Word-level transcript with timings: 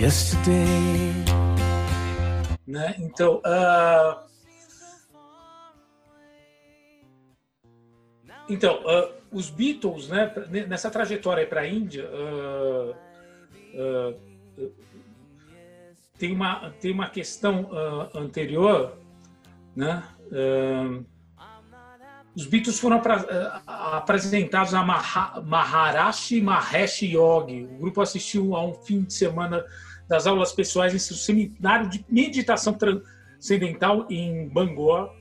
yesterday. 0.00 1.12
Né? 2.66 2.96
Então, 2.98 3.42
uh... 3.44 4.30
então 8.48 8.80
uh, 8.80 9.12
os 9.30 9.50
Beatles, 9.50 10.08
né, 10.08 10.32
nessa 10.66 10.90
trajetória 10.90 11.46
para 11.46 11.60
a 11.60 11.68
Índia, 11.68 12.08
uh, 12.08 12.96
tem 16.18 16.32
uma 16.32 16.70
tem 16.80 16.92
uma 16.92 17.08
questão 17.08 17.70
anterior, 18.14 18.98
né? 19.76 20.02
os 22.34 22.46
Beatles 22.46 22.78
foram 22.78 23.00
apresentados 23.66 24.74
a 24.74 24.82
Maharashi 24.82 26.42
Mahesh 26.42 27.02
Yogi. 27.02 27.64
O 27.64 27.78
grupo 27.78 28.02
assistiu 28.02 28.54
a 28.54 28.64
um 28.64 28.74
fim 28.74 29.02
de 29.02 29.14
semana 29.14 29.64
das 30.10 30.26
aulas 30.26 30.52
pessoais 30.52 30.92
em 30.92 30.98
seu 30.98 31.14
seminário 31.14 31.88
de 31.88 32.04
meditação 32.08 32.74
transcendental 32.74 34.08
em 34.10 34.48
Bangor, 34.48 35.14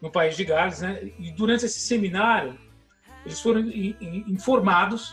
no 0.00 0.12
país 0.12 0.36
de 0.36 0.44
Gales. 0.44 0.80
Né? 0.80 1.10
E 1.18 1.32
durante 1.32 1.66
esse 1.66 1.80
seminário, 1.80 2.56
eles 3.26 3.40
foram 3.40 3.60
informados 4.28 5.12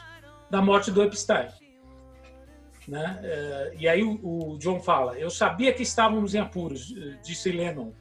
da 0.52 0.62
morte 0.62 0.92
do 0.92 1.02
Epstein. 1.02 1.50
Né? 2.88 3.20
É, 3.24 3.76
e 3.80 3.88
aí 3.88 4.04
o 4.04 4.58
John 4.60 4.80
fala: 4.80 5.18
Eu 5.18 5.32
sabia 5.32 5.74
que 5.74 5.82
estávamos 5.82 6.36
em 6.36 6.40
apuros, 6.40 6.94
disse 7.24 7.52
Lennon. 7.52 7.94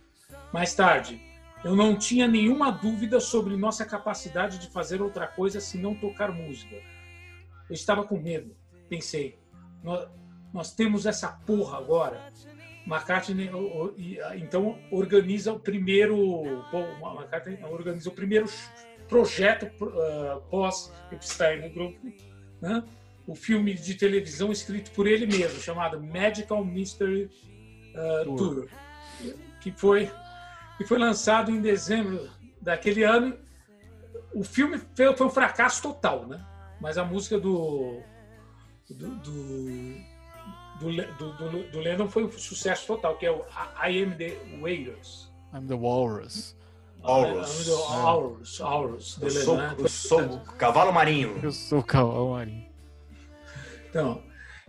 Mais 0.52 0.74
tarde, 0.74 1.18
eu 1.64 1.74
não 1.74 1.96
tinha 1.96 2.28
nenhuma 2.28 2.70
dúvida 2.70 3.18
sobre 3.18 3.56
nossa 3.56 3.86
capacidade 3.86 4.58
de 4.58 4.68
fazer 4.68 5.00
outra 5.00 5.26
coisa 5.26 5.58
senão 5.58 5.94
tocar 5.94 6.30
música. 6.30 6.76
Eu 7.66 7.74
estava 7.74 8.04
com 8.04 8.18
medo. 8.18 8.54
Pensei, 8.90 9.38
nós 10.54 10.72
temos 10.72 11.04
essa 11.04 11.28
porra 11.28 11.78
agora. 11.78 12.32
McCartney 12.86 13.50
então 14.36 14.78
organiza 14.90 15.52
o 15.52 15.58
primeiro 15.58 16.62
McCartney 17.02 17.58
organiza 17.64 18.08
o 18.08 18.12
primeiro 18.12 18.46
projeto 19.08 19.66
uh, 19.82 20.40
pós 20.50 20.92
Epstein 21.10 21.62
no 21.62 21.70
grupo, 21.70 21.98
né? 22.60 22.84
o 23.26 23.34
filme 23.34 23.74
de 23.74 23.94
televisão 23.94 24.52
escrito 24.52 24.90
por 24.92 25.06
ele 25.06 25.26
mesmo 25.26 25.58
chamado 25.60 26.00
Magical 26.00 26.64
Mystery 26.64 27.30
uh, 28.24 28.36
Tour, 28.36 28.68
que 29.60 29.72
foi 29.72 30.10
que 30.76 30.84
foi 30.84 30.98
lançado 30.98 31.50
em 31.50 31.60
dezembro 31.60 32.30
daquele 32.60 33.02
ano. 33.02 33.36
O 34.34 34.44
filme 34.44 34.80
foi 34.96 35.26
um 35.26 35.30
fracasso 35.30 35.80
total, 35.80 36.26
né? 36.26 36.44
Mas 36.80 36.98
a 36.98 37.04
música 37.04 37.38
do 37.38 38.02
do, 38.90 39.16
do 39.16 40.13
do, 40.80 41.32
do, 41.32 41.70
do 41.70 41.78
Lennon 41.80 42.08
foi 42.08 42.24
um 42.24 42.32
sucesso 42.32 42.86
total, 42.86 43.16
que 43.16 43.26
é 43.26 43.30
o 43.30 43.44
I 43.82 44.02
Am 44.02 44.14
The 44.16 44.36
Wailers. 44.60 45.30
I'm 45.52 45.66
The 45.66 45.74
Walrus. 45.74 46.56
Walrus. 47.02 47.60
I'm 47.60 47.64
the 47.64 47.80
Walrus. 47.92 48.60
Walrus. 48.60 49.18
Eu 49.20 49.30
sou, 49.30 49.60
eu 49.60 49.88
sou 49.88 50.20
o 50.20 50.40
cavalo 50.40 50.92
marinho. 50.92 51.38
Eu 51.42 51.52
sou 51.52 51.80
o 51.80 51.84
cavalo 51.84 52.32
marinho. 52.32 52.66
Então, 53.88 54.22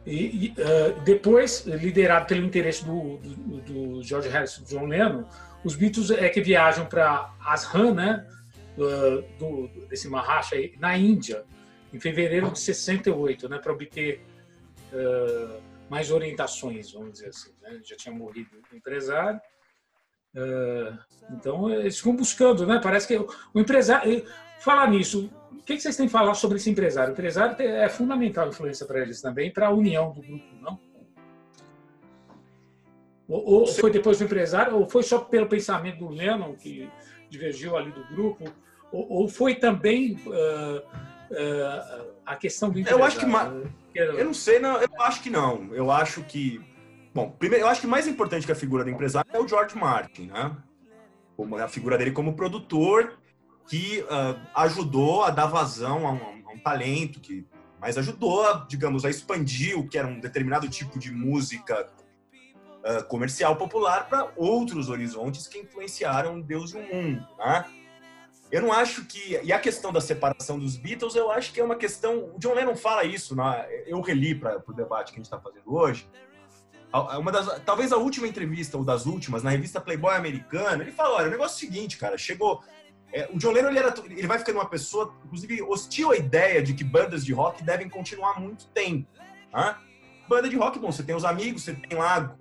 e, 0.05 0.47
e 0.47 0.55
uh, 0.61 1.01
depois, 1.01 1.65
liderado 1.65 2.27
pelo 2.27 2.45
interesse 2.45 2.85
do, 2.85 3.17
do, 3.17 3.61
do, 3.61 4.03
George 4.03 4.29
Harrison 4.29 4.61
e 4.61 4.65
John 4.65 4.85
Lennon, 4.85 5.25
os 5.63 5.75
Beatles 5.75 6.11
é 6.11 6.29
que 6.29 6.41
viajam 6.41 6.85
para 6.85 7.33
Ashram, 7.43 7.93
né, 7.95 8.23
do, 8.77 9.21
do, 9.39 9.87
desse 9.87 10.07
Maharashtra 10.07 10.59
aí, 10.59 10.75
na 10.79 10.95
Índia, 10.95 11.43
em 11.91 11.99
fevereiro 11.99 12.51
de 12.51 12.59
68, 12.59 13.49
né, 13.49 13.57
para 13.57 13.73
obter 13.73 14.21
uh, 14.93 15.59
mais 15.89 16.11
orientações, 16.11 16.91
vamos 16.91 17.14
dizer 17.14 17.30
assim. 17.30 17.53
Né? 17.61 17.80
Já 17.83 17.95
tinha 17.95 18.14
morrido 18.14 18.50
o 18.72 18.75
empresário. 18.75 19.39
Uh, 20.36 20.97
então, 21.31 21.69
eles 21.69 21.97
ficam 21.97 22.16
buscando, 22.16 22.66
né? 22.68 22.79
Parece 22.81 23.07
que 23.07 23.18
o, 23.18 23.59
empresário. 23.59 24.25
Falar 24.59 24.90
nisso, 24.90 25.29
o 25.51 25.63
que, 25.63 25.79
vocês 25.79 25.95
têm 25.95 26.07
que 26.07 26.12
falar 26.12 26.34
sobre 26.34 26.57
esse 26.57 26.69
empresário? 26.69 27.09
O 27.09 27.13
empresário 27.13 27.56
é 27.62 27.90
fundamental 27.90 28.47
influência 28.47 28.85
para 28.85 29.01
eles 29.01 29.22
também, 29.22 29.51
para 29.51 29.68
a 29.68 29.72
união 29.72 30.12
do 30.12 30.22
grupo, 30.22 30.45
não? 30.62 30.79
Ou, 33.28 33.45
ou 33.45 33.68
foi 33.68 33.91
depois 33.91 34.19
do 34.19 34.25
empresário, 34.25 34.78
ou 34.78 34.88
foi 34.88 35.03
só 35.03 35.19
pelo 35.19 35.47
pensamento 35.47 36.00
do 36.00 36.09
Lennon 36.09 36.56
que 36.56 36.90
divergiu 37.29 37.75
ali 37.75 37.91
do 37.91 38.03
grupo, 38.07 38.45
ou, 38.91 39.09
ou 39.09 39.28
foi 39.28 39.56
também 39.56 40.16
uh, 40.25 40.78
uh, 40.78 42.13
a 42.25 42.35
questão 42.35 42.69
do 42.69 42.79
empresário? 42.79 43.01
Eu 43.01 43.06
acho 43.06 43.19
que 43.19 43.25
eu 43.95 44.25
não 44.25 44.33
sei, 44.33 44.59
não, 44.59 44.78
eu 44.81 44.89
acho 45.01 45.22
que 45.22 45.29
não. 45.29 45.73
Eu 45.73 45.89
acho 45.89 46.23
que. 46.23 46.61
Bom, 47.13 47.31
primeiro, 47.31 47.63
eu 47.63 47.69
acho 47.69 47.81
que 47.81 47.88
mais 47.88 48.07
importante 48.07 48.45
que 48.45 48.51
a 48.51 48.56
figura 48.56 48.83
do 48.83 48.89
empresário 48.89 49.29
é 49.31 49.39
o 49.39 49.47
George 49.47 49.78
Martin, 49.78 50.28
né? 50.28 50.56
A 51.63 51.67
figura 51.67 51.97
dele 51.97 52.11
como 52.11 52.35
produtor 52.35 53.17
que 53.67 54.01
uh, 54.01 54.39
ajudou 54.56 55.23
a 55.23 55.29
dar 55.29 55.47
vazão 55.47 56.07
a 56.07 56.11
um, 56.11 56.47
a 56.47 56.53
um, 56.53 56.59
talento 56.59 57.19
que 57.19 57.45
mas 57.79 57.97
ajudou, 57.97 58.66
digamos, 58.67 59.06
a 59.06 59.09
expandir 59.09 59.78
o 59.78 59.88
que 59.88 59.97
era 59.97 60.07
um 60.07 60.19
determinado 60.19 60.67
tipo 60.67 60.97
de 60.97 61.12
música 61.12 61.88
uh, 62.33 63.03
comercial 63.07 63.56
popular 63.57 64.07
para 64.09 64.31
outros 64.35 64.89
horizontes 64.89 65.45
que 65.47 65.59
influenciaram 65.59 66.41
Deus 66.41 66.73
e 66.73 66.77
o 66.77 66.81
mundo, 66.81 67.27
né? 67.38 67.66
Eu 68.55 68.61
não 68.61 68.71
acho 68.71 69.03
que. 69.03 69.38
E 69.43 69.51
a 69.51 69.59
questão 69.59 69.91
da 69.91 69.99
separação 69.99 70.57
dos 70.57 70.77
Beatles, 70.77 71.13
eu 71.13 71.29
acho 71.29 71.51
que 71.51 71.59
é 71.59 71.63
uma 71.63 71.75
questão. 71.75 72.31
O 72.33 72.39
John 72.39 72.53
Lennon 72.53 72.73
fala 72.73 73.03
isso, 73.03 73.35
né? 73.35 73.67
eu 73.85 73.99
reli 73.99 74.33
para 74.33 74.63
o 74.66 74.71
debate 74.71 75.11
que 75.11 75.17
a 75.17 75.21
gente 75.21 75.25
está 75.25 75.38
fazendo 75.38 75.75
hoje. 75.75 76.09
Uma 77.19 77.33
das, 77.33 77.61
talvez 77.65 77.91
a 77.91 77.97
última 77.97 78.25
entrevista, 78.25 78.77
ou 78.77 78.85
das 78.85 79.05
últimas, 79.05 79.44
na 79.44 79.49
revista 79.49 79.81
Playboy 79.81 80.15
americana, 80.15 80.81
ele 80.81 80.94
fala: 80.94 81.15
olha, 81.15 81.27
o 81.27 81.31
negócio 81.31 81.55
é 81.55 81.67
o 81.67 81.69
seguinte, 81.69 81.97
cara, 81.97 82.17
chegou. 82.17 82.63
É, 83.11 83.29
o 83.33 83.38
John 83.38 83.51
Lennon 83.51 83.71
ele, 83.71 83.79
era, 83.79 83.94
ele 84.09 84.25
vai 84.25 84.39
ficando 84.39 84.57
uma 84.57 84.69
pessoa, 84.69 85.13
inclusive, 85.25 85.61
hostil 85.61 86.11
à 86.11 86.15
ideia 86.15 86.63
de 86.63 86.73
que 86.73 86.83
bandas 86.85 87.25
de 87.25 87.33
rock 87.33 87.61
devem 87.61 87.89
continuar 87.89 88.39
muito 88.39 88.67
tempo. 88.67 89.05
Né? 89.53 89.75
Banda 90.29 90.47
de 90.47 90.55
rock, 90.55 90.79
bom, 90.79 90.94
você 90.94 91.03
tem 91.03 91.13
os 91.13 91.25
amigos, 91.25 91.63
você 91.63 91.73
tem 91.73 91.97
lá 91.99 92.33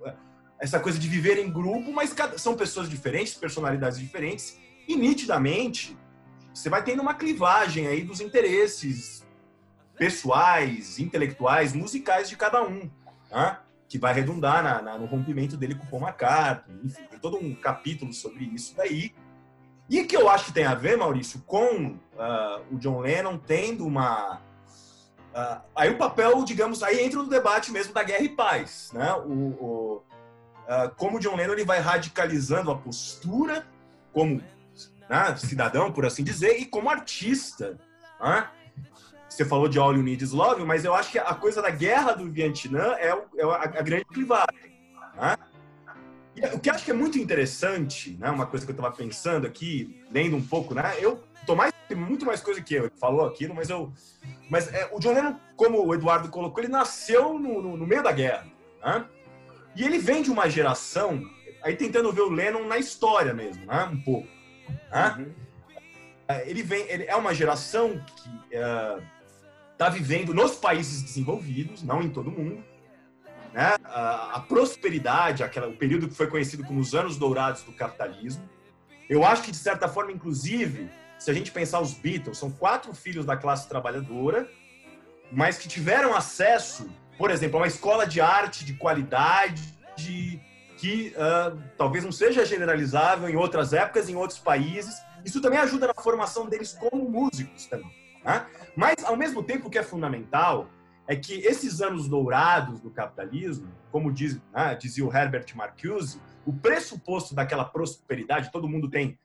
essa 0.61 0.79
coisa 0.79 0.97
de 0.97 1.09
viver 1.09 1.37
em 1.37 1.51
grupo, 1.51 1.91
mas 1.91 2.13
cada, 2.13 2.37
são 2.37 2.55
pessoas 2.55 2.89
diferentes, 2.89 3.33
personalidades 3.33 3.99
diferentes 3.99 4.57
e 4.87 4.95
nitidamente, 4.95 5.97
você 6.55 6.69
vai 6.69 6.81
tendo 6.83 7.01
uma 7.01 7.13
clivagem 7.13 7.85
aí 7.87 8.01
dos 8.01 8.21
interesses 8.21 9.25
pessoais, 9.97 10.99
intelectuais, 10.99 11.73
musicais 11.73 12.29
de 12.29 12.37
cada 12.37 12.63
um, 12.63 12.89
né? 13.29 13.59
que 13.87 13.99
vai 13.99 14.13
redundar 14.13 14.63
na, 14.63 14.81
na, 14.81 14.97
no 14.97 15.05
rompimento 15.05 15.57
dele 15.57 15.75
com 15.75 15.83
o 15.83 15.87
Paul 15.87 16.03
McCartney. 16.03 16.79
Enfim, 16.83 17.03
tem 17.03 17.19
todo 17.19 17.37
um 17.37 17.53
capítulo 17.53 18.13
sobre 18.13 18.45
isso 18.45 18.73
daí. 18.75 19.13
E 19.89 20.03
que 20.05 20.15
eu 20.15 20.29
acho 20.29 20.45
que 20.45 20.53
tem 20.53 20.65
a 20.65 20.73
ver, 20.73 20.97
Maurício, 20.97 21.41
com 21.45 21.91
uh, 21.91 22.65
o 22.71 22.79
John 22.79 23.01
Lennon 23.01 23.37
tendo 23.37 23.85
uma. 23.85 24.41
Uh, 25.35 25.61
aí 25.75 25.91
o 25.91 25.97
papel, 25.97 26.43
digamos, 26.43 26.81
aí 26.81 27.01
entra 27.01 27.21
no 27.21 27.29
debate 27.29 27.71
mesmo 27.71 27.93
da 27.93 28.01
guerra 28.01 28.23
e 28.23 28.29
paz. 28.29 28.91
Né? 28.93 29.13
O, 29.13 29.31
o 29.31 30.03
uh, 30.67 30.95
como 30.95 31.17
o 31.17 31.19
John 31.19 31.35
Lennon 31.35 31.53
ele 31.53 31.65
vai 31.65 31.79
radicalizando 31.79 32.71
a 32.71 32.77
postura 32.77 33.67
como 34.11 34.41
né, 35.09 35.35
cidadão, 35.37 35.91
por 35.91 36.05
assim 36.05 36.23
dizer, 36.23 36.59
e 36.59 36.65
como 36.65 36.89
artista. 36.89 37.77
Né? 38.19 38.49
Você 39.29 39.43
falou 39.43 39.67
de 39.67 39.77
All 39.77 39.93
You 39.93 40.03
Need 40.03 40.23
Is 40.23 40.31
Love, 40.31 40.63
mas 40.63 40.85
eu 40.85 40.93
acho 40.93 41.11
que 41.11 41.19
a 41.19 41.33
coisa 41.33 41.61
da 41.61 41.69
guerra 41.69 42.13
do 42.13 42.29
Vietnã 42.29 42.95
é, 42.97 43.13
o, 43.13 43.25
é 43.37 43.43
a, 43.43 43.63
a, 43.63 43.81
grande 43.81 44.05
clivagem. 44.05 44.71
Né? 45.15 45.37
E 46.35 46.45
o 46.55 46.59
que 46.59 46.69
acho 46.69 46.83
que 46.83 46.91
é 46.91 46.93
muito 46.93 47.17
interessante, 47.17 48.17
né, 48.19 48.29
uma 48.29 48.45
coisa 48.45 48.65
que 48.65 48.71
eu 48.71 48.75
estava 48.75 48.93
pensando 48.93 49.47
aqui, 49.47 50.03
lendo 50.11 50.35
um 50.35 50.45
pouco, 50.45 50.73
né, 50.73 50.95
eu 50.99 51.23
tô 51.45 51.55
mais, 51.55 51.73
tem 51.87 51.97
muito 51.97 52.25
mais 52.25 52.41
coisa 52.41 52.61
que 52.61 52.75
eu, 52.75 52.83
ele 52.83 52.93
falou 52.99 53.25
aquilo, 53.25 53.55
mas 53.55 53.69
eu, 53.69 53.91
mas 54.49 54.73
é, 54.73 54.89
o 54.91 54.99
John 54.99 55.13
Lennon, 55.13 55.35
como 55.55 55.85
o 55.85 55.93
Eduardo 55.93 56.27
colocou, 56.29 56.61
ele 56.61 56.71
nasceu 56.71 57.39
no, 57.39 57.61
no, 57.61 57.77
no 57.77 57.87
meio 57.87 58.03
da 58.03 58.11
guerra, 58.11 58.47
né? 58.83 59.05
E 59.75 59.83
ele 59.83 59.97
vem 59.97 60.21
de 60.21 60.31
uma 60.31 60.49
geração, 60.49 61.21
aí 61.63 61.75
tentando 61.75 62.11
ver 62.11 62.21
o 62.21 62.29
Lennon 62.29 62.65
na 62.65 62.77
história 62.77 63.33
mesmo, 63.33 63.65
né, 63.65 63.89
um 63.91 64.01
pouco. 64.01 64.34
Né? 64.91 65.15
Uhum. 65.17 65.33
É, 66.27 66.49
ele, 66.49 66.63
vem, 66.63 66.89
ele 66.89 67.03
é 67.03 67.15
uma 67.15 67.33
geração 67.33 68.03
que 68.03 68.29
está 68.51 69.85
é, 69.85 69.89
uh, 69.89 69.91
vivendo 69.91 70.33
nos 70.33 70.55
países 70.55 71.01
desenvolvidos, 71.01 71.83
não 71.83 72.01
em 72.01 72.09
todo 72.09 72.31
mundo. 72.31 72.63
Né? 73.53 73.75
A, 73.85 74.37
a 74.37 74.39
prosperidade, 74.39 75.43
aquela, 75.43 75.67
o 75.67 75.77
período 75.77 76.09
que 76.09 76.15
foi 76.15 76.27
conhecido 76.27 76.63
como 76.63 76.79
os 76.79 76.93
anos 76.95 77.17
dourados 77.17 77.63
do 77.63 77.71
capitalismo. 77.71 78.47
Eu 79.07 79.23
acho 79.23 79.43
que, 79.43 79.51
de 79.51 79.57
certa 79.57 79.87
forma, 79.87 80.11
inclusive, 80.11 80.89
se 81.19 81.29
a 81.29 81.33
gente 81.33 81.51
pensar 81.51 81.79
os 81.79 81.93
Beatles, 81.93 82.37
são 82.37 82.51
quatro 82.51 82.93
filhos 82.93 83.25
da 83.25 83.37
classe 83.37 83.69
trabalhadora, 83.69 84.49
mas 85.31 85.57
que 85.57 85.67
tiveram 85.67 86.15
acesso, 86.15 86.89
por 87.17 87.29
exemplo, 87.31 87.57
a 87.57 87.61
uma 87.61 87.67
escola 87.67 88.05
de 88.05 88.19
arte 88.19 88.65
de 88.65 88.73
qualidade, 88.73 89.61
de, 89.95 90.39
que 90.77 91.13
uh, 91.15 91.57
talvez 91.77 92.03
não 92.03 92.11
seja 92.11 92.45
generalizável 92.45 93.29
em 93.29 93.35
outras 93.35 93.73
épocas, 93.73 94.09
em 94.09 94.15
outros 94.15 94.39
países. 94.39 94.95
Isso 95.23 95.41
também 95.41 95.59
ajuda 95.59 95.87
na 95.87 95.93
formação 95.93 96.47
deles 96.47 96.73
como 96.73 97.09
músicos 97.09 97.65
também. 97.65 97.91
Né? 98.23 98.45
Mas, 98.75 99.03
ao 99.03 99.15
mesmo 99.15 99.43
tempo, 99.43 99.67
o 99.67 99.71
que 99.71 99.77
é 99.77 99.83
fundamental 99.83 100.69
é 101.07 101.15
que 101.15 101.33
esses 101.33 101.81
anos 101.81 102.07
dourados 102.07 102.79
do 102.79 102.89
capitalismo, 102.89 103.71
como 103.91 104.11
diz, 104.11 104.41
né, 104.53 104.75
dizia 104.75 105.05
o 105.05 105.15
Herbert 105.15 105.45
Marcuse, 105.55 106.19
o 106.45 106.53
pressuposto 106.53 107.35
daquela 107.35 107.63
prosperidade, 107.63 108.51
todo 108.51 108.67
mundo 108.67 108.89
tem 108.89 109.17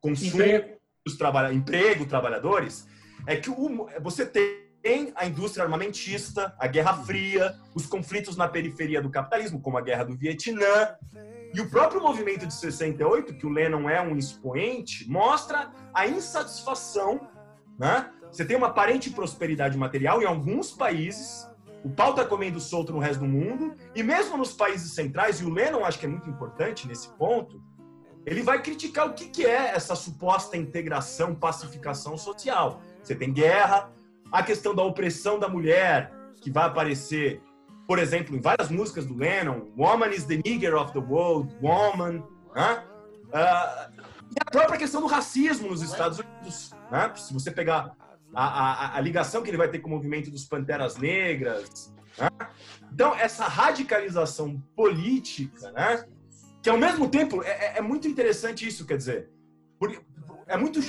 consumo, 0.00 0.42
emprego, 0.42 0.78
trabalha, 1.18 1.52
emprego 1.52 2.06
trabalhadores, 2.06 2.86
é 3.26 3.36
que 3.36 3.50
o, 3.50 3.88
você 4.00 4.24
tem 4.24 4.63
a 5.16 5.26
indústria 5.26 5.64
armamentista, 5.64 6.54
a 6.58 6.66
Guerra 6.66 6.94
Fria, 7.04 7.54
os 7.74 7.86
conflitos 7.86 8.36
na 8.36 8.46
periferia 8.46 9.00
do 9.00 9.10
capitalismo, 9.10 9.60
como 9.60 9.78
a 9.78 9.80
Guerra 9.80 10.04
do 10.04 10.16
Vietnã, 10.16 10.94
e 11.54 11.60
o 11.60 11.70
próprio 11.70 12.02
movimento 12.02 12.46
de 12.46 12.54
68, 12.54 13.34
que 13.34 13.46
o 13.46 13.50
Lennon 13.50 13.88
é 13.88 14.00
um 14.00 14.16
expoente, 14.16 15.08
mostra 15.08 15.70
a 15.94 16.06
insatisfação 16.06 17.28
né, 17.78 18.10
você 18.30 18.44
tem 18.44 18.56
uma 18.56 18.68
aparente 18.68 19.10
prosperidade 19.10 19.76
material 19.76 20.22
em 20.22 20.26
alguns 20.26 20.70
países, 20.70 21.48
o 21.84 21.90
pau 21.90 22.10
está 22.10 22.24
comendo 22.24 22.58
solto 22.58 22.92
no 22.92 22.98
resto 22.98 23.20
do 23.20 23.26
mundo, 23.26 23.74
e 23.94 24.02
mesmo 24.02 24.36
nos 24.36 24.52
países 24.52 24.94
centrais, 24.94 25.40
e 25.40 25.44
o 25.44 25.50
Lennon 25.50 25.84
acho 25.84 25.98
que 25.98 26.06
é 26.06 26.08
muito 26.08 26.28
importante 26.28 26.88
nesse 26.88 27.08
ponto, 27.10 27.62
ele 28.24 28.42
vai 28.42 28.62
criticar 28.62 29.06
o 29.06 29.12
que, 29.12 29.28
que 29.28 29.44
é 29.44 29.74
essa 29.74 29.94
suposta 29.94 30.56
integração, 30.56 31.34
pacificação 31.34 32.16
social. 32.16 32.80
Você 33.02 33.14
tem 33.14 33.30
guerra, 33.30 33.90
a 34.34 34.42
questão 34.42 34.74
da 34.74 34.82
opressão 34.82 35.38
da 35.38 35.48
mulher, 35.48 36.12
que 36.40 36.50
vai 36.50 36.64
aparecer, 36.64 37.40
por 37.86 38.00
exemplo, 38.00 38.36
em 38.36 38.40
várias 38.40 38.68
músicas 38.68 39.06
do 39.06 39.14
Lennon, 39.14 39.68
Woman 39.76 40.08
is 40.08 40.24
the 40.24 40.40
nigger 40.44 40.74
of 40.74 40.92
the 40.92 40.98
world, 40.98 41.54
Woman, 41.62 42.24
né? 42.52 42.84
Uh, 43.28 44.02
e 44.32 44.36
a 44.40 44.50
própria 44.50 44.76
questão 44.76 45.00
do 45.00 45.06
racismo 45.06 45.68
nos 45.68 45.82
Estados 45.82 46.18
Unidos. 46.18 46.72
Né? 46.90 47.12
Se 47.14 47.32
você 47.32 47.52
pegar 47.52 47.96
a, 48.34 48.44
a, 48.44 48.96
a, 48.96 49.00
ligação 49.00 49.40
que 49.40 49.50
ele 49.50 49.56
vai 49.56 49.68
ter 49.68 49.78
com 49.78 49.88
o 49.88 49.92
movimento 49.92 50.32
dos 50.32 50.44
Panteras 50.44 50.96
Negras. 50.96 51.94
Né? 52.18 52.28
Então, 52.92 53.14
essa 53.14 53.44
radicalização 53.44 54.60
política, 54.74 55.70
né? 55.70 56.04
que 56.60 56.68
ao 56.68 56.76
mesmo 56.76 57.08
tempo 57.08 57.40
é, 57.44 57.50
é, 57.50 57.78
é 57.78 57.80
muito 57.80 58.08
interessante 58.08 58.66
isso, 58.66 58.84
quer 58.84 58.96
dizer, 58.96 59.30
porque 59.78 60.00
é 60.46 60.56
muito 60.56 60.80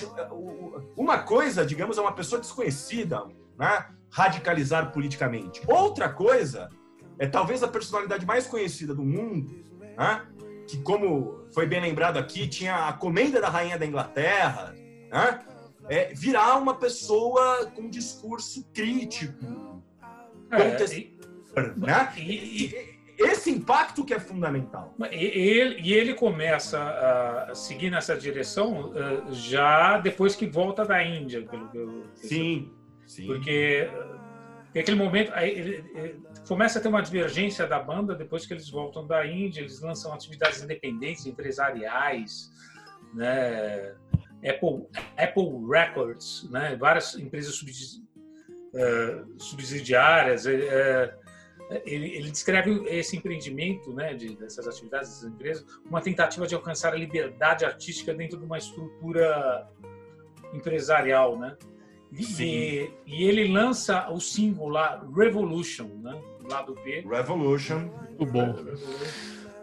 uma 0.96 1.19
coisa, 1.19 1.66
digamos, 1.66 1.98
é 1.98 2.02
uma 2.02 2.13
pessoa 2.13 2.40
desconhecida, 2.40 3.24
né? 3.57 3.88
radicalizar 4.12 4.92
politicamente. 4.92 5.62
Outra 5.68 6.10
coisa 6.10 6.69
é 7.19 7.28
talvez 7.28 7.63
a 7.63 7.68
personalidade 7.68 8.25
mais 8.25 8.48
conhecida 8.48 8.94
do 8.94 9.04
mundo, 9.04 9.63
né? 9.98 10.25
que 10.68 10.81
como 10.81 11.46
foi 11.54 11.66
bem 11.66 11.81
lembrado 11.81 12.18
aqui, 12.18 12.48
tinha 12.48 12.88
a 12.88 12.94
comenda 12.94 13.40
da 13.40 13.50
rainha 13.50 13.78
da 13.78 13.86
Inglaterra, 13.86 14.75
né? 15.12 15.42
é, 15.88 16.13
virar 16.13 16.57
uma 16.57 16.75
pessoa 16.75 17.68
com 17.68 17.84
um 17.84 17.90
discurso 17.90 18.66
crítico, 18.74 19.84
é, 20.52 20.86
e, 20.96 21.16
né? 21.78 22.13
E, 22.18 22.66
e, 22.66 22.94
esse 23.18 23.50
impacto 23.50 24.04
que 24.04 24.14
é 24.14 24.20
fundamental. 24.20 24.94
E 25.12 25.16
ele, 25.16 25.82
e 25.82 25.94
ele 25.94 26.14
começa 26.14 26.80
a 26.80 27.56
seguir 27.56 27.90
nessa 27.90 28.16
direção 28.18 28.92
uh, 28.92 29.34
já 29.34 29.98
depois 29.98 30.36
que 30.36 30.46
volta 30.46 30.84
da 30.84 31.04
Índia, 31.04 31.42
pelo 31.44 31.70
que 31.70 31.78
eu 31.78 32.04
Sim, 32.16 32.72
sim. 33.06 33.28
Porque 33.28 33.90
uh, 33.92 34.80
aquele 34.80 34.98
momento 34.98 35.32
aí, 35.34 35.52
ele, 35.52 35.92
ele 35.96 36.22
começa 36.48 36.80
a 36.80 36.82
ter 36.82 36.88
uma 36.88 37.02
divergência 37.02 37.66
da 37.66 37.80
banda 37.80 38.16
depois 38.16 38.46
que 38.46 38.54
eles 38.54 38.70
voltam 38.70 39.06
da 39.06 39.26
Índia, 39.26 39.62
eles 39.62 39.82
lançam 39.82 40.14
atividades 40.14 40.62
independentes, 40.62 41.26
empresariais, 41.26 42.52
né? 43.14 43.96
Apple, 44.48 44.86
Apple 45.18 45.66
Records, 45.68 46.48
né? 46.52 46.76
várias 46.76 47.16
empresas 47.16 47.60
uh, 47.62 49.40
subsidiárias. 49.40 50.46
Uh, 50.46 51.25
ele, 51.86 52.16
ele, 52.16 52.32
descreve 52.32 52.84
esse 52.88 53.18
empreendimento, 53.18 53.92
né, 53.92 54.14
de, 54.14 54.36
dessas 54.36 54.68
atividades 54.68 55.10
dessas 55.10 55.30
empresas, 55.30 55.66
uma 55.90 56.02
tentativa 56.02 56.46
de 56.46 56.54
alcançar 56.54 56.94
a 56.94 56.98
liberdade 56.98 57.66
artística 57.66 58.14
dentro 58.14 58.38
de 58.38 58.46
uma 58.46 58.58
estrutura 58.58 59.68
empresarial, 60.54 61.38
né? 61.38 61.58
E, 62.14 62.90
e, 63.06 63.24
ele 63.26 63.52
lança 63.52 64.10
o 64.10 64.20
símbolo 64.22 64.70
lá, 64.70 65.04
Revolution, 65.14 65.90
né? 66.02 66.22
Lado 66.50 66.76
B. 66.84 67.02
Revolution. 67.02 67.90
Muito 68.18 68.26
bom. 68.26 68.56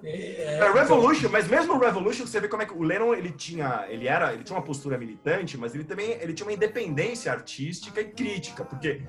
É, 0.02 0.58
é, 0.58 0.72
Revolution, 0.72 1.28
mas 1.30 1.48
mesmo 1.48 1.74
o 1.74 1.78
Revolution, 1.78 2.26
você 2.26 2.40
vê 2.40 2.48
como 2.48 2.62
é 2.62 2.66
que 2.66 2.74
o 2.74 2.82
Lennon 2.82 3.14
ele 3.14 3.30
tinha, 3.30 3.86
ele 3.88 4.08
era, 4.08 4.34
ele 4.34 4.42
tinha 4.42 4.58
uma 4.58 4.64
postura 4.64 4.98
militante, 4.98 5.56
mas 5.56 5.74
ele 5.74 5.84
também 5.84 6.10
ele 6.20 6.34
tinha 6.34 6.46
uma 6.46 6.52
independência 6.52 7.30
artística 7.32 8.00
e 8.00 8.06
crítica, 8.06 8.64
porque 8.64 9.02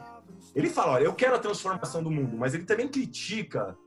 ele 0.55 0.69
fala, 0.69 0.93
olha, 0.93 1.03
eu 1.03 1.13
quero 1.13 1.35
a 1.35 1.39
transformação 1.39 2.03
do 2.03 2.11
mundo, 2.11 2.37
mas 2.37 2.53
ele 2.53 2.63
também 2.63 2.87
critica 2.87 3.77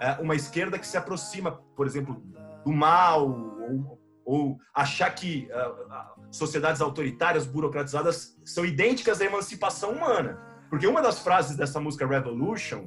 é, 0.00 0.12
uma 0.20 0.34
esquerda 0.34 0.78
que 0.78 0.86
se 0.86 0.96
aproxima, 0.96 1.52
por 1.76 1.86
exemplo, 1.86 2.22
do 2.64 2.72
mal 2.72 3.28
ou, 3.28 4.00
ou 4.24 4.58
achar 4.74 5.12
que 5.14 5.48
uh, 5.50 6.22
sociedades 6.30 6.80
autoritárias, 6.80 7.46
burocratizadas 7.46 8.38
são 8.44 8.64
idênticas 8.64 9.20
à 9.20 9.24
emancipação 9.24 9.90
humana. 9.90 10.40
Porque 10.70 10.86
uma 10.86 11.02
das 11.02 11.18
frases 11.18 11.56
dessa 11.56 11.80
música 11.80 12.06
Revolution 12.06 12.86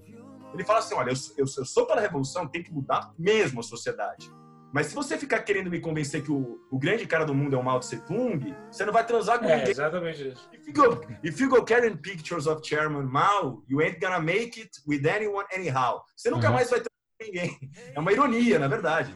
ele 0.55 0.63
fala 0.63 0.79
assim: 0.79 0.95
olha, 0.95 1.11
eu, 1.11 1.15
eu, 1.37 1.45
eu 1.45 1.65
sou 1.65 1.85
pela 1.85 2.01
revolução, 2.01 2.47
tem 2.47 2.63
que 2.63 2.73
mudar 2.73 3.13
mesmo 3.19 3.59
a 3.59 3.63
sociedade. 3.63 4.31
Mas 4.75 4.87
se 4.87 4.93
você 4.93 5.17
ficar 5.17 5.39
querendo 5.39 5.71
me 5.71 5.79
convencer 5.79 6.21
que 6.21 6.29
o, 6.29 6.59
o 6.69 6.77
grande 6.77 7.07
cara 7.07 7.23
do 7.23 7.33
mundo 7.33 7.55
é 7.55 7.57
o 7.57 7.63
Mao 7.63 7.79
Tse 7.79 7.95
Tung, 8.01 8.53
você 8.69 8.83
não 8.83 8.91
vai 8.91 9.05
transar 9.05 9.39
com 9.39 9.45
é, 9.45 9.55
ninguém. 9.55 9.71
exatamente 9.71 10.27
isso. 10.27 10.49
If 10.51 10.67
you, 10.67 10.73
go, 10.73 11.01
if 11.23 11.39
you 11.39 11.49
go 11.49 11.63
carrying 11.63 11.95
pictures 11.95 12.45
of 12.45 12.61
Chairman 12.67 13.03
Mao, 13.03 13.63
you 13.69 13.81
ain't 13.81 14.01
gonna 14.01 14.19
make 14.19 14.59
it 14.59 14.71
with 14.85 15.07
anyone 15.07 15.45
anyhow. 15.53 16.03
Você 16.13 16.29
nunca 16.29 16.49
uhum. 16.49 16.55
mais 16.55 16.69
vai 16.69 16.81
transar 16.81 16.91
com 17.17 17.25
ninguém. 17.25 17.57
É 17.95 17.97
uma 17.97 18.11
ironia, 18.11 18.59
na 18.59 18.67
verdade. 18.67 19.15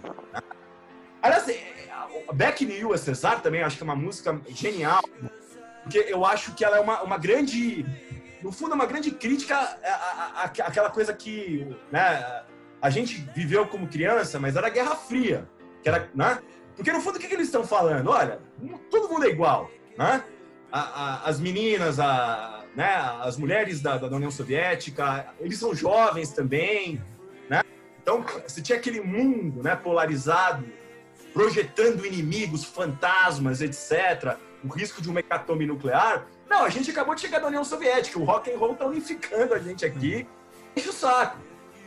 Aliás, 1.22 1.46
Back 2.36 2.64
in 2.64 2.86
USSR 2.86 3.42
também 3.42 3.62
acho 3.62 3.76
que 3.76 3.84
é 3.84 3.86
uma 3.86 3.98
música 3.98 4.40
genial, 4.48 5.04
porque 5.84 6.06
eu 6.08 6.26
acho 6.26 6.56
que 6.56 6.64
ela 6.64 6.78
é 6.78 6.80
uma, 6.80 7.02
uma 7.02 7.18
grande 7.18 7.86
no 8.42 8.54
fundo, 8.54 8.72
é 8.72 8.76
uma 8.76 8.86
grande 8.86 9.12
crítica 9.12 9.78
àquela 10.64 10.90
coisa 10.90 11.14
que 11.14 11.68
né, 11.92 12.46
a 12.82 12.90
gente 12.90 13.18
viveu 13.36 13.68
como 13.68 13.88
criança, 13.88 14.40
mas 14.40 14.56
era 14.56 14.70
Guerra 14.70 14.96
Fria. 14.96 15.48
Que 15.84 15.90
era, 15.90 16.10
né? 16.14 16.40
Porque, 16.76 16.92
no 16.92 17.02
fundo, 17.02 17.18
o 17.18 17.20
que, 17.20 17.28
que 17.28 17.34
eles 17.34 17.48
estão 17.48 17.64
falando? 17.64 18.10
Olha, 18.10 18.40
todo 18.90 19.10
mundo 19.10 19.26
é 19.26 19.30
igual. 19.30 19.70
Né? 19.98 20.24
A, 20.72 20.80
a, 20.80 21.30
as 21.30 21.40
meninas, 21.40 22.00
a, 22.00 22.64
né, 22.76 22.96
as 23.22 23.38
mulheres 23.38 23.82
da, 23.82 23.98
da, 23.98 24.16
União 24.16 24.32
Soviética, 24.32 25.34
eles 25.40 25.58
são 25.60 25.76
jovens 25.76 26.32
também. 26.32 27.02
Né? 27.50 27.62
Então, 28.02 28.24
você 28.48 28.62
tinha 28.62 28.78
aquele 28.78 29.02
mundo 29.02 29.62
né, 29.62 29.76
polarizado, 29.76 30.66
projetando 31.34 32.06
inimigos, 32.06 32.64
fantasmas, 32.64 33.62
etc., 33.62 34.38
o 34.64 34.68
risco 34.68 35.02
de 35.02 35.10
uma 35.10 35.20
hecatombe 35.22 35.66
nuclear, 35.66 36.28
não, 36.50 36.66
a 36.66 36.70
gente 36.70 36.92
acabou 36.92 37.14
de 37.16 37.22
chegar 37.22 37.40
da 37.40 37.48
União 37.48 37.64
Soviética, 37.64 38.20
o 38.20 38.24
rock 38.24 38.52
and 38.52 38.58
roll 38.58 38.76
tá 38.76 38.86
unificando 38.86 39.54
a 39.54 39.60
gente 39.60 39.86
aqui, 39.86 40.28
enche 40.76 40.90
o 40.90 40.94
saco, 40.94 41.38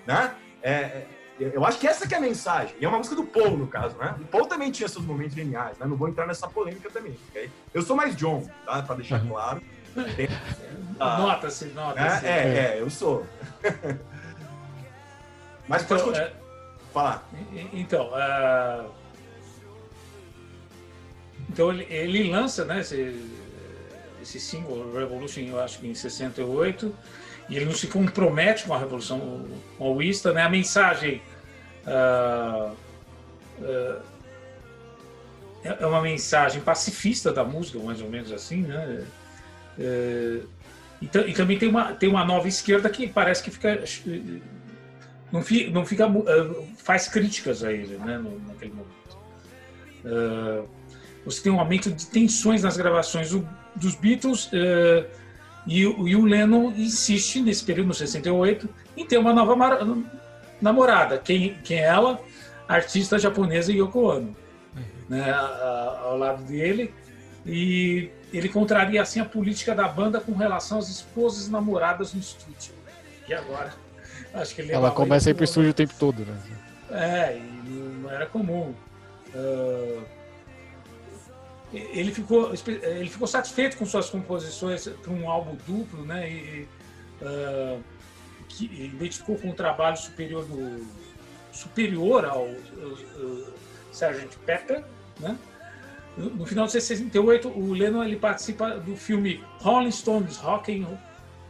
né? 0.06 0.34
É, 0.62 0.70
é, 0.70 1.06
eu 1.38 1.64
acho 1.64 1.78
que 1.78 1.86
essa 1.86 2.06
que 2.06 2.14
é 2.14 2.18
a 2.18 2.20
mensagem. 2.20 2.74
E 2.80 2.84
é 2.84 2.88
uma 2.88 2.98
música 2.98 3.16
do 3.16 3.24
Paul, 3.24 3.56
no 3.56 3.66
caso, 3.66 3.96
né? 3.96 4.14
O 4.20 4.24
Paul 4.26 4.46
também 4.46 4.70
tinha 4.70 4.88
seus 4.88 5.04
momentos 5.04 5.34
geniais, 5.34 5.76
né? 5.78 5.86
Não 5.86 5.96
vou 5.96 6.08
entrar 6.08 6.26
nessa 6.26 6.46
polêmica 6.46 6.90
também, 6.90 7.16
ok? 7.28 7.50
Eu 7.72 7.82
sou 7.82 7.96
mais 7.96 8.14
John, 8.16 8.46
tá? 8.64 8.82
Pra 8.82 8.94
deixar 8.94 9.20
uhum. 9.22 9.28
claro. 9.28 9.62
Tem, 10.16 10.28
ah, 11.00 11.18
nota-se, 11.18 11.66
nota-se. 11.66 12.26
É, 12.26 12.30
é, 12.30 12.76
é, 12.76 12.80
eu 12.80 12.88
sou. 12.88 13.26
Mas 15.68 15.82
então, 15.82 15.98
pode 15.98 16.18
é, 16.18 16.32
falar. 16.92 17.28
Então, 17.72 18.08
uh, 18.08 18.90
então 21.48 21.72
ele, 21.72 21.86
ele 21.90 22.30
lança, 22.30 22.64
né? 22.64 22.80
Esse, 22.80 23.30
esse 24.20 24.40
single, 24.40 24.92
Revolution, 24.92 25.42
eu 25.42 25.60
acho 25.60 25.78
que 25.78 25.88
em 25.88 25.94
68, 25.94 26.94
e 27.52 27.56
ele 27.56 27.66
não 27.66 27.74
se 27.74 27.86
compromete 27.86 28.64
com 28.64 28.72
a 28.72 28.78
Revolução 28.78 29.44
Maoísta, 29.78 30.32
né? 30.32 30.40
A 30.40 30.48
mensagem 30.48 31.20
uh, 31.86 32.72
uh, 33.60 34.02
é 35.62 35.86
uma 35.86 36.00
mensagem 36.00 36.62
pacifista 36.62 37.30
da 37.30 37.44
música, 37.44 37.78
mais 37.78 38.00
ou 38.00 38.08
menos 38.08 38.32
assim, 38.32 38.62
né? 38.62 39.04
Uh, 39.78 40.48
e, 41.02 41.04
e, 41.04 41.34
também 41.34 41.58
tem 41.58 41.68
uma, 41.68 41.92
tem 41.92 42.08
uma 42.08 42.24
nova 42.24 42.48
esquerda 42.48 42.88
que 42.88 43.06
parece 43.06 43.42
que 43.42 43.50
fica 43.50 43.84
não 45.30 45.42
fica, 45.42 45.70
não 45.70 45.84
fica 45.84 46.08
faz 46.78 47.06
críticas 47.06 47.62
a 47.62 47.70
ele, 47.70 47.98
né? 47.98 48.16
No, 48.16 48.40
naquele 48.48 48.72
momento. 48.72 50.68
você 51.22 51.42
tem 51.42 51.52
um 51.52 51.60
aumento 51.60 51.90
de 51.92 52.06
tensões 52.06 52.62
nas 52.62 52.78
gravações. 52.78 53.30
Dos 53.74 53.94
Beatles 53.94 54.50
e, 55.66 55.80
e, 55.82 56.16
o 56.16 56.24
Lennon 56.24 56.72
insiste 56.72 57.40
nesse 57.40 57.64
período, 57.64 57.88
no 57.88 57.94
68, 57.94 58.68
em 58.96 59.06
ter 59.06 59.18
uma 59.18 59.32
nova 59.32 59.54
namorada. 60.60 61.18
Quem, 61.18 61.54
quem 61.62 61.78
é 61.78 61.84
ela? 61.84 62.20
A 62.68 62.74
artista 62.74 63.18
japonesa 63.18 63.72
Yoko 63.72 64.00
Ono, 64.00 64.36
uhum. 64.76 64.82
né, 65.08 65.30
ao 65.32 66.16
lado 66.16 66.42
dele. 66.44 66.92
E 67.44 68.10
ele 68.32 68.48
contraria 68.48 69.02
assim 69.02 69.20
a 69.20 69.24
política 69.24 69.74
da 69.74 69.86
banda 69.86 70.20
com 70.20 70.32
relação 70.32 70.78
às 70.78 70.88
esposas 70.88 71.48
namoradas 71.48 72.14
no 72.14 72.20
estúdio. 72.20 72.72
e 73.28 73.34
agora? 73.34 73.72
Acho 74.34 74.54
que 74.54 74.62
ele 74.62 74.72
Ela 74.72 74.90
começa 74.90 75.28
a 75.28 75.32
ir 75.32 75.34
pro 75.34 75.44
estúdio 75.44 75.70
o 75.70 75.74
tempo 75.74 75.94
todo, 75.98 76.24
né? 76.24 76.36
É, 76.90 77.36
e 77.36 78.00
não 78.02 78.10
era 78.10 78.26
comum. 78.26 78.74
Uh, 79.34 80.02
ele 81.72 82.12
ficou, 82.12 82.52
ele 82.66 83.08
ficou 83.08 83.26
satisfeito 83.26 83.76
com 83.76 83.86
suas 83.86 84.10
composições 84.10 84.86
para 84.88 85.12
um 85.12 85.30
álbum 85.30 85.56
duplo, 85.66 86.04
né? 86.04 86.30
E, 86.30 86.68
uh, 87.22 87.82
que 88.48 88.64
identificou 88.64 89.36
com 89.38 89.48
um 89.48 89.54
trabalho 89.54 89.96
superior 89.96 90.44
do 90.44 90.86
superior 91.52 92.24
ao, 92.24 92.42
ao, 92.42 92.46
ao 92.46 93.52
Sgt. 93.92 94.38
Pepper, 94.44 94.84
né? 95.18 95.38
No, 96.16 96.30
no 96.30 96.46
final 96.46 96.66
de 96.66 96.72
68, 96.72 97.48
o 97.48 97.72
Lennon 97.72 98.04
ele 98.04 98.16
participa 98.16 98.70
do 98.78 98.94
filme 98.94 99.42
Rolling 99.58 99.90
Stones 99.90 100.36
Rock 100.36 100.82
and 100.82 100.98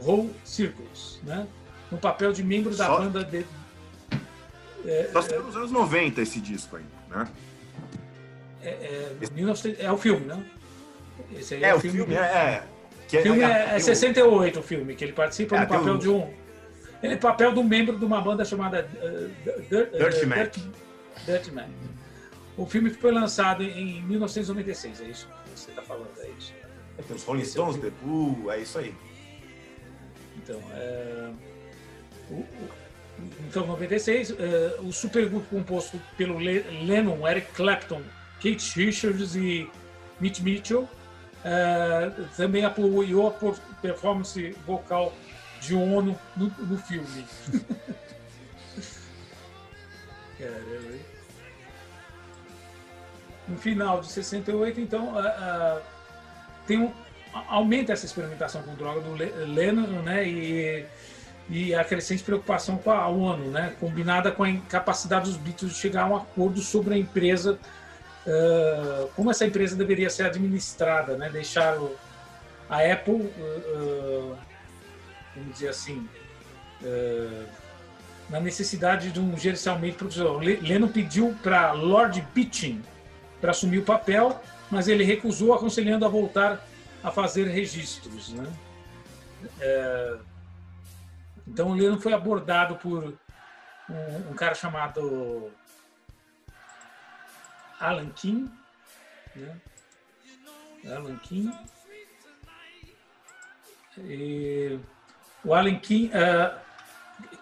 Roll 0.00 0.30
Circus, 0.44 1.20
né? 1.24 1.46
No 1.90 1.98
papel 1.98 2.32
de 2.32 2.42
membro 2.44 2.74
da 2.74 2.86
Só... 2.86 2.98
banda 2.98 3.24
de 3.24 3.44
é, 4.84 5.10
Só 5.12 5.20
nos 5.40 5.56
anos 5.56 5.70
90 5.70 6.22
esse 6.22 6.40
disco 6.40 6.76
aí, 6.76 6.84
né? 7.08 7.28
É, 8.62 8.68
é, 8.68 9.16
19, 9.20 9.76
é 9.78 9.90
o 9.90 9.96
filme, 9.96 10.26
né? 10.26 10.44
Esse 11.36 11.54
aí 11.54 11.64
é, 11.64 11.68
é 11.68 11.74
o 11.74 11.80
filme, 11.80 11.98
filme 11.98 12.14
é. 12.14 12.62
Que 13.08 13.18
é, 13.18 13.22
filme 13.22 13.42
é, 13.42 13.74
é 13.74 13.78
68 13.78 14.58
o 14.58 14.62
filme, 14.62 14.94
que 14.94 15.04
ele 15.04 15.12
participa 15.12 15.58
no 15.60 15.66
papel 15.66 15.98
de 15.98 16.08
um. 16.08 16.32
Ele 17.02 17.14
é 17.14 17.16
papel 17.16 17.52
de 17.52 17.58
um 17.58 17.64
membro 17.64 17.98
de 17.98 18.04
uma 18.04 18.20
banda 18.20 18.44
chamada 18.44 18.88
uh, 18.94 19.30
Dirty, 19.68 20.24
uh, 20.24 20.28
Man. 20.28 20.50
Dirty 21.26 21.50
Man. 21.50 21.68
O 22.56 22.64
filme 22.64 22.90
foi 22.90 23.10
lançado 23.10 23.62
em 23.62 24.02
1996, 24.02 25.00
é 25.00 25.04
isso 25.04 25.26
que 25.26 25.58
você 25.58 25.70
está 25.70 25.82
falando, 25.82 26.10
é 26.18 26.28
isso. 26.38 26.54
É, 26.96 27.02
tem 27.02 27.16
os 27.16 27.24
Rolling 27.24 27.44
Stones, 27.44 27.76
The 27.78 27.90
Blue, 28.02 28.50
é 28.50 28.60
isso 28.60 28.78
aí. 28.78 28.94
Então, 30.36 30.60
é... 30.74 31.30
o, 32.30 32.34
o, 32.34 32.68
então, 33.48 33.66
96, 33.66 34.30
uh, 34.30 34.34
o 34.82 34.92
supergrupo 34.92 35.46
composto 35.48 36.00
pelo 36.16 36.38
Lennon, 36.38 37.26
Eric 37.26 37.52
Clapton, 37.52 38.02
Kate 38.42 38.74
Richards 38.76 39.36
e 39.36 39.70
Mitch 40.20 40.40
Mitchell 40.40 40.82
uh, 40.82 40.88
também 42.36 42.64
apoiou 42.64 43.28
a 43.28 43.32
performance 43.80 44.56
vocal 44.66 45.12
de 45.60 45.74
Ono 45.74 46.18
no, 46.36 46.46
no 46.58 46.76
filme. 46.78 47.24
Caramba. 50.38 51.12
No 53.46 53.58
final 53.58 54.00
de 54.00 54.10
68, 54.10 54.80
então, 54.80 55.14
uh, 55.14 55.18
uh, 55.18 55.80
tem 56.66 56.78
um, 56.78 56.92
aumenta 57.32 57.92
essa 57.92 58.06
experimentação 58.06 58.62
com 58.62 58.74
droga 58.74 59.00
do 59.00 59.14
Lennon, 59.14 60.02
né? 60.02 60.26
E 60.26 60.86
e 61.48 61.74
a 61.74 61.84
crescente 61.84 62.22
preocupação 62.22 62.76
com 62.78 62.90
a 62.90 63.06
ONU, 63.08 63.50
né, 63.50 63.74
combinada 63.80 64.30
com 64.30 64.44
a 64.44 64.48
incapacidade 64.48 65.26
dos 65.26 65.36
Beatles 65.36 65.72
de 65.72 65.78
chegar 65.78 66.04
a 66.04 66.06
um 66.06 66.16
acordo 66.16 66.60
sobre 66.60 66.94
a 66.94 66.98
empresa, 66.98 67.58
uh, 68.26 69.08
como 69.14 69.30
essa 69.30 69.46
empresa 69.46 69.76
deveria 69.76 70.10
ser 70.10 70.24
administrada, 70.24 71.16
né, 71.16 71.28
deixar 71.30 71.78
o, 71.78 71.96
a 72.68 72.78
Apple, 72.78 73.14
uh, 73.14 74.36
vamos 75.34 75.52
dizer 75.52 75.68
assim, 75.68 76.08
uh, 76.82 77.46
na 78.30 78.40
necessidade 78.40 79.10
de 79.10 79.20
um 79.20 79.36
gerenciamento 79.36 79.98
profissional. 79.98 80.38
Lennon 80.38 80.88
pediu 80.88 81.36
para 81.42 81.72
Lord 81.72 82.20
Pitching 82.34 82.82
para 83.40 83.50
assumir 83.50 83.78
o 83.78 83.84
papel, 83.84 84.40
mas 84.70 84.88
ele 84.88 85.04
recusou, 85.04 85.52
aconselhando 85.52 86.06
a 86.06 86.08
voltar 86.08 86.64
a 87.02 87.10
fazer 87.10 87.46
registros, 87.48 88.32
né. 88.32 88.46
Então 91.46 91.70
o 91.70 91.74
Lennon 91.74 91.98
foi 91.98 92.12
abordado 92.12 92.76
por 92.76 93.12
um, 93.90 94.30
um 94.30 94.34
cara 94.34 94.54
chamado 94.54 95.50
Alan 97.82 98.10
King, 98.10 98.50
né? 99.36 99.56
Alan 100.86 101.16
King. 101.18 101.52
E 103.98 104.78
o 105.44 105.54
Alan 105.54 105.76
King, 105.76 106.10
uh, 106.14 106.58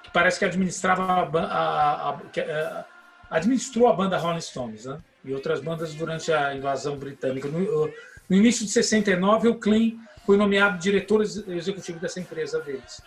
que 0.03 0.11
parece 0.11 0.39
que 0.39 0.45
administrava 0.45 1.05
a, 1.05 1.47
a, 1.47 2.11
a, 2.11 2.15
uh, 2.15 2.85
administrou 3.31 3.89
a 3.89 3.93
banda 3.93 4.19
Rolling 4.19 4.41
Stones, 4.41 4.85
né? 4.85 4.99
E 5.25 5.33
outras 5.35 5.61
bandas 5.61 5.95
durante 5.95 6.33
a 6.33 6.55
invasão 6.55 6.97
britânica. 6.97 7.49
No, 7.49 7.91
no 8.29 8.37
início 8.37 8.65
de 8.65 8.73
69, 8.73 9.49
o 9.49 9.55
Klein 9.57 10.01
foi 10.25 10.37
nomeado 10.37 10.79
diretor 10.79 11.23
executivo 11.23 11.99
dessa 11.99 12.21
empresa 12.21 12.61
deles 12.61 13.03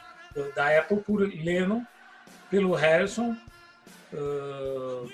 da 0.56 0.80
Apple 0.80 0.98
por 1.02 1.22
Lennon, 1.22 1.84
pelo 2.50 2.74
Harrison 2.74 3.36
uh, 4.13 5.12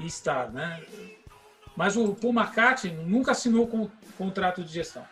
e 0.00 0.06
Starr, 0.06 0.50
né? 0.52 0.82
Mas 1.76 1.96
o 1.96 2.14
Paul 2.14 2.34
McCartney 2.34 2.94
nunca 2.94 3.32
assinou 3.32 3.66
com 3.66 3.90
contrato 4.18 4.62
de 4.62 4.72
gestão. 4.72 5.06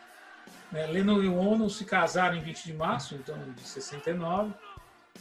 Né? 0.71 0.87
Lennon 0.87 1.23
e 1.23 1.28
Ono 1.28 1.71
se 1.71 1.85
casaram 1.85 2.37
em 2.37 2.42
20 2.42 2.64
de 2.64 2.75
março, 2.75 3.14
então 3.14 3.37
de 3.52 3.62
69, 3.62 4.52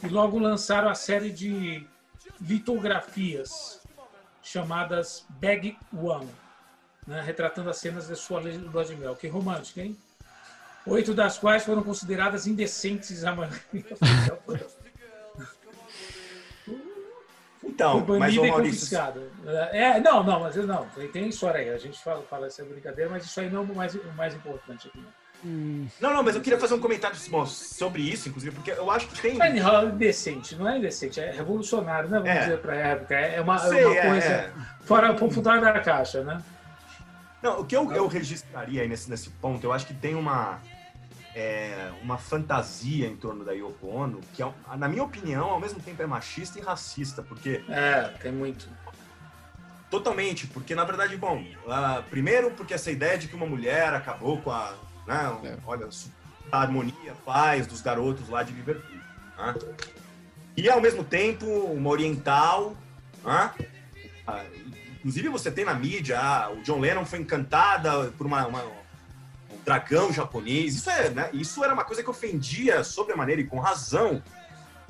e 0.02 0.08
logo 0.08 0.38
lançaram 0.38 0.88
a 0.88 0.94
série 0.94 1.30
de 1.30 1.86
litografias 2.40 3.80
chamadas 4.42 5.26
Bag 5.28 5.76
One, 5.92 6.30
né? 7.06 7.22
retratando 7.22 7.70
as 7.70 7.78
cenas 7.78 8.08
da 8.08 8.16
sua 8.16 8.40
lua 8.40 8.84
de 8.84 8.96
mel. 8.96 9.16
Que 9.16 9.28
romântica, 9.28 9.80
hein? 9.80 9.96
oito 10.86 11.14
das 11.14 11.38
quais 11.38 11.64
foram 11.64 11.82
consideradas 11.82 12.46
indecentes 12.46 13.24
a 13.24 13.34
maioria. 13.34 13.58
Então, 17.78 18.04
mas 18.18 18.36
o 18.36 18.44
Maurício... 18.44 18.98
É, 19.70 20.00
não, 20.00 20.24
não, 20.24 20.40
mas 20.40 20.56
não, 20.56 20.84
tem 21.12 21.28
história 21.28 21.60
aí. 21.60 21.70
A 21.70 21.78
gente 21.78 22.02
fala, 22.02 22.20
fala 22.22 22.48
essa 22.48 22.64
brincadeira, 22.64 23.08
mas 23.08 23.24
isso 23.24 23.38
aí 23.38 23.48
não 23.48 23.60
é 23.60 23.62
o 23.62 23.74
mais, 23.76 23.94
o 23.94 24.12
mais 24.16 24.34
importante 24.34 24.88
aqui. 24.88 25.04
Hum. 25.44 25.86
Não, 26.00 26.12
não, 26.12 26.24
mas 26.24 26.34
eu 26.34 26.40
queria 26.40 26.58
fazer 26.58 26.74
um 26.74 26.80
comentário 26.80 27.16
sobre 27.46 28.02
isso, 28.02 28.28
inclusive, 28.28 28.52
porque 28.52 28.72
eu 28.72 28.90
acho 28.90 29.06
que 29.06 29.22
tem. 29.22 29.40
É 29.40 29.84
indecente, 29.84 30.56
não 30.56 30.68
é 30.68 30.78
indecente, 30.78 31.20
é 31.20 31.30
revolucionário, 31.30 32.08
né? 32.08 32.18
Vamos 32.18 32.34
é. 32.34 32.40
dizer 32.40 32.58
para 32.58 32.72
a 32.72 32.76
época. 32.76 33.14
É 33.14 33.40
uma, 33.40 33.56
Sei, 33.58 33.84
uma 33.84 33.96
é, 33.96 34.08
coisa 34.08 34.26
é. 34.26 34.52
fora 34.80 35.12
o 35.12 35.30
fora 35.30 35.60
da 35.60 35.78
caixa, 35.78 36.24
né? 36.24 36.42
Não, 37.40 37.60
o 37.60 37.64
que 37.64 37.76
eu, 37.76 37.92
eu 37.92 38.08
registraria 38.08 38.82
aí 38.82 38.88
nesse, 38.88 39.08
nesse 39.08 39.30
ponto, 39.30 39.62
eu 39.62 39.72
acho 39.72 39.86
que 39.86 39.94
tem 39.94 40.16
uma 40.16 40.60
é, 41.34 41.90
uma 42.02 42.18
fantasia 42.18 43.06
em 43.06 43.16
torno 43.16 43.44
da 43.44 43.52
Yoko 43.52 43.86
Ono, 43.88 44.20
que, 44.34 44.42
é, 44.42 44.52
na 44.76 44.88
minha 44.88 45.02
opinião, 45.02 45.50
ao 45.50 45.60
mesmo 45.60 45.80
tempo 45.80 46.02
é 46.02 46.06
machista 46.06 46.58
e 46.58 46.62
racista, 46.62 47.22
porque... 47.22 47.64
É, 47.68 48.02
tem 48.20 48.32
muito. 48.32 48.68
Totalmente, 49.90 50.46
porque 50.48 50.74
na 50.74 50.84
verdade, 50.84 51.16
bom, 51.16 51.40
uh, 51.40 52.02
primeiro 52.10 52.50
porque 52.50 52.74
essa 52.74 52.90
ideia 52.90 53.16
de 53.16 53.26
que 53.26 53.34
uma 53.34 53.46
mulher 53.46 53.94
acabou 53.94 54.38
com 54.38 54.50
a, 54.50 54.74
né, 55.06 55.38
é. 55.44 55.56
olha, 55.66 55.88
a 56.52 56.60
harmonia, 56.60 57.14
paz 57.24 57.66
dos 57.66 57.80
garotos 57.80 58.28
lá 58.28 58.42
de 58.42 58.52
Liverpool. 58.52 58.98
Né? 59.38 59.54
E 60.56 60.68
ao 60.68 60.80
mesmo 60.80 61.02
tempo, 61.02 61.46
uma 61.46 61.88
oriental, 61.88 62.76
né? 63.24 63.50
Uh, 64.28 64.68
inclusive 64.98 65.28
você 65.28 65.50
tem 65.50 65.64
na 65.64 65.72
mídia, 65.72 66.20
ah, 66.20 66.50
o 66.50 66.62
John 66.62 66.80
Lennon 66.80 67.06
foi 67.06 67.20
encantada 67.20 68.12
por 68.18 68.26
uma, 68.26 68.46
uma 68.46 68.62
dragão 69.68 70.10
japonês. 70.10 70.76
Isso, 70.76 70.90
é, 70.90 71.10
né, 71.10 71.30
isso 71.32 71.62
era 71.62 71.74
uma 71.74 71.84
coisa 71.84 72.02
que 72.02 72.08
ofendia 72.08 72.82
sobre 72.82 73.12
a 73.12 73.16
maneira 73.16 73.42
e 73.42 73.44
com 73.44 73.58
razão 73.58 74.22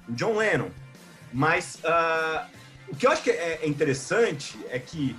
o 0.09 0.13
John 0.13 0.37
Lennon. 0.37 0.71
Mas 1.33 1.77
uh, 1.77 2.47
o 2.89 2.97
que 2.97 3.07
eu 3.07 3.11
acho 3.11 3.23
que 3.23 3.31
é, 3.31 3.61
é 3.63 3.67
interessante 3.67 4.59
é 4.71 4.79
que, 4.79 5.17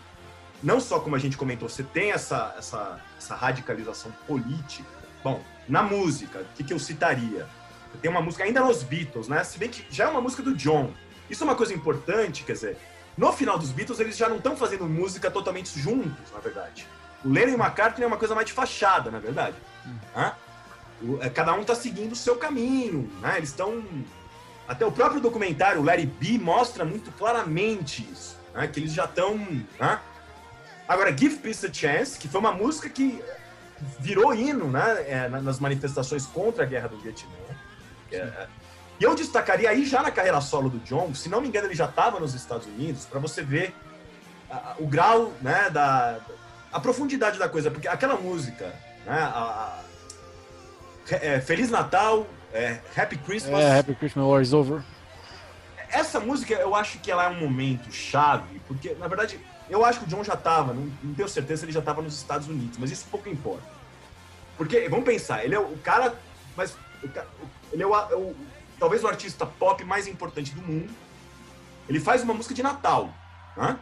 não 0.63 0.79
só 0.79 0.99
como 0.99 1.15
a 1.15 1.19
gente 1.19 1.35
comentou, 1.35 1.67
você 1.67 1.83
tem 1.83 2.11
essa, 2.11 2.55
essa, 2.57 3.01
essa 3.17 3.35
radicalização 3.35 4.11
política. 4.25 4.89
Bom, 5.23 5.43
na 5.67 5.83
música, 5.83 6.39
o 6.39 6.55
que, 6.55 6.63
que 6.63 6.73
eu 6.73 6.79
citaria? 6.79 7.45
Tem 8.01 8.09
uma 8.09 8.21
música 8.21 8.45
ainda 8.45 8.61
nos 8.61 8.81
Beatles, 8.81 9.27
né? 9.27 9.43
Se 9.43 9.57
bem 9.57 9.69
que 9.69 9.85
já 9.93 10.05
é 10.05 10.07
uma 10.07 10.21
música 10.21 10.41
do 10.41 10.55
John. 10.55 10.93
Isso 11.29 11.43
é 11.43 11.45
uma 11.45 11.55
coisa 11.55 11.73
importante, 11.73 12.43
quer 12.43 12.53
dizer, 12.53 12.77
no 13.17 13.31
final 13.33 13.59
dos 13.59 13.71
Beatles 13.71 13.99
eles 13.99 14.15
já 14.15 14.29
não 14.29 14.37
estão 14.37 14.55
fazendo 14.55 14.85
música 14.85 15.29
totalmente 15.29 15.77
juntos, 15.79 16.31
na 16.33 16.39
verdade. 16.39 16.87
O 17.23 17.29
Lennon 17.29 17.51
e 17.51 17.55
o 17.55 17.59
McCartney 17.59 18.03
é 18.03 18.07
uma 18.07 18.17
coisa 18.17 18.33
mais 18.33 18.47
de 18.47 18.53
fachada, 18.53 19.11
na 19.11 19.19
verdade. 19.19 19.55
Hum. 19.85 21.17
É, 21.21 21.29
cada 21.29 21.53
um 21.53 21.61
está 21.61 21.75
seguindo 21.75 22.13
o 22.13 22.15
seu 22.15 22.35
caminho, 22.35 23.11
né? 23.21 23.37
Eles 23.37 23.49
estão... 23.49 23.83
Até 24.67 24.85
o 24.85 24.91
próprio 24.91 25.19
documentário, 25.19 25.83
Larry 25.83 26.05
B, 26.05 26.37
mostra 26.37 26.85
muito 26.85 27.11
claramente 27.13 28.07
isso, 28.11 28.37
né? 28.53 28.67
Que 28.67 28.79
eles 28.79 28.93
já 28.93 29.05
estão... 29.05 29.35
Né? 29.79 29.99
Agora, 30.87 31.15
Give 31.15 31.37
Peace 31.37 31.65
a 31.65 31.73
Chance, 31.73 32.19
que 32.19 32.27
foi 32.27 32.39
uma 32.39 32.51
música 32.51 32.89
que 32.89 33.23
virou 33.99 34.33
hino 34.33 34.67
né? 34.67 35.05
É, 35.07 35.29
nas 35.29 35.59
manifestações 35.59 36.25
contra 36.25 36.63
a 36.63 36.67
Guerra 36.67 36.89
do 36.89 36.97
Vietnã. 36.97 37.31
É, 38.11 38.47
e 38.99 39.03
eu 39.03 39.15
destacaria 39.15 39.69
aí 39.69 39.85
já 39.85 40.01
na 40.01 40.11
carreira 40.11 40.41
solo 40.41 40.69
do 40.69 40.79
John, 40.79 41.13
se 41.15 41.29
não 41.29 41.39
me 41.39 41.47
engano 41.47 41.67
ele 41.67 41.75
já 41.75 41.85
estava 41.85 42.19
nos 42.19 42.33
Estados 42.33 42.67
Unidos, 42.67 43.05
para 43.05 43.19
você 43.19 43.41
ver 43.41 43.73
o 44.77 44.85
grau 44.85 45.31
né, 45.41 45.69
da, 45.69 46.19
a 46.71 46.79
profundidade 46.79 47.39
da 47.39 47.49
coisa, 47.49 47.71
porque 47.71 47.87
aquela 47.87 48.15
música, 48.15 48.65
né, 49.05 49.19
a, 49.19 49.79
a, 51.11 51.15
é, 51.15 51.39
Feliz 51.41 51.69
Natal, 51.69 52.27
É, 52.51 52.79
Happy 52.97 53.17
Christmas. 53.17 53.61
É, 53.61 53.79
Happy 53.79 53.93
Christmas, 53.93 54.25
War 54.25 54.41
is 54.41 54.53
Over. 54.53 54.81
Essa 55.89 56.19
música, 56.19 56.53
eu 56.55 56.73
acho 56.75 56.99
que 56.99 57.11
ela 57.11 57.25
é 57.25 57.29
um 57.29 57.39
momento 57.39 57.91
chave, 57.91 58.59
porque, 58.67 58.93
na 58.95 59.07
verdade, 59.07 59.39
eu 59.69 59.85
acho 59.85 59.99
que 59.99 60.05
o 60.05 60.07
John 60.07 60.23
já 60.23 60.33
estava, 60.33 60.73
não, 60.73 60.91
não, 61.03 61.13
tenho 61.13 61.29
certeza 61.29 61.59
se 61.59 61.65
ele 61.65 61.71
já 61.71 61.79
estava 61.79 62.01
nos 62.01 62.15
Estados 62.15 62.47
Unidos, 62.47 62.77
mas 62.77 62.91
isso 62.91 63.05
pouco 63.09 63.29
importa. 63.29 63.67
Porque, 64.57 64.89
vamos 64.89 65.05
pensar, 65.05 65.45
ele 65.45 65.55
é 65.55 65.59
o 65.59 65.77
cara, 65.77 66.15
mas 66.55 66.75
ele 67.71 67.83
é 67.83 67.87
o, 67.87 67.95
é 67.95 68.15
o, 68.15 68.35
talvez 68.79 69.03
o 69.03 69.07
artista 69.07 69.45
pop 69.45 69.83
mais 69.83 70.07
importante 70.07 70.53
do 70.53 70.61
mundo. 70.61 70.91
Ele 71.87 71.99
faz 71.99 72.23
uma 72.23 72.33
música 72.33 72.53
de 72.53 72.61
Natal, 72.61 73.13
né? 73.55 73.79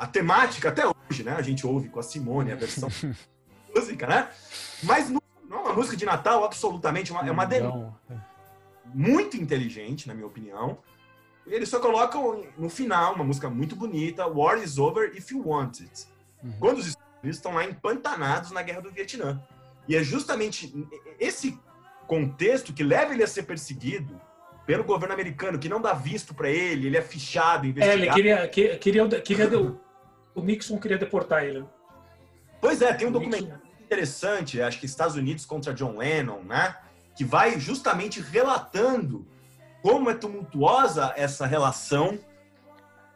É, 0.00 0.04
a, 0.04 0.06
temática 0.06 0.68
até 0.68 0.84
hoje, 0.86 1.22
né? 1.22 1.32
A 1.36 1.42
gente 1.42 1.66
ouve 1.66 1.88
com 1.88 2.00
a 2.00 2.02
Simone 2.02 2.52
a 2.52 2.56
versão 2.56 2.88
música, 3.74 4.06
né? 4.06 4.28
Mas 4.82 5.10
não, 5.10 5.20
não 5.48 5.58
é 5.58 5.60
uma 5.62 5.72
música 5.74 5.96
de 5.96 6.04
Natal 6.04 6.44
absolutamente, 6.44 7.12
uma, 7.12 7.26
é 7.26 7.30
uma 7.30 7.44
denúncia 7.44 7.92
muito 8.94 9.36
inteligente, 9.36 10.08
na 10.08 10.14
minha 10.14 10.26
opinião. 10.26 10.78
E 11.46 11.54
eles 11.54 11.68
só 11.68 11.80
colocam 11.80 12.44
no 12.56 12.68
final 12.68 13.14
uma 13.14 13.24
música 13.24 13.48
muito 13.48 13.74
bonita, 13.74 14.26
War 14.26 14.58
is 14.58 14.78
Over 14.78 15.16
If 15.16 15.30
You 15.30 15.46
Want 15.46 15.80
It. 15.80 16.06
Uhum. 16.42 16.52
Quando 16.58 16.78
os 16.78 16.86
Estados 16.86 17.12
Unidos 17.22 17.36
estão 17.36 17.54
lá 17.54 17.64
empantanados 17.64 18.50
na 18.50 18.62
guerra 18.62 18.80
do 18.80 18.90
Vietnã. 18.90 19.40
E 19.88 19.96
é 19.96 20.02
justamente 20.02 20.72
esse 21.18 21.58
contexto 22.06 22.72
que 22.72 22.82
leva 22.82 23.12
ele 23.12 23.22
a 23.22 23.26
ser 23.26 23.44
perseguido 23.44 24.20
pelo 24.66 24.84
governo 24.84 25.14
americano, 25.14 25.58
que 25.58 25.68
não 25.68 25.80
dá 25.80 25.92
visto 25.92 26.34
para 26.34 26.48
ele, 26.48 26.86
ele 26.86 26.96
é 26.96 27.02
fichado, 27.02 27.66
investigado. 27.66 28.00
É, 28.00 28.04
ele 28.04 28.12
queria, 28.12 28.48
queria, 28.48 28.78
queria, 28.78 29.20
queria 29.20 29.48
o 30.34 30.42
Nixon 30.42 30.78
queria 30.78 30.98
deportar 30.98 31.44
ele. 31.44 31.64
Pois 32.60 32.82
é, 32.82 32.92
tem 32.92 33.08
um 33.08 33.12
documento 33.12 33.52
interessante, 33.82 34.60
acho 34.60 34.78
que 34.78 34.86
Estados 34.86 35.16
Unidos 35.16 35.44
contra 35.44 35.74
John 35.74 35.96
Lennon, 35.96 36.42
né? 36.42 36.76
Que 37.16 37.24
vai 37.24 37.58
justamente 37.58 38.20
relatando 38.20 39.26
como 39.82 40.10
é 40.10 40.14
tumultuosa 40.14 41.12
essa 41.16 41.46
relação 41.46 42.18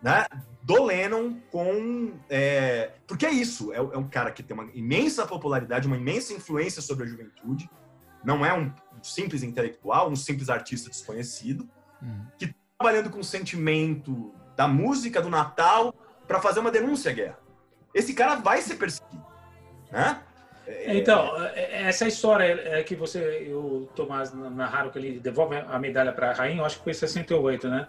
né, 0.02 0.26
do 0.62 0.84
Lennon 0.84 1.34
com. 1.50 2.12
É, 2.28 2.92
porque 3.06 3.26
é 3.26 3.30
isso, 3.30 3.72
é, 3.72 3.76
é, 3.76 3.80
um 3.80 4.08
cara 4.08 4.30
que 4.30 4.42
tem 4.42 4.54
uma 4.54 4.68
imensa 4.74 5.26
popularidade, 5.26 5.86
uma 5.86 5.96
imensa 5.96 6.32
influência 6.32 6.82
sobre 6.82 7.04
a 7.04 7.06
juventude, 7.06 7.70
não 8.24 8.44
é 8.44 8.52
um 8.52 8.72
simples 9.02 9.42
intelectual, 9.42 10.10
um 10.10 10.16
simples 10.16 10.48
artista 10.48 10.90
desconhecido, 10.90 11.68
uhum. 12.02 12.26
que 12.38 12.48
tá 12.48 12.54
trabalhando 12.78 13.10
com 13.10 13.20
o 13.20 13.24
sentimento 13.24 14.34
da 14.56 14.66
música 14.66 15.20
do 15.20 15.30
Natal 15.30 15.94
para 16.26 16.40
fazer 16.40 16.60
uma 16.60 16.70
denúncia 16.70 17.10
à 17.10 17.14
guerra. 17.14 17.38
Esse 17.94 18.14
cara 18.14 18.36
vai 18.36 18.60
ser 18.60 18.76
perseguido. 18.76 19.24
Né? 19.90 20.20
É, 20.66 20.96
então, 20.96 21.30
é, 21.54 21.84
essa 21.84 22.06
história 22.06 22.44
é 22.44 22.82
que 22.82 22.96
você, 22.96 23.52
o 23.52 23.88
Tomás 23.94 24.32
narraram 24.32 24.90
que 24.90 24.98
ele 24.98 25.20
devolve 25.20 25.56
a 25.56 25.78
medalha 25.78 26.12
para 26.12 26.30
a 26.30 26.34
rainha, 26.34 26.60
eu 26.60 26.64
acho 26.64 26.78
que 26.78 26.84
foi 26.84 26.92
em 26.92 26.96
68, 26.96 27.68
né? 27.68 27.86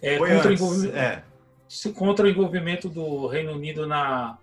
É, 0.00 0.18
foi 0.18 0.30
contra, 0.30 0.50
antes, 0.50 0.60
o 0.60 0.64
envolvimento, 0.64 0.98
é. 0.98 1.92
contra 1.92 2.26
o 2.26 2.28
envolvimento 2.28 2.88
do 2.88 3.26
Reino 3.26 3.52
Unido 3.52 3.86
na, 3.86 4.38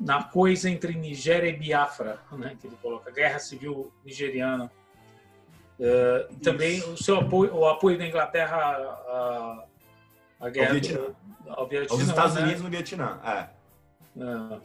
na 0.00 0.22
coisa 0.22 0.70
entre 0.70 0.94
Nigéria 0.94 1.48
e 1.48 1.52
Biafra, 1.52 2.20
né? 2.32 2.56
Que 2.60 2.68
ele 2.68 2.76
coloca, 2.80 3.10
guerra 3.10 3.38
civil 3.38 3.92
nigeriana. 4.04 4.70
Uh, 5.78 6.32
também 6.36 6.80
o 6.84 6.96
seu 6.96 7.18
apoio, 7.18 7.52
o 7.52 7.66
apoio 7.66 7.98
da 7.98 8.06
Inglaterra 8.06 9.66
à 10.44 10.50
guerra 10.50 10.68
ao 10.68 10.72
Vietnã. 10.72 11.00
Do, 11.00 11.16
ao 11.50 11.68
Vietnã, 11.68 11.96
Aos 11.96 12.02
Estados 12.02 12.34
né? 12.34 12.42
Unidos 12.42 12.62
no 12.62 12.70
Vietnã, 12.70 13.20
é. 13.24 13.48
Uh, 14.16 14.60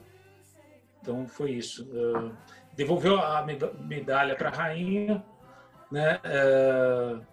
então 1.02 1.28
foi 1.28 1.52
isso. 1.52 1.84
Uh, 1.86 2.36
devolveu 2.76 3.20
a 3.20 3.46
medalha 3.82 4.36
para 4.36 4.50
a 4.50 4.52
rainha, 4.52 5.24
né? 5.92 6.20
Uh, 6.26 7.26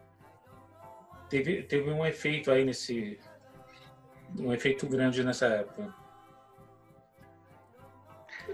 teve, 1.28 1.62
teve 1.64 1.90
um 1.90 2.06
efeito 2.06 2.50
aí 2.50 2.64
nesse. 2.64 3.18
Um 4.38 4.52
efeito 4.52 4.86
grande 4.86 5.23
nessa 5.23 5.47
época. 5.47 5.94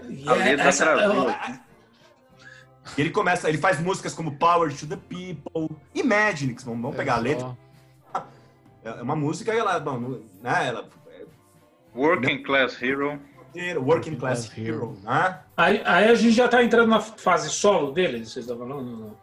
E 0.09 0.27
a 0.27 0.47
é, 0.47 0.53
essa, 0.53 0.85
ele 2.97 3.09
começa, 3.09 3.49
ele 3.49 3.57
faz 3.57 3.79
músicas 3.79 4.13
como 4.13 4.37
Power 4.37 4.75
to 4.75 4.87
the 4.87 4.97
People, 4.97 5.75
Imagine, 5.95 6.55
vamos, 6.63 6.81
vamos 6.81 6.97
pegar 6.97 7.15
a 7.15 7.19
letra. 7.19 7.57
É 8.83 9.01
uma 9.01 9.15
música, 9.15 9.53
ela, 9.53 9.79
bom, 9.79 10.19
né, 10.41 10.67
ela, 10.67 10.89
Working 11.95 12.43
Class 12.43 12.81
Hero. 12.81 13.19
Working 13.77 14.15
Class 14.15 14.51
Hero, 14.57 14.97
né? 15.03 15.39
Aí, 15.55 15.81
aí, 15.85 16.09
a 16.09 16.15
gente 16.15 16.31
já 16.31 16.47
tá 16.47 16.63
entrando 16.63 16.89
na 16.89 16.99
fase 16.99 17.49
solo 17.49 17.91
dele, 17.91 18.25
vocês 18.25 18.45
estão 18.45 18.57
falando? 18.57 19.15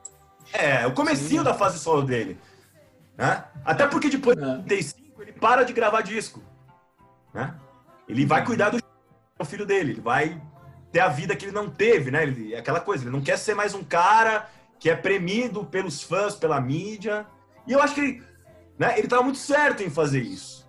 É, 0.52 0.86
o 0.86 0.92
comecinho 0.92 1.40
Sim. 1.40 1.44
da 1.44 1.52
fase 1.52 1.78
solo 1.78 2.02
dele. 2.02 2.38
Né? 3.16 3.44
Até 3.64 3.86
porque 3.86 4.08
depois 4.08 4.36
de 4.36 4.62
35 4.62 5.22
ele 5.22 5.32
para 5.32 5.64
de 5.64 5.72
gravar 5.72 6.02
disco. 6.02 6.40
Né? 7.34 7.54
Ele 8.08 8.24
vai 8.24 8.44
cuidar 8.44 8.70
do 8.70 8.80
filho 9.44 9.66
dele, 9.66 9.92
ele 9.92 10.00
vai 10.00 10.40
ter 10.92 11.00
a 11.00 11.08
vida 11.08 11.34
que 11.34 11.44
ele 11.44 11.52
não 11.52 11.68
teve, 11.68 12.10
né? 12.10 12.22
Ele, 12.22 12.54
é 12.54 12.58
aquela 12.58 12.80
coisa, 12.80 13.04
ele 13.04 13.12
não 13.12 13.20
quer 13.20 13.36
ser 13.36 13.54
mais 13.54 13.74
um 13.74 13.84
cara 13.84 14.48
que 14.78 14.88
é 14.88 14.96
premido 14.96 15.64
pelos 15.64 16.02
fãs, 16.02 16.34
pela 16.34 16.60
mídia. 16.60 17.26
E 17.66 17.72
eu 17.72 17.82
acho 17.82 17.94
que 17.94 18.00
ele, 18.00 18.22
né, 18.80 18.98
ele 18.98 19.06
tava 19.06 19.22
muito 19.22 19.38
certo 19.38 19.82
em 19.82 19.90
fazer 19.90 20.22
isso 20.22 20.60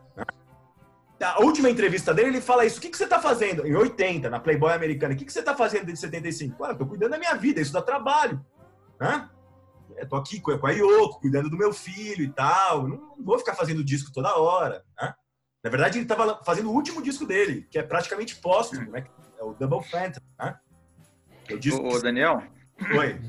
a 1.24 1.42
última 1.42 1.70
entrevista 1.70 2.14
dele, 2.14 2.30
ele 2.30 2.42
fala 2.42 2.66
isso. 2.66 2.80
O 2.80 2.82
que, 2.82 2.90
que 2.90 2.98
você 2.98 3.04
está 3.04 3.20
fazendo? 3.20 3.66
Em 3.66 3.76
80, 3.76 4.30
na 4.30 4.40
Playboy 4.40 4.74
americana. 4.74 5.14
O 5.14 5.18
que, 5.18 5.26
que 5.26 5.32
você 5.32 5.40
está 5.40 5.56
fazendo 5.56 5.86
desde 5.86 6.02
75? 6.02 6.64
Ah, 6.64 6.70
eu 6.70 6.78
tô 6.78 6.86
cuidando 6.86 7.12
da 7.12 7.20
minha 7.20 7.36
vida, 7.36 7.62
isso 7.62 7.74
dá 7.74 7.82
trabalho. 7.82 8.44
Né? 9.00 9.30
Tô 10.10 10.16
aqui 10.16 10.40
com 10.40 10.52
a 10.66 10.72
Yoko, 10.72 11.20
cuidando 11.20 11.50
do 11.50 11.58
meu 11.58 11.74
filho 11.74 12.24
e 12.24 12.30
tal. 12.30 12.88
Não 12.88 13.16
vou 13.20 13.38
ficar 13.38 13.56
fazendo 13.56 13.84
disco 13.84 14.12
toda 14.12 14.36
hora. 14.36 14.84
Né? 15.00 15.14
Na 15.64 15.70
verdade, 15.70 15.98
ele 15.98 16.06
estava 16.06 16.44
fazendo 16.44 16.70
o 16.70 16.74
último 16.74 17.02
disco 17.02 17.26
dele, 17.26 17.68
que 17.70 17.78
é 17.78 17.84
praticamente 17.84 18.36
póstumo, 18.38 18.90
né? 18.90 19.06
É 19.40 19.44
o 19.44 19.54
Double 19.54 19.84
Phantom, 19.88 20.22
né? 20.40 20.60
É 21.48 21.54
o 21.54 21.60
disco 21.60 21.88
Ô, 21.88 22.00
Daniel? 22.00 22.42
Oi. 22.98 23.20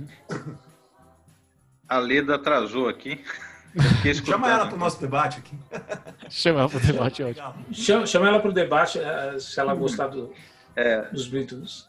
A 1.87 1.99
Leda 1.99 2.37
atrasou 2.37 2.89
aqui. 2.89 3.23
Chama 4.25 4.51
ela 4.51 4.67
para 4.67 4.75
o 4.75 4.79
nosso 4.79 5.01
debate 5.01 5.39
aqui. 5.39 5.57
Chama 6.29 6.61
ela 6.61 6.69
para 6.69 6.79
o 6.79 6.81
debate, 6.81 7.23
ótimo. 7.23 7.55
Chama, 7.73 8.07
chama 8.07 8.29
ela 8.29 8.41
para 8.41 8.51
o 8.51 8.53
debate, 8.53 8.99
eh, 8.99 9.39
se 9.39 9.59
ela 9.59 9.75
gostar 9.75 10.09
do, 10.09 10.33
é. 10.77 11.03
dos 11.11 11.27
Beatles. 11.27 11.89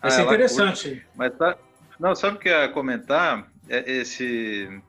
Vai 0.00 0.10
ser 0.10 0.20
ah, 0.20 0.24
interessante. 0.24 0.88
Curte. 0.88 1.06
Mas 1.14 1.36
tá, 1.36 1.56
não, 1.98 2.14
sabe 2.14 2.36
o 2.36 2.40
que 2.40 2.48
eu 2.48 2.52
ia 2.52 2.68
comentar? 2.68 3.50
É 3.68 3.90
esse 3.90 4.82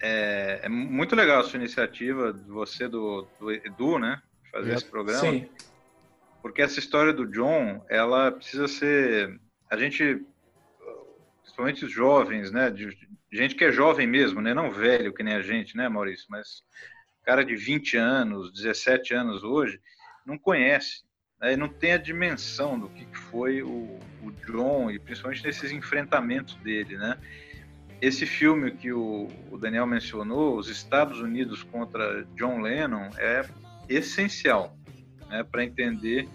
é, 0.00 0.60
é, 0.62 0.68
muito 0.68 1.16
legal 1.16 1.40
a 1.40 1.44
sua 1.44 1.58
iniciativa, 1.58 2.32
você 2.46 2.88
do, 2.88 3.26
do 3.38 3.50
Edu, 3.50 3.98
né? 3.98 4.22
Fazer 4.52 4.70
é. 4.70 4.74
esse 4.74 4.84
programa. 4.84 5.20
Sim. 5.20 5.48
Porque 6.40 6.62
essa 6.62 6.78
história 6.78 7.12
do 7.12 7.26
John, 7.26 7.84
ela 7.88 8.30
precisa 8.30 8.68
ser. 8.68 9.38
A 9.68 9.76
gente, 9.76 10.24
principalmente 11.42 11.84
os 11.84 11.92
jovens, 11.92 12.52
né? 12.52 12.70
De, 12.70 12.96
gente 13.30 13.54
que 13.54 13.64
é 13.64 13.72
jovem 13.72 14.06
mesmo, 14.06 14.40
né? 14.40 14.54
Não 14.54 14.70
velho 14.70 15.12
que 15.12 15.22
nem 15.22 15.34
a 15.34 15.42
gente, 15.42 15.76
né, 15.76 15.88
Maurício? 15.88 16.26
Mas 16.28 16.62
cara 17.24 17.44
de 17.44 17.54
20 17.54 17.96
anos, 17.96 18.52
17 18.52 19.14
anos 19.14 19.44
hoje, 19.44 19.80
não 20.24 20.38
conhece, 20.38 21.02
né? 21.40 21.56
não 21.56 21.68
tem 21.68 21.92
a 21.92 21.98
dimensão 21.98 22.78
do 22.78 22.88
que 22.88 23.06
foi 23.30 23.62
o, 23.62 23.98
o 24.22 24.30
John 24.46 24.90
e 24.90 24.98
principalmente 24.98 25.44
nesses 25.44 25.70
enfrentamentos 25.70 26.54
dele, 26.56 26.96
né? 26.96 27.18
Esse 28.00 28.24
filme 28.24 28.70
que 28.70 28.92
o, 28.92 29.28
o 29.50 29.58
Daniel 29.58 29.86
mencionou, 29.86 30.56
os 30.56 30.68
Estados 30.68 31.20
Unidos 31.20 31.64
contra 31.64 32.24
John 32.36 32.60
Lennon, 32.60 33.10
é 33.18 33.44
essencial 33.88 34.78
né, 35.28 35.42
para 35.42 35.64
entender 35.64 36.28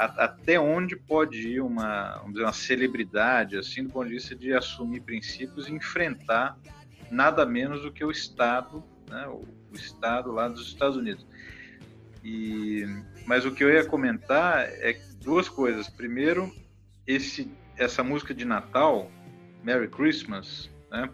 até 0.00 0.58
onde 0.58 0.96
pode 0.96 1.46
ir 1.46 1.60
uma, 1.60 2.16
vamos 2.16 2.32
dizer, 2.32 2.44
uma 2.44 2.52
celebridade, 2.52 3.58
assim, 3.58 3.84
do 3.84 3.90
ponto 3.90 4.08
de 4.08 4.14
vista 4.14 4.34
de 4.34 4.54
assumir 4.54 5.02
princípios 5.02 5.68
e 5.68 5.72
enfrentar 5.72 6.56
nada 7.10 7.44
menos 7.44 7.82
do 7.82 7.92
que 7.92 8.02
o 8.02 8.10
Estado, 8.10 8.82
né, 9.10 9.26
o, 9.26 9.44
o 9.70 9.74
Estado 9.74 10.32
lá 10.32 10.48
dos 10.48 10.68
Estados 10.68 10.96
Unidos. 10.96 11.26
E, 12.24 12.86
mas 13.26 13.44
o 13.44 13.52
que 13.52 13.62
eu 13.62 13.68
ia 13.68 13.84
comentar 13.84 14.62
é 14.64 14.98
duas 15.22 15.50
coisas. 15.50 15.88
Primeiro, 15.88 16.50
esse, 17.06 17.52
essa 17.76 18.02
música 18.02 18.32
de 18.32 18.46
Natal, 18.46 19.10
Merry 19.62 19.88
Christmas, 19.88 20.70
né, 20.90 21.10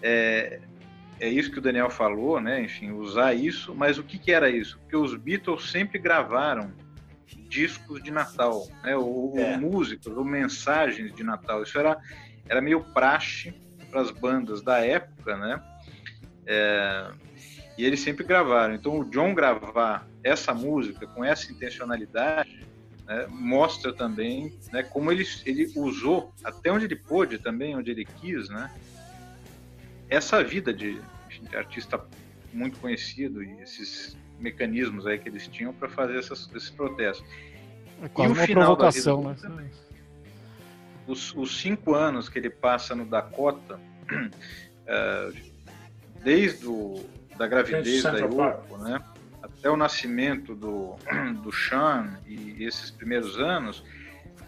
é, 0.00 0.60
é 1.18 1.28
isso 1.28 1.50
que 1.50 1.58
o 1.58 1.62
Daniel 1.62 1.90
falou, 1.90 2.40
né? 2.40 2.62
Enfim, 2.62 2.90
usar 2.90 3.34
isso. 3.34 3.74
Mas 3.74 3.98
o 3.98 4.02
que, 4.02 4.18
que 4.18 4.30
era 4.30 4.50
isso? 4.50 4.78
Porque 4.80 4.96
os 4.96 5.16
Beatles 5.16 5.70
sempre 5.70 5.98
gravaram 5.98 6.72
discos 7.48 8.02
de 8.02 8.10
Natal, 8.10 8.66
né? 8.82 8.96
ou, 8.96 9.38
é. 9.38 9.52
ou 9.52 9.60
músicas, 9.60 10.16
ou 10.16 10.24
mensagens 10.24 11.14
de 11.14 11.22
Natal. 11.22 11.62
Isso 11.62 11.78
era, 11.78 12.00
era 12.48 12.60
meio 12.60 12.82
praxe 12.82 13.54
para 13.90 14.00
as 14.00 14.10
bandas 14.10 14.62
da 14.62 14.78
época, 14.84 15.36
né? 15.36 15.62
É, 16.46 17.10
e 17.78 17.84
eles 17.84 18.00
sempre 18.00 18.24
gravaram. 18.24 18.74
Então, 18.74 19.00
o 19.00 19.04
John 19.04 19.34
gravar 19.34 20.06
essa 20.22 20.54
música 20.54 21.06
com 21.06 21.24
essa 21.24 21.50
intencionalidade 21.50 22.64
né, 23.06 23.26
mostra 23.28 23.92
também 23.92 24.56
né, 24.72 24.82
como 24.82 25.10
ele, 25.10 25.24
ele 25.44 25.72
usou, 25.76 26.32
até 26.42 26.70
onde 26.70 26.84
ele 26.86 26.96
pôde 26.96 27.38
também, 27.38 27.76
onde 27.76 27.90
ele 27.90 28.04
quis, 28.04 28.48
né, 28.48 28.70
essa 30.08 30.42
vida 30.42 30.72
de, 30.72 31.00
de 31.48 31.56
artista 31.56 32.00
muito 32.52 32.78
conhecido 32.78 33.42
e 33.42 33.60
esses 33.60 34.16
mecanismos 34.44 35.06
aí 35.06 35.18
que 35.18 35.28
eles 35.28 35.48
tinham 35.48 35.72
para 35.72 35.88
fazer 35.88 36.18
essas, 36.18 36.48
esses 36.54 36.70
protestos. 36.70 37.26
É 38.02 38.08
quase 38.08 38.32
uma 38.32 38.46
provocação, 38.46 39.22
né? 39.22 39.36
Também. 39.40 39.70
Os, 41.06 41.34
os, 41.34 41.60
cinco 41.60 41.94
anos 41.94 42.28
que 42.28 42.38
ele 42.38 42.50
passa 42.50 42.94
no 42.94 43.04
Dakota, 43.06 43.78
uh, 43.78 45.34
desde 46.22 46.66
o, 46.66 47.04
da 47.36 47.46
gravidez 47.46 48.02
da 48.02 48.18
Yoko, 48.18 48.78
né? 48.78 49.02
até 49.42 49.70
o 49.70 49.76
nascimento 49.76 50.54
do, 50.54 50.96
do 51.42 51.52
Sean 51.52 52.18
e 52.26 52.64
esses 52.64 52.90
primeiros 52.90 53.38
anos, 53.38 53.82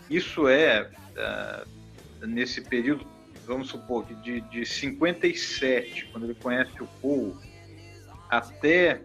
isso 0.09 0.49
é, 0.49 0.91
uh, 1.17 2.27
nesse 2.27 2.61
período, 2.61 3.07
vamos 3.47 3.69
supor, 3.69 4.05
de, 4.23 4.41
de 4.43 4.65
57, 4.65 6.09
quando 6.13 6.25
ele 6.25 6.35
conhece 6.35 6.83
o 6.83 6.87
Paul, 7.01 7.37
até 8.29 9.03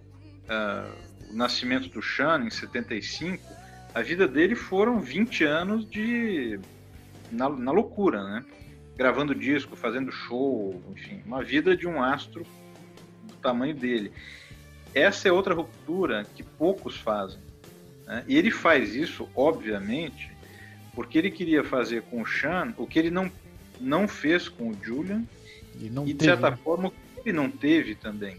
uh, 0.52 1.32
o 1.32 1.36
nascimento 1.36 1.90
do 1.90 2.02
Sean, 2.02 2.44
em 2.46 2.50
75, 2.50 3.44
a 3.94 4.02
vida 4.02 4.28
dele 4.28 4.56
foram 4.56 5.00
20 5.00 5.44
anos 5.44 5.90
de 5.90 6.60
na, 7.32 7.50
na 7.50 7.72
loucura, 7.72 8.24
né? 8.24 8.46
Gravando 8.98 9.34
disco, 9.34 9.76
fazendo 9.76 10.12
show, 10.12 10.82
enfim, 10.92 11.22
uma 11.26 11.44
vida 11.44 11.76
de 11.76 11.88
um 11.88 12.04
astro 12.04 12.46
do 13.24 13.34
tamanho 13.36 13.74
dele 13.74 14.12
essa 14.94 15.28
é 15.28 15.32
outra 15.32 15.54
ruptura 15.54 16.26
que 16.36 16.44
poucos 16.44 16.98
fazem. 16.98 17.40
Né? 18.06 18.24
E 18.28 18.38
ele 18.38 18.52
faz 18.52 18.94
isso, 18.94 19.28
obviamente, 19.36 20.32
porque 20.94 21.18
ele 21.18 21.32
queria 21.32 21.64
fazer 21.64 22.04
com 22.04 22.22
o 22.22 22.28
Sean 22.28 22.74
o 22.78 22.86
que 22.86 23.00
ele 23.00 23.10
não, 23.10 23.32
não 23.80 24.08
fez 24.08 24.50
com 24.50 24.70
o 24.70 24.78
Julian 24.82 25.24
e, 25.80 25.88
e 25.88 26.14
de 26.14 26.24
certa 26.24 26.52
né? 26.52 26.58
forma 26.64 26.92
ele 27.18 27.34
não 27.34 27.50
teve 27.50 27.96
também. 27.96 28.38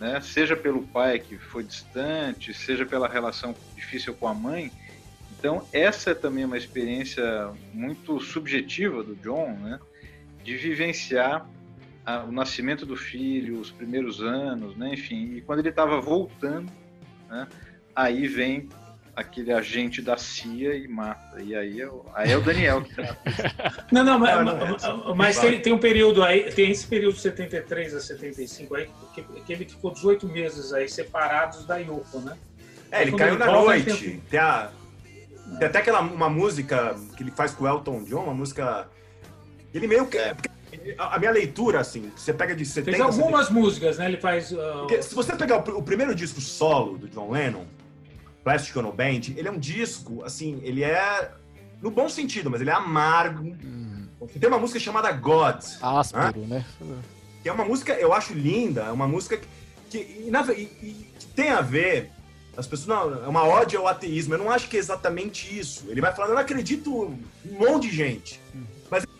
Né? 0.00 0.20
Seja 0.20 0.56
pelo 0.56 0.82
pai 0.82 1.18
que 1.18 1.36
foi 1.36 1.64
distante, 1.64 2.54
seja 2.54 2.86
pela 2.86 3.08
relação 3.08 3.54
difícil 3.74 4.14
com 4.14 4.28
a 4.28 4.34
mãe. 4.34 4.70
Então, 5.38 5.66
essa 5.72 6.10
é 6.10 6.14
também 6.14 6.44
uma 6.44 6.56
experiência 6.56 7.52
muito 7.72 8.20
subjetiva 8.20 9.02
do 9.02 9.14
John, 9.16 9.52
né? 9.52 9.78
de 10.44 10.56
vivenciar 10.56 11.48
a, 12.04 12.24
o 12.24 12.32
nascimento 12.32 12.86
do 12.86 12.96
filho, 12.96 13.60
os 13.60 13.70
primeiros 13.70 14.22
anos, 14.22 14.76
né? 14.76 14.94
enfim. 14.94 15.36
E 15.36 15.40
quando 15.40 15.60
ele 15.60 15.68
estava 15.68 16.00
voltando, 16.00 16.70
né? 17.28 17.46
aí 17.94 18.26
vem 18.26 18.68
aquele 19.18 19.52
agente 19.52 20.00
da 20.00 20.16
CIA 20.16 20.76
e 20.76 20.86
mata. 20.86 21.42
E 21.42 21.54
aí 21.54 21.80
é 21.80 21.88
o, 21.88 22.06
aí 22.14 22.30
é 22.30 22.36
o 22.36 22.40
Daniel 22.40 22.82
que 22.82 22.94
trata. 22.94 23.18
Não, 23.90 24.04
não, 24.04 24.18
mas, 24.18 24.44
mas, 24.44 25.16
mas 25.16 25.38
tem, 25.38 25.60
tem, 25.60 25.72
um 25.72 25.78
período 25.78 26.22
aí, 26.22 26.52
tem 26.52 26.70
esse 26.70 26.86
período 26.86 27.14
de 27.14 27.22
73 27.22 27.94
a 27.94 28.00
75 28.00 28.74
aí, 28.76 28.88
que, 29.14 29.22
que 29.22 29.52
ele 29.52 29.64
ficou 29.64 29.90
18 29.90 30.28
meses 30.28 30.72
aí 30.72 30.88
separados 30.88 31.64
da 31.64 31.78
Yoko, 31.78 32.20
né? 32.20 32.36
É, 32.92 33.02
ele 33.02 33.12
caiu 33.12 33.38
na 33.38 33.46
noite. 33.46 34.20
Tem, 34.30 34.38
a, 34.38 34.70
tem 35.58 35.66
até 35.66 35.78
aquela 35.78 36.00
uma 36.00 36.28
música 36.28 36.94
que 37.16 37.22
ele 37.22 37.30
faz 37.30 37.52
com 37.52 37.64
o 37.64 37.68
Elton 37.68 38.04
John, 38.04 38.24
uma 38.24 38.34
música. 38.34 38.88
Ele 39.74 39.86
meio 39.86 40.06
que. 40.06 40.18
É 40.18 40.36
a 40.96 41.18
minha 41.18 41.30
leitura, 41.30 41.80
assim, 41.80 42.10
você 42.14 42.32
pega 42.32 42.54
de 42.54 42.64
70... 42.64 42.96
Fez 42.96 43.00
algumas 43.00 43.46
70... 43.46 43.60
músicas, 43.60 43.98
né? 43.98 44.06
Ele 44.06 44.16
faz... 44.16 44.52
Uh... 44.52 44.56
Porque, 44.80 45.02
se 45.02 45.14
você 45.14 45.34
pegar 45.34 45.56
o, 45.56 45.78
o, 45.78 45.82
primeiro 45.82 46.14
disco 46.14 46.40
solo 46.40 46.98
do 46.98 47.08
John 47.08 47.30
Lennon, 47.30 47.64
Plastic 48.48 48.76
Ono 48.76 48.92
Band, 48.92 49.34
ele 49.36 49.48
é 49.48 49.50
um 49.50 49.58
disco, 49.58 50.24
assim, 50.24 50.60
ele 50.62 50.82
é... 50.82 51.30
No 51.82 51.90
bom 51.90 52.08
sentido, 52.08 52.50
mas 52.50 52.60
ele 52.60 52.70
é 52.70 52.72
amargo. 52.72 53.44
Hum. 53.44 54.08
Tem 54.40 54.48
uma 54.48 54.58
música 54.58 54.80
chamada 54.80 55.12
God. 55.12 55.62
Áspero, 55.80 56.40
né? 56.40 56.64
né? 56.80 56.98
Que 57.42 57.48
é 57.48 57.52
uma 57.52 57.64
música, 57.64 57.92
eu 57.92 58.12
acho 58.12 58.32
linda, 58.32 58.82
é 58.82 58.90
uma 58.90 59.06
música 59.06 59.36
que, 59.36 59.46
que, 59.90 59.98
e, 59.98 60.62
e, 60.82 61.12
que 61.18 61.26
tem 61.26 61.50
a 61.50 61.60
ver 61.60 62.10
as 62.56 62.66
pessoas, 62.66 62.88
não, 62.88 63.24
é 63.24 63.28
uma 63.28 63.44
ódio 63.44 63.78
ao 63.78 63.86
ateísmo. 63.86 64.34
Eu 64.34 64.38
não 64.38 64.50
acho 64.50 64.68
que 64.68 64.76
é 64.76 64.80
exatamente 64.80 65.56
isso. 65.56 65.84
Ele 65.88 66.00
vai 66.00 66.12
falando, 66.12 66.30
eu 66.30 66.34
não 66.34 66.42
acredito 66.42 66.90
um 66.90 67.18
monte 67.58 67.88
de 67.88 67.94
gente. 67.94 68.40
Hum 68.52 68.78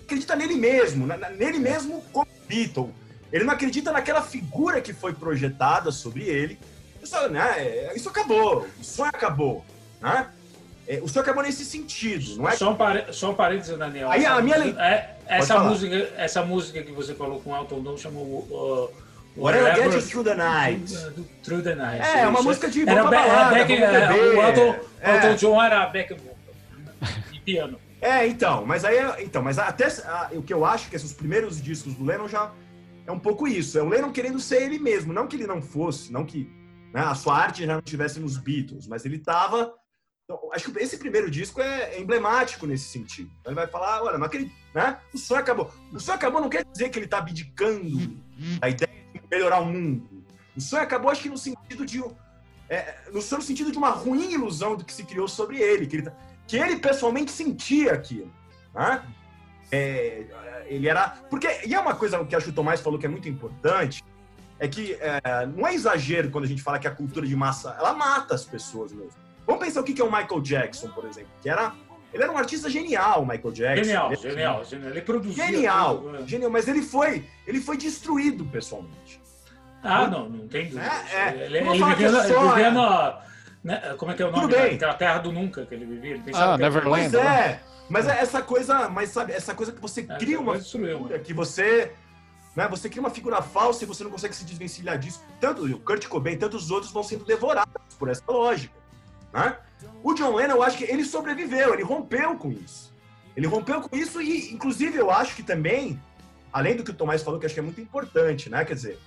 acredita 0.09 0.35
nele 0.35 0.55
mesmo, 0.55 1.07
nele 1.37 1.59
mesmo 1.59 2.03
como 2.13 2.27
Beatle. 2.49 2.95
Ele 3.31 3.45
não 3.45 3.53
acredita 3.53 3.93
naquela 3.93 4.23
figura 4.23 4.81
que 4.81 4.95
foi 4.95 5.13
projetada 5.13 5.93
sobre 5.93 6.25
ele. 6.25 6.59
Isso, 7.03 7.29
né, 7.29 7.93
isso 7.95 8.09
acabou, 8.09 8.67
o 8.81 8.85
sonho 8.85 9.11
acabou. 9.13 9.65
Né? 10.01 10.27
É, 10.89 11.01
o 11.03 11.09
sonho 11.09 11.23
acabou 11.23 11.43
nesse 11.43 11.67
sentido, 11.67 12.37
não 12.37 12.49
é? 12.49 12.57
Só 12.57 12.71
um, 12.71 12.75
par... 12.75 13.13
Só 13.13 13.31
um 13.31 13.35
parênteses, 13.35 13.77
Daniel. 13.77 14.11
Aí, 14.11 14.25
a 14.25 14.41
minha 14.41 14.57
é, 14.57 15.17
essa, 15.27 15.59
música, 15.61 15.97
essa 16.17 16.43
música 16.43 16.83
que 16.83 16.93
você 16.93 17.15
falou 17.15 17.41
com 17.41 17.55
Elton 17.55 17.83
John 17.83 17.97
chamou 17.99 18.25
uh, 18.25 18.91
Whatever 19.37 19.75
Get 19.77 19.93
You 19.93 20.03
Through 20.03 20.25
the 20.25 20.35
Night. 20.35 20.97
Through 21.43 21.63
the 21.63 21.75
Night. 21.75 22.03
É, 22.03 22.27
uma 22.27 22.41
música 22.41 22.71
de 22.71 22.89
era, 22.89 23.05
balada, 23.05 23.55
back, 23.55 23.73
é, 23.73 24.11
O 24.11 24.43
Elton, 24.43 24.77
é. 25.01 25.35
John 25.35 25.63
era 25.63 25.87
back 25.87 26.17
e 27.35 27.41
piano. 27.41 27.79
É, 28.01 28.27
então, 28.27 28.65
mas 28.65 28.85
aí, 28.85 28.97
então, 29.19 29.43
mas 29.43 29.59
até 29.59 29.87
a, 30.07 30.31
o 30.33 30.43
que 30.43 30.55
eu 30.55 30.65
acho 30.65 30.89
que 30.89 30.97
esses 30.97 31.13
primeiros 31.13 31.61
discos 31.61 31.95
do 31.95 32.05
Lennon 32.05 32.29
já 32.29 32.51
é 33.07 33.13
um 33.13 33.19
pouco 33.19 33.47
isso. 33.47 33.79
É 33.79 33.83
o 33.83 33.89
Lennon 33.89 34.11
querendo 34.11 34.41
ser 34.41 34.63
ele 34.63 34.79
mesmo, 34.79 35.13
não 35.13 35.27
que 35.27 35.37
ele 35.37 35.47
não 35.47 35.61
fosse, 35.61 36.11
não 36.11 36.25
que 36.25 36.51
né, 36.93 37.01
a 37.01 37.15
sua 37.15 37.37
arte 37.37 37.65
já 37.65 37.73
não 37.73 37.81
estivesse 37.81 38.21
nos 38.21 38.37
Beatles, 38.37 38.87
mas 38.87 39.05
ele 39.05 39.17
estava. 39.17 39.75
Então, 40.25 40.51
acho 40.53 40.71
que 40.71 40.79
esse 40.79 40.99
primeiro 40.99 41.31
disco 41.31 41.61
é, 41.61 41.99
emblemático 41.99 42.67
nesse 42.67 42.89
sentido. 42.91 43.31
Então, 43.41 43.53
ele 43.53 43.61
vai 43.61 43.67
falar, 43.67 44.03
olha, 44.03 44.19
não 44.19 44.27
acredito, 44.27 44.55
né? 44.75 44.99
O 45.13 45.19
sonho 45.19 45.41
acabou. 45.41 45.73
O 45.93 45.99
sonho 45.99 46.17
acabou 46.17 46.41
não 46.41 46.51
quer 46.51 46.65
dizer 46.65 46.91
que 46.91 46.99
ele 46.99 47.07
está 47.07 47.19
abdicando 47.19 48.19
a 48.61 48.69
ideia 48.69 48.93
de 49.15 49.21
melhorar 49.31 49.61
o 49.61 49.67
mundo. 49.67 50.25
O 50.57 50.61
sonho 50.61 50.83
acabou, 50.83 51.11
acho 51.11 51.23
que 51.23 51.29
no 51.31 51.39
sentido 51.39 51.87
de 51.87 52.03
é, 52.69 52.97
no 53.13 53.23
sentido 53.23 53.73
de 53.73 53.79
uma 53.79 53.91
ruim 53.91 54.33
ilusão 54.33 54.77
do 54.77 54.85
que 54.85 54.93
se 54.93 55.05
criou 55.05 55.27
sobre 55.27 55.59
ele, 55.59 55.87
que 55.87 55.97
ele 55.97 56.03
tá, 56.03 56.13
que 56.47 56.57
ele 56.57 56.77
pessoalmente 56.77 57.31
sentia 57.31 57.93
aquilo. 57.93 58.31
Né? 58.75 59.03
É, 59.73 60.67
ele 60.67 60.89
era. 60.89 61.09
Porque, 61.31 61.49
e 61.67 61.75
é 61.75 61.81
uma 61.81 61.95
coisa 61.95 62.23
que 62.25 62.37
acho 62.37 62.47
que 62.47 62.53
o 62.53 62.55
Tomás 62.55 62.81
falou 62.81 62.99
que 62.99 63.07
é 63.07 63.09
muito 63.09 63.29
importante, 63.29 64.05
é 64.59 64.69
que 64.69 64.99
é, 65.01 65.47
não 65.47 65.67
é 65.67 65.75
exagero 65.75 66.31
quando 66.31 66.45
a 66.45 66.49
gente 66.49 66.63
fala 66.63 66.79
que 66.79 66.89
a 66.89 66.91
cultura 66.91 67.27
de 67.27 67.37
massa 67.37 67.77
ela 67.79 67.93
mata 67.93 68.35
as 68.35 68.45
pessoas 68.45 68.93
mesmo. 68.93 69.13
Vamos 69.47 69.65
pensar 69.65 69.81
o 69.81 69.85
que 69.85 70.01
é 70.01 70.05
o 70.05 70.11
Michael 70.11 70.41
Jackson, 70.41 70.89
por 70.89 71.05
exemplo, 71.05 71.31
que 71.41 71.49
era. 71.49 71.73
Ele 72.13 72.23
era 72.23 72.33
um 72.33 72.39
artista 72.39 72.71
genial, 72.71 73.25
Michael 73.25 73.53
Jackson. 73.53 73.85
Genial, 73.85 74.13
ele, 74.13 74.21
genial, 74.21 74.65
genial. 74.65 74.91
Ele 74.91 75.03
produziu. 75.03 75.45
Genial, 75.45 75.99
tudo, 75.99 76.11
né? 76.13 76.23
genial, 76.27 76.51
mas 76.51 76.67
ele 76.67 76.83
foi, 76.83 77.29
ele 77.47 77.61
foi 77.61 77.77
destruído 77.77 78.45
pessoalmente. 78.47 79.21
Ah, 79.83 80.07
não, 80.07 80.29
não 80.29 80.49
tem 80.49 80.71
dúvida. 80.71 80.91
É, 81.13 81.17
é, 81.17 81.45
ele, 81.45 81.59
ele, 81.59 81.71
vivia, 81.71 82.07
é 82.07 82.11
só, 82.11 82.43
ele 82.43 82.49
vivia 82.49 82.71
na, 82.71 83.21
né? 83.63 83.95
Como 83.97 84.11
é 84.11 84.15
que 84.15 84.23
é 84.23 84.27
o 84.27 84.31
nome? 84.31 84.43
Tudo 84.43 84.57
bem. 84.57 84.75
Aquela 84.75 84.95
terra 84.95 85.19
do 85.19 85.33
nunca 85.33 85.67
que 85.67 85.75
ele 85.75 85.85
vivia. 85.85 86.15
Ele 86.15 86.23
ah, 86.35 86.57
Neverland. 86.57 87.11
Pois 87.11 87.15
é. 87.15 87.61
Mas 87.89 88.07
é 88.07 88.21
essa 88.21 88.43
coisa, 88.43 88.89
mas 88.89 89.11
sabe, 89.11 89.33
essa 89.33 89.55
coisa 89.55 89.73
que 89.73 89.81
você 89.81 90.07
é, 90.09 90.19
cria 90.19 90.39
uma 90.39 90.59
figura, 90.59 91.19
que 91.19 91.33
você, 91.33 91.93
né, 92.59 92.67
você 92.67 92.89
cria 92.89 93.01
uma 93.01 93.09
figura 93.09 93.41
falsa 93.41 93.85
e 93.85 93.87
você 93.87 94.03
não 94.03 94.11
consegue 94.11 94.35
se 94.35 94.45
desvencilhar 94.45 94.99
disso. 94.99 95.23
Tanto 95.41 95.65
o 95.65 95.79
Kurt 95.79 96.09
Cobain, 96.09 96.37
tantos 96.37 96.73
outros 96.73 96.91
vão 96.91 97.05
sendo 97.05 97.25
devorados 97.25 97.95
por 97.97 98.09
essa 98.09 98.25
lógica, 98.27 98.75
né? 99.33 99.57
O 100.03 100.13
John 100.13 100.35
Lennon, 100.35 100.57
eu 100.57 100.63
acho 100.65 100.77
que 100.77 100.83
ele 100.83 101.05
sobreviveu, 101.05 101.73
ele 101.73 101.85
rompeu 101.85 102.37
com 102.37 102.51
isso. 102.51 102.93
Ele 103.37 103.47
rompeu 103.47 103.81
com 103.81 103.97
isso 103.97 104.21
e, 104.21 104.53
inclusive, 104.53 104.99
eu 104.99 105.09
acho 105.09 105.37
que 105.37 105.43
também, 105.45 106.03
além 106.53 106.75
do 106.75 106.83
que 106.83 106.91
o 106.91 106.95
Tomás 106.95 107.23
falou, 107.23 107.39
que 107.39 107.47
acho 107.47 107.55
que 107.55 107.61
é 107.61 107.63
muito 107.63 107.81
importante, 107.81 108.51
né? 108.51 108.65
Quer 108.65 108.75
dizer, 108.75 108.99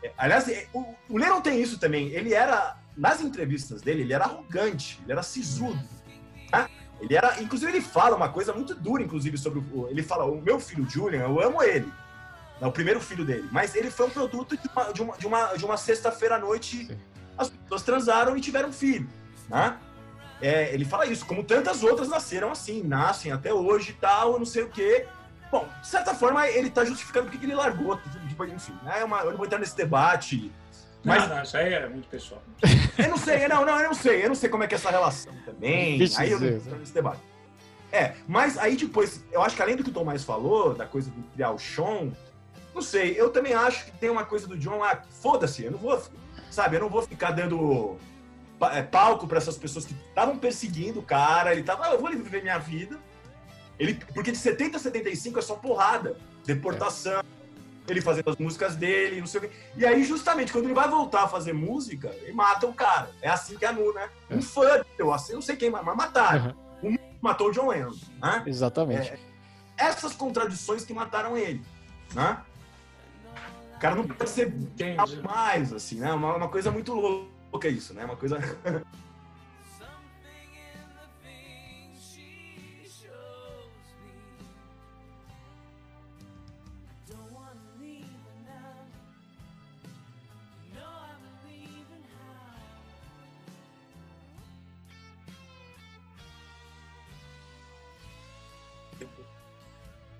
é, 0.00 0.12
aliás, 0.16 0.48
é, 0.48 0.68
o, 0.72 0.94
o 1.08 1.18
Lennon 1.18 1.40
tem 1.40 1.60
isso 1.60 1.80
também. 1.80 2.10
Ele 2.10 2.32
era 2.32 2.76
nas 2.96 3.20
entrevistas 3.20 3.82
dele, 3.82 4.02
ele 4.02 4.12
era 4.12 4.26
arrogante, 4.26 5.00
ele 5.02 5.10
era 5.10 5.22
sisudo. 5.24 5.82
Né? 6.52 6.68
Ele 7.00 7.16
era, 7.16 7.42
inclusive, 7.42 7.72
ele 7.72 7.80
fala 7.80 8.14
uma 8.14 8.28
coisa 8.28 8.52
muito 8.52 8.72
dura, 8.72 9.02
inclusive, 9.02 9.36
sobre 9.36 9.58
o. 9.58 9.88
Ele 9.88 10.00
fala: 10.00 10.26
o 10.26 10.40
meu 10.40 10.60
filho 10.60 10.88
Julian, 10.88 11.22
eu 11.22 11.40
amo 11.40 11.60
ele. 11.60 11.92
É 12.60 12.66
o 12.66 12.72
primeiro 12.72 13.00
filho 13.00 13.24
dele. 13.24 13.48
Mas 13.50 13.74
ele 13.74 13.90
foi 13.90 14.06
um 14.06 14.10
produto 14.10 14.56
de 14.56 14.68
uma, 14.68 14.92
de 14.92 15.02
uma, 15.02 15.16
de 15.16 15.26
uma, 15.26 15.46
de 15.56 15.64
uma 15.64 15.76
sexta-feira 15.76 16.36
à 16.36 16.38
noite. 16.38 16.96
As 17.36 17.50
pessoas 17.50 17.82
transaram 17.82 18.36
e 18.36 18.40
tiveram 18.40 18.68
um 18.68 18.72
filho. 18.72 19.08
Né? 19.48 19.76
É, 20.40 20.72
ele 20.72 20.84
fala 20.84 21.06
isso, 21.06 21.26
como 21.26 21.42
tantas 21.42 21.82
outras 21.82 22.08
nasceram 22.08 22.50
assim, 22.50 22.82
nascem 22.82 23.32
até 23.32 23.52
hoje 23.52 23.90
e 23.90 23.94
tal, 23.94 24.38
não 24.38 24.46
sei 24.46 24.62
o 24.62 24.68
quê. 24.68 25.06
Bom, 25.50 25.68
de 25.80 25.86
certa 25.86 26.14
forma, 26.14 26.48
ele 26.48 26.68
está 26.68 26.84
justificando 26.84 27.30
porque 27.30 27.44
ele 27.44 27.54
largou. 27.54 27.98
Tipo, 28.28 28.44
enfim, 28.44 28.76
né? 28.82 29.00
é 29.00 29.04
uma, 29.04 29.20
eu 29.20 29.30
não 29.30 29.36
vou 29.36 29.46
entrar 29.46 29.58
nesse 29.58 29.76
debate 29.76 30.52
mas... 31.04 31.28
Não, 31.28 31.36
não, 31.36 31.42
isso 31.42 31.56
aí 31.56 31.74
é 31.74 31.88
muito 31.88 32.08
pessoal. 32.08 32.42
eu 32.98 33.08
não 33.08 33.18
sei, 33.18 33.46
não, 33.46 33.64
não, 33.64 33.78
eu 33.78 33.88
não 33.88 33.94
sei. 33.94 34.24
Eu 34.24 34.28
não 34.28 34.34
sei 34.34 34.48
como 34.48 34.64
é 34.64 34.66
que 34.66 34.74
é 34.74 34.78
essa 34.78 34.90
relação 34.90 35.34
também. 35.44 36.00
aí 36.16 36.30
eu 36.30 36.40
não 36.40 36.48
entro 36.48 36.76
nesse 36.78 36.94
debate. 36.94 37.20
É, 37.92 38.14
mas 38.26 38.58
aí 38.58 38.74
depois, 38.74 39.22
eu 39.30 39.42
acho 39.42 39.54
que 39.54 39.62
além 39.62 39.76
do 39.76 39.84
que 39.84 39.90
o 39.90 39.92
Tomás 39.92 40.24
falou, 40.24 40.74
da 40.74 40.86
coisa 40.86 41.10
do 41.10 41.22
criar 41.34 41.50
o 41.52 41.58
Sean, 41.58 42.10
não 42.74 42.82
sei, 42.82 43.18
eu 43.18 43.30
também 43.30 43.54
acho 43.54 43.84
que 43.84 43.92
tem 43.92 44.10
uma 44.10 44.24
coisa 44.24 44.46
do 44.46 44.58
John 44.58 44.78
lá, 44.78 45.02
foda-se, 45.20 45.64
eu 45.64 45.70
não 45.70 45.78
vou, 45.78 46.02
sabe, 46.50 46.76
eu 46.76 46.80
não 46.80 46.88
vou 46.88 47.02
ficar 47.02 47.30
dando 47.30 47.96
é, 48.72 48.82
palco 48.82 49.26
para 49.26 49.38
essas 49.38 49.56
pessoas 49.56 49.84
que 49.84 49.94
estavam 50.08 50.38
perseguindo 50.38 51.00
o 51.00 51.02
cara. 51.02 51.52
Ele 51.52 51.62
tava, 51.62 51.86
ah, 51.86 51.92
eu 51.92 52.00
vou 52.00 52.10
viver 52.10 52.42
minha 52.42 52.58
vida. 52.58 52.98
Ele, 53.78 53.94
porque 54.14 54.30
de 54.30 54.38
70 54.38 54.76
a 54.76 54.80
75 54.80 55.38
é 55.38 55.42
só 55.42 55.56
porrada, 55.56 56.16
deportação, 56.44 57.20
é. 57.20 57.90
ele 57.90 58.00
fazendo 58.00 58.30
as 58.30 58.36
músicas 58.36 58.76
dele, 58.76 59.20
não 59.20 59.26
sei 59.26 59.40
o 59.40 59.42
quê. 59.42 59.50
E 59.76 59.84
aí, 59.84 60.04
justamente, 60.04 60.52
quando 60.52 60.66
ele 60.66 60.74
vai 60.74 60.88
voltar 60.88 61.24
a 61.24 61.28
fazer 61.28 61.52
música, 61.52 62.14
ele 62.22 62.32
mata 62.32 62.66
o 62.66 62.72
cara. 62.72 63.10
É 63.20 63.28
assim 63.28 63.56
que 63.56 63.64
é 63.64 63.72
Nu, 63.72 63.92
né? 63.92 64.08
É. 64.30 64.36
Um 64.36 64.42
fã, 64.42 64.84
eu 64.96 65.12
assim, 65.12 65.32
não 65.32 65.42
sei 65.42 65.56
quem, 65.56 65.70
mas 65.70 65.84
mataram. 65.84 66.54
Uhum. 66.82 66.92
Um 66.92 66.98
matou 67.20 67.48
o 67.48 67.52
John 67.52 67.68
Lennon. 67.68 67.94
Né? 68.20 68.44
Exatamente. 68.46 69.10
É, 69.10 69.18
essas 69.76 70.14
contradições 70.14 70.84
que 70.84 70.94
mataram 70.94 71.36
ele. 71.36 71.62
Né? 72.14 72.38
O 73.84 73.86
cara 73.86 73.96
não 73.96 74.08
pode 74.08 74.30
ser 74.30 74.50
mais, 75.22 75.70
assim, 75.70 76.00
né? 76.00 76.10
Uma, 76.10 76.36
uma 76.36 76.48
coisa 76.48 76.70
muito 76.70 76.94
louca 76.94 77.68
isso, 77.68 77.92
né? 77.92 78.02
Uma 78.06 78.16
coisa. 78.16 78.38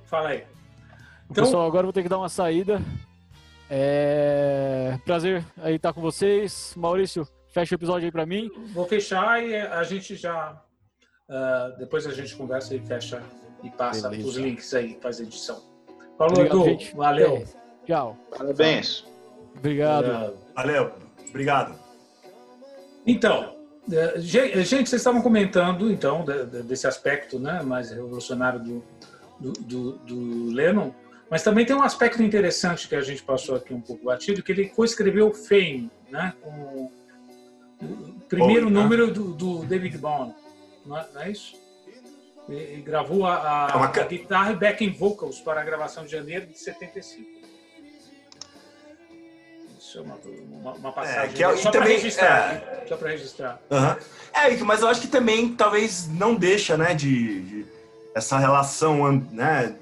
Fala 0.05 0.29
aí. 0.29 0.45
Então... 1.31 1.45
Pessoal, 1.45 1.67
agora 1.67 1.85
vou 1.85 1.95
ter 1.95 2.03
que 2.03 2.11
dar 2.11 2.19
uma 2.19 2.29
saída. 2.29 2.83
É... 3.71 4.99
Prazer 5.05 5.45
aí 5.59 5.77
estar 5.77 5.93
com 5.93 6.01
vocês. 6.01 6.75
Maurício, 6.77 7.27
fecha 7.53 7.75
o 7.75 7.79
episódio 7.79 8.07
aí 8.07 8.13
para 8.13 8.27
mim. 8.27 8.51
Vou 8.73 8.87
fechar 8.87 9.43
e 9.43 9.57
a 9.57 9.83
gente 9.83 10.17
já. 10.17 10.61
Uh, 11.29 11.79
depois 11.79 12.07
a 12.07 12.13
gente 12.13 12.37
conversa 12.37 12.75
e 12.75 12.81
fecha 12.81 13.23
e 13.63 13.71
passa 13.71 14.11
Beleza. 14.11 14.29
os 14.29 14.37
links 14.37 14.75
aí, 14.75 14.99
faz 15.01 15.21
a 15.21 15.23
edição. 15.23 15.63
Falou, 16.19 16.35
Obrigado, 16.35 16.57
Edu. 16.57 16.65
Gente. 16.65 16.95
Valeu. 16.95 17.37
É. 17.37 17.45
Tchau. 17.87 18.17
Parabéns. 18.37 19.07
Obrigado. 19.57 20.37
Valeu. 20.55 20.93
Obrigado. 21.29 21.79
Então, 23.07 23.55
é, 23.93 24.19
gente, 24.19 24.89
vocês 24.89 24.93
estavam 24.93 25.21
comentando 25.21 25.91
então 25.91 26.25
desse 26.65 26.87
aspecto, 26.87 27.39
né, 27.39 27.63
mais 27.63 27.91
revolucionário 27.91 28.61
do, 28.61 28.85
do, 29.39 29.53
do, 29.53 29.93
do 29.99 30.53
Lennon, 30.53 30.93
mas 31.35 31.43
também 31.43 31.67
tem 31.67 31.75
um 31.75 31.83
aspecto 31.83 32.23
interessante 32.23 32.87
que 32.87 32.95
a 32.95 33.01
gente 33.01 33.21
passou 33.21 33.57
aqui 33.57 33.75
um 33.75 33.81
pouco 33.81 34.05
batido, 34.05 34.41
que 34.41 34.53
ele 34.53 34.69
coescreveu 34.69 35.35
Fame, 35.35 35.91
né, 36.09 36.33
com 36.41 36.93
o 37.83 38.21
primeiro 38.29 38.71
número 38.71 39.11
do, 39.11 39.35
do, 39.35 39.65
David 39.65 39.99
Bowie, 39.99 40.33
não 40.87 40.97
é, 40.97 41.09
não 41.13 41.21
é 41.23 41.33
isso? 41.33 41.61
E, 42.49 42.77
e 42.77 42.83
gravou 42.83 43.27
a, 43.27 43.67
a, 43.67 43.93
é 43.97 44.01
a, 44.01 44.07
guitarra 44.07 44.53
e 44.53 44.55
backing 44.55 44.93
vocals 44.93 45.41
para 45.41 45.61
a 45.61 45.65
gravação 45.65 46.05
de 46.05 46.13
janeiro 46.13 46.47
de 46.47 46.57
75. 46.57 47.29
Isso 49.77 49.99
é 49.99 50.03
uma, 50.03 50.17
uma, 50.53 50.73
uma 50.75 50.93
passagem. 50.93 51.31
É, 51.31 51.33
que 51.33 51.43
é, 51.43 51.57
só 51.57 51.73
para 51.73 51.85
registrar. 51.85 52.55
É, 52.55 52.85
só 52.87 52.97
para 52.97 53.11
registrar. 53.11 53.61
Uhum. 53.73 53.97
É, 54.33 54.57
mas 54.59 54.83
eu 54.83 54.87
acho 54.87 55.01
que 55.01 55.09
também 55.09 55.53
talvez 55.53 56.07
não 56.07 56.37
deixa, 56.37 56.77
né, 56.77 56.95
de, 56.95 57.43
de 57.43 57.67
essa 58.15 58.39
relação, 58.39 59.21
né? 59.33 59.75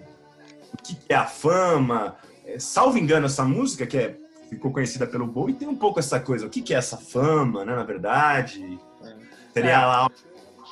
O 0.83 0.85
que 0.85 0.99
é 1.09 1.15
a 1.15 1.27
fama? 1.27 2.17
É, 2.45 2.59
salvo 2.59 2.99
engano, 2.99 3.27
essa 3.27 3.45
música 3.45 3.87
que 3.87 3.97
é, 3.97 4.17
ficou 4.51 4.73
conhecida 4.73 5.07
pelo 5.07 5.27
Bowie 5.27 5.55
tem 5.55 5.69
um 5.69 5.77
pouco 5.77 6.01
essa 6.01 6.19
coisa. 6.19 6.47
O 6.47 6.51
que 6.51 6.75
é 6.75 6.77
essa 6.77 6.97
fama, 6.97 7.65
né? 7.65 7.77
Na 7.77 7.85
verdade, 7.85 8.79
seria 9.55 9.71
é. 9.71 9.75
ela, 9.75 10.11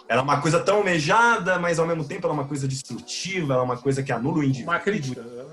ela 0.08 0.20
é 0.20 0.24
uma 0.24 0.40
coisa 0.40 0.58
tão 0.58 0.78
almejada, 0.78 1.58
mas 1.58 1.78
ao 1.78 1.86
mesmo 1.86 2.04
tempo 2.04 2.26
ela 2.26 2.34
é 2.34 2.38
uma 2.40 2.48
coisa 2.48 2.66
destrutiva, 2.66 3.54
ela 3.54 3.62
é 3.62 3.64
uma 3.64 3.76
coisa 3.76 4.02
que 4.02 4.10
anula 4.10 4.38
o 4.38 4.44
indivíduo. 4.44 4.72
Uma 4.72 4.80
crítica. 4.80 5.22
Né? 5.22 5.44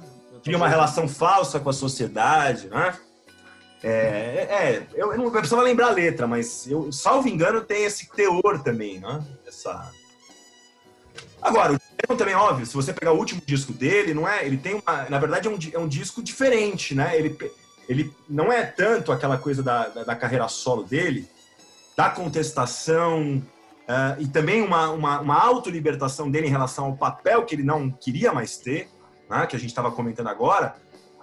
Cria 0.44 0.58
uma 0.58 0.68
relação 0.68 1.08
falsa 1.08 1.60
com 1.60 1.70
a 1.70 1.74
sociedade, 1.74 2.68
né? 2.68 2.98
É, 3.84 3.90
é 3.90 4.88
eu, 4.96 5.14
eu 5.14 5.18
não 5.18 5.30
precisava 5.30 5.62
lembrar 5.62 5.90
a 5.90 5.92
letra, 5.92 6.26
mas 6.26 6.66
eu, 6.68 6.92
salvo 6.92 7.28
engano, 7.28 7.62
tem 7.62 7.84
esse 7.84 8.10
teor 8.10 8.64
também, 8.64 9.00
né? 9.00 9.24
Essa, 9.46 9.92
Agora, 11.42 11.74
o 11.74 11.76
Lennon 11.76 12.18
também, 12.18 12.36
óbvio, 12.36 12.66
se 12.66 12.74
você 12.74 12.94
pegar 12.94 13.12
o 13.12 13.18
último 13.18 13.42
disco 13.46 13.72
dele, 13.72 14.14
não 14.14 14.28
é? 14.28 14.46
Ele 14.46 14.58
tem 14.58 14.76
uma. 14.76 15.10
Na 15.10 15.20
verdade, 15.20 15.48
é 15.48 15.52
um, 15.52 15.58
é 15.74 15.80
um 15.80 15.88
disco 15.88 16.22
diferente, 16.22 16.96
né? 16.96 17.18
Ele, 17.18 17.38
ele 17.88 18.14
não 18.30 18.52
é 18.52 18.66
tanto 18.66 19.12
aquela 19.12 19.38
coisa 19.38 19.62
da, 19.62 19.88
da, 19.88 20.04
da 20.04 20.16
carreira 20.16 20.48
solo 20.48 20.84
dele, 20.84 21.30
da 21.96 22.10
contestação, 22.10 23.42
uh, 23.88 24.20
e 24.20 24.28
também 24.28 24.62
uma, 24.62 24.90
uma, 24.90 25.20
uma 25.22 25.40
autolibertação 25.40 26.30
dele 26.30 26.48
em 26.48 26.52
relação 26.52 26.86
ao 26.86 26.96
papel 26.96 27.46
que 27.46 27.56
ele 27.56 27.64
não 27.64 27.90
queria 27.90 28.34
mais 28.34 28.58
ter, 28.58 28.90
né? 29.30 29.46
que 29.46 29.56
a 29.56 29.60
gente 29.60 29.70
estava 29.70 29.92
comentando 29.92 30.28
agora. 30.28 30.76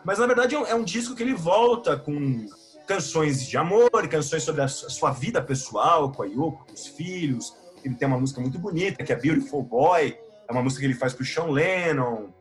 Mas, 0.05 0.19
na 0.19 0.27
verdade, 0.27 0.55
é 0.55 0.59
um, 0.59 0.67
é 0.67 0.75
um 0.75 0.85
disco 0.85 1.15
que 1.15 1.23
ele 1.23 1.35
volta 1.35 1.97
com 1.97 2.47
canções 2.87 3.47
de 3.47 3.57
amor, 3.57 3.91
canções 4.09 4.43
sobre 4.43 4.61
a 4.61 4.69
sua 4.69 5.11
vida 5.11 5.41
pessoal, 5.41 6.13
com 6.13 6.23
a 6.23 6.27
Yoko, 6.27 6.67
com 6.67 6.73
os 6.73 6.87
filhos, 6.87 7.55
ele 7.85 7.95
tem 7.95 8.09
uma 8.09 8.19
música 8.19 8.41
muito 8.41 8.59
bonita, 8.59 9.05
que 9.05 9.13
é 9.13 9.17
Beautiful 9.17 9.63
Boy, 9.63 10.17
é 10.49 10.53
uma 10.53 10.63
música 10.63 10.81
que 10.81 10.87
ele 10.87 10.95
faz 10.95 11.13
pro 11.13 11.25
Sean 11.25 11.47
Lennon. 11.47 12.33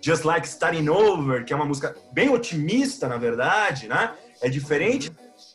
Just 0.00 0.24
Like 0.24 0.46
Starting 0.46 0.88
Over, 0.88 1.44
que 1.44 1.52
é 1.52 1.56
uma 1.56 1.64
música 1.64 1.96
bem 2.12 2.28
otimista, 2.28 3.08
na 3.08 3.16
verdade, 3.16 3.88
né? 3.88 4.14
É 4.40 4.48
diferente, 4.48 5.10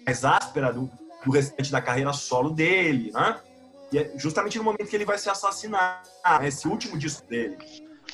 mais 0.05 0.25
áspera 0.25 0.73
do, 0.73 0.89
do 1.23 1.31
restante 1.31 1.71
da 1.71 1.81
carreira 1.81 2.11
solo 2.11 2.49
dele, 2.49 3.11
né? 3.13 3.39
E 3.91 3.97
é 3.97 4.11
justamente 4.17 4.57
no 4.57 4.63
momento 4.63 4.87
que 4.87 4.95
ele 4.95 5.05
vai 5.05 5.17
se 5.17 5.29
assassinar, 5.29 6.03
né? 6.25 6.47
esse 6.47 6.67
último 6.67 6.97
disco 6.97 7.27
dele. 7.27 7.57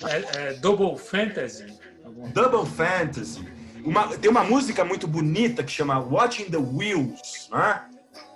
É, 0.04 0.50
é 0.50 0.54
Double 0.54 0.98
Fantasy. 0.98 1.66
Double 2.34 2.70
Fantasy. 2.70 3.44
Uma, 3.84 4.18
tem 4.18 4.30
uma 4.30 4.44
música 4.44 4.84
muito 4.84 5.08
bonita 5.08 5.64
que 5.64 5.72
chama 5.72 6.00
Watching 6.00 6.46
the 6.46 6.58
Wheels, 6.58 7.50
né? 7.52 7.87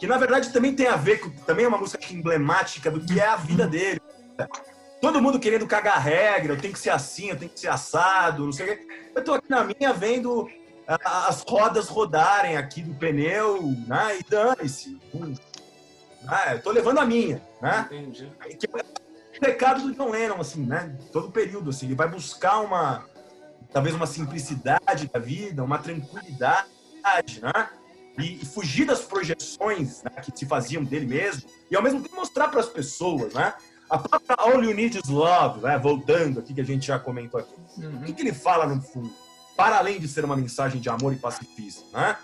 Que 0.01 0.07
na 0.07 0.17
verdade 0.17 0.51
também 0.51 0.73
tem 0.73 0.87
a 0.87 0.95
ver 0.95 1.19
com, 1.19 1.29
também 1.29 1.63
é 1.63 1.67
uma 1.67 1.77
música 1.77 2.11
emblemática 2.11 2.89
do 2.89 3.05
que 3.05 3.19
é 3.19 3.27
a 3.27 3.35
vida 3.35 3.67
dele. 3.67 4.01
Todo 4.99 5.21
mundo 5.21 5.39
querendo 5.39 5.67
cagar 5.67 6.01
regra, 6.01 6.53
eu 6.53 6.59
tenho 6.59 6.73
que 6.73 6.79
ser 6.79 6.89
assim, 6.89 7.29
eu 7.29 7.37
tenho 7.37 7.51
que 7.51 7.59
ser 7.59 7.67
assado, 7.67 8.43
não 8.43 8.51
sei 8.51 8.65
o 8.65 8.77
quê. 8.77 8.87
Eu 9.13 9.23
tô 9.23 9.35
aqui 9.35 9.47
na 9.47 9.63
minha 9.63 9.93
vendo 9.93 10.49
as 10.87 11.43
rodas 11.47 11.87
rodarem 11.87 12.57
aqui 12.57 12.81
do 12.81 12.95
pneu, 12.95 13.61
né? 13.85 14.17
E 14.17 14.23
dane-se. 14.27 14.99
Ah, 16.27 16.55
eu 16.55 16.63
tô 16.63 16.71
levando 16.71 16.97
a 16.97 17.05
minha, 17.05 17.39
né? 17.61 17.87
Entendi. 17.91 18.31
Que 18.59 18.65
é 18.65 18.81
o 18.81 19.39
pecado 19.39 19.83
do 19.83 19.93
John 19.93 20.09
Lennon, 20.09 20.41
assim, 20.41 20.65
né? 20.65 20.97
Todo 21.13 21.29
período, 21.29 21.69
assim. 21.69 21.85
Ele 21.85 21.93
vai 21.95 22.07
buscar 22.07 22.59
uma, 22.61 23.05
talvez 23.71 23.93
uma 23.93 24.07
simplicidade 24.07 25.07
da 25.13 25.19
vida, 25.19 25.63
uma 25.63 25.77
tranquilidade, 25.77 26.65
né? 27.39 27.69
E, 28.17 28.41
e 28.41 28.45
fugir 28.45 28.85
das 28.85 29.01
projeções 29.01 30.03
né, 30.03 30.11
que 30.21 30.37
se 30.37 30.45
faziam 30.45 30.83
dele 30.83 31.05
mesmo 31.05 31.49
e 31.69 31.75
ao 31.75 31.83
mesmo 31.83 32.01
tempo 32.01 32.15
mostrar 32.15 32.47
para 32.49 32.59
as 32.59 32.67
pessoas, 32.67 33.33
né? 33.33 33.53
A 33.89 33.97
própria 33.97 34.35
All 34.37 34.63
You 34.63 34.73
Need 34.73 34.99
Is 34.99 35.09
Love, 35.09 35.61
né, 35.61 35.77
voltando 35.77 36.39
aqui 36.39 36.53
que 36.53 36.61
a 36.61 36.65
gente 36.65 36.87
já 36.87 36.97
comentou 36.97 37.39
aqui. 37.39 37.53
Uhum. 37.77 37.97
O 37.97 38.03
que, 38.05 38.13
que 38.13 38.21
ele 38.21 38.33
fala 38.33 38.65
no 38.65 38.81
fundo? 38.81 39.13
Para 39.57 39.77
além 39.77 39.99
de 39.99 40.07
ser 40.07 40.23
uma 40.23 40.35
mensagem 40.35 40.79
de 40.79 40.89
amor 40.89 41.11
e 41.11 41.17
pacifismo, 41.17 41.85
né? 41.91 42.17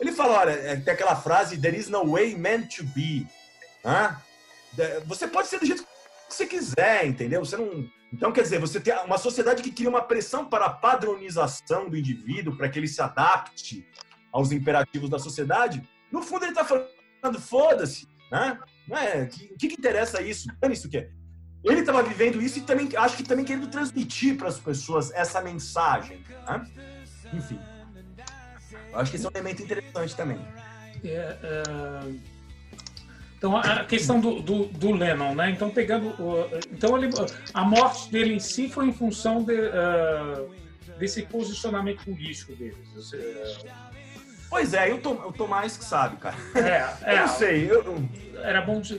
Ele 0.00 0.12
fala, 0.12 0.40
olha, 0.40 0.52
é, 0.52 0.76
tem 0.76 0.94
aquela 0.94 1.14
frase 1.14 1.58
There 1.58 1.76
is 1.76 1.88
no 1.88 2.12
way 2.12 2.34
meant 2.34 2.76
to 2.76 2.84
be. 2.84 3.26
Né? 3.84 4.16
Você 5.04 5.28
pode 5.28 5.48
ser 5.48 5.60
do 5.60 5.66
jeito 5.66 5.82
que 5.82 5.88
você 6.34 6.46
quiser, 6.46 7.06
entendeu? 7.06 7.44
Você 7.44 7.56
não. 7.56 7.86
Então, 8.10 8.32
quer 8.32 8.42
dizer, 8.42 8.58
você 8.58 8.80
tem 8.80 8.94
uma 9.04 9.18
sociedade 9.18 9.62
que 9.62 9.70
cria 9.70 9.90
uma 9.90 10.00
pressão 10.00 10.46
para 10.46 10.66
a 10.66 10.70
padronização 10.70 11.88
do 11.88 11.96
indivíduo, 11.96 12.56
para 12.56 12.68
que 12.68 12.78
ele 12.78 12.88
se 12.88 13.00
adapte 13.00 13.86
aos 14.32 14.52
imperativos 14.52 15.10
da 15.10 15.18
sociedade, 15.18 15.82
no 16.10 16.22
fundo 16.22 16.44
ele 16.44 16.52
está 16.52 16.64
falando, 16.64 17.40
foda-se, 17.40 18.08
né? 18.30 18.58
Não 18.88 18.96
é? 18.96 19.22
O 19.24 19.56
que, 19.56 19.68
que, 19.68 19.74
interessa 19.74 20.20
isso? 20.22 20.48
Isso 20.70 20.88
que 20.88 20.98
é. 20.98 21.10
Ele 21.62 21.80
estava 21.80 22.02
vivendo 22.02 22.40
isso 22.40 22.58
e 22.58 22.62
também 22.62 22.88
acho 22.96 23.16
que 23.16 23.22
também 23.22 23.44
querendo 23.44 23.68
transmitir 23.68 24.36
para 24.36 24.48
as 24.48 24.58
pessoas 24.58 25.10
essa 25.12 25.42
mensagem. 25.42 26.24
Né? 26.46 26.66
Enfim, 27.34 27.60
acho 28.94 29.10
que 29.10 29.16
esse 29.16 29.26
é 29.26 29.28
um 29.28 29.32
elemento 29.32 29.62
interessante 29.62 30.16
também. 30.16 30.38
É, 31.04 31.38
é... 31.42 32.40
Então 33.36 33.56
a 33.56 33.84
questão 33.84 34.20
do, 34.20 34.42
do, 34.42 34.66
do, 34.66 34.92
Lennon, 34.92 35.34
né? 35.34 35.50
Então 35.50 35.70
pegando, 35.70 36.14
então 36.70 36.96
ele, 36.96 37.10
a 37.54 37.64
morte 37.64 38.10
dele 38.10 38.34
em 38.34 38.40
si 38.40 38.68
foi 38.68 38.86
em 38.86 38.92
função 38.92 39.42
de, 39.42 39.54
uh, 39.54 40.50
desse 40.98 41.22
posicionamento 41.22 42.04
político 42.04 42.54
dele. 42.54 42.76
Pois 44.50 44.74
é, 44.74 44.90
eu 44.90 45.00
tô, 45.00 45.14
tô 45.32 45.46
mais 45.46 45.76
que 45.76 45.84
sabe, 45.84 46.16
cara. 46.16 46.36
É, 46.56 47.08
é. 47.08 47.14
eu 47.14 47.20
não 47.20 47.28
sei. 47.28 47.70
Eu... 47.70 48.08
Era 48.42 48.60
bom, 48.62 48.80
de, 48.80 48.98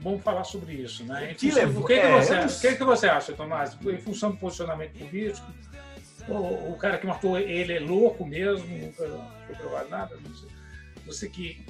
bom 0.00 0.18
falar 0.18 0.44
sobre 0.44 0.72
isso, 0.72 1.04
né? 1.04 1.36
levou, 1.42 1.82
o 1.82 1.86
que, 1.86 1.92
é, 1.92 2.00
que, 2.00 2.24
você, 2.24 2.34
não... 2.34 2.46
que, 2.46 2.76
que 2.76 2.84
você 2.84 3.06
acha, 3.06 3.32
Tomás? 3.34 3.76
Em 3.84 3.98
função 3.98 4.30
do 4.30 4.38
posicionamento 4.38 4.98
político, 4.98 5.46
o, 6.26 6.72
o 6.72 6.76
cara 6.78 6.96
que 6.96 7.06
matou 7.06 7.38
ele 7.38 7.74
é 7.74 7.80
louco 7.80 8.24
mesmo, 8.24 8.66
nunca 8.66 9.06
foi 9.46 9.56
provado 9.56 9.88
nada? 9.90 10.16
Você 11.06 11.28
que 11.28 11.64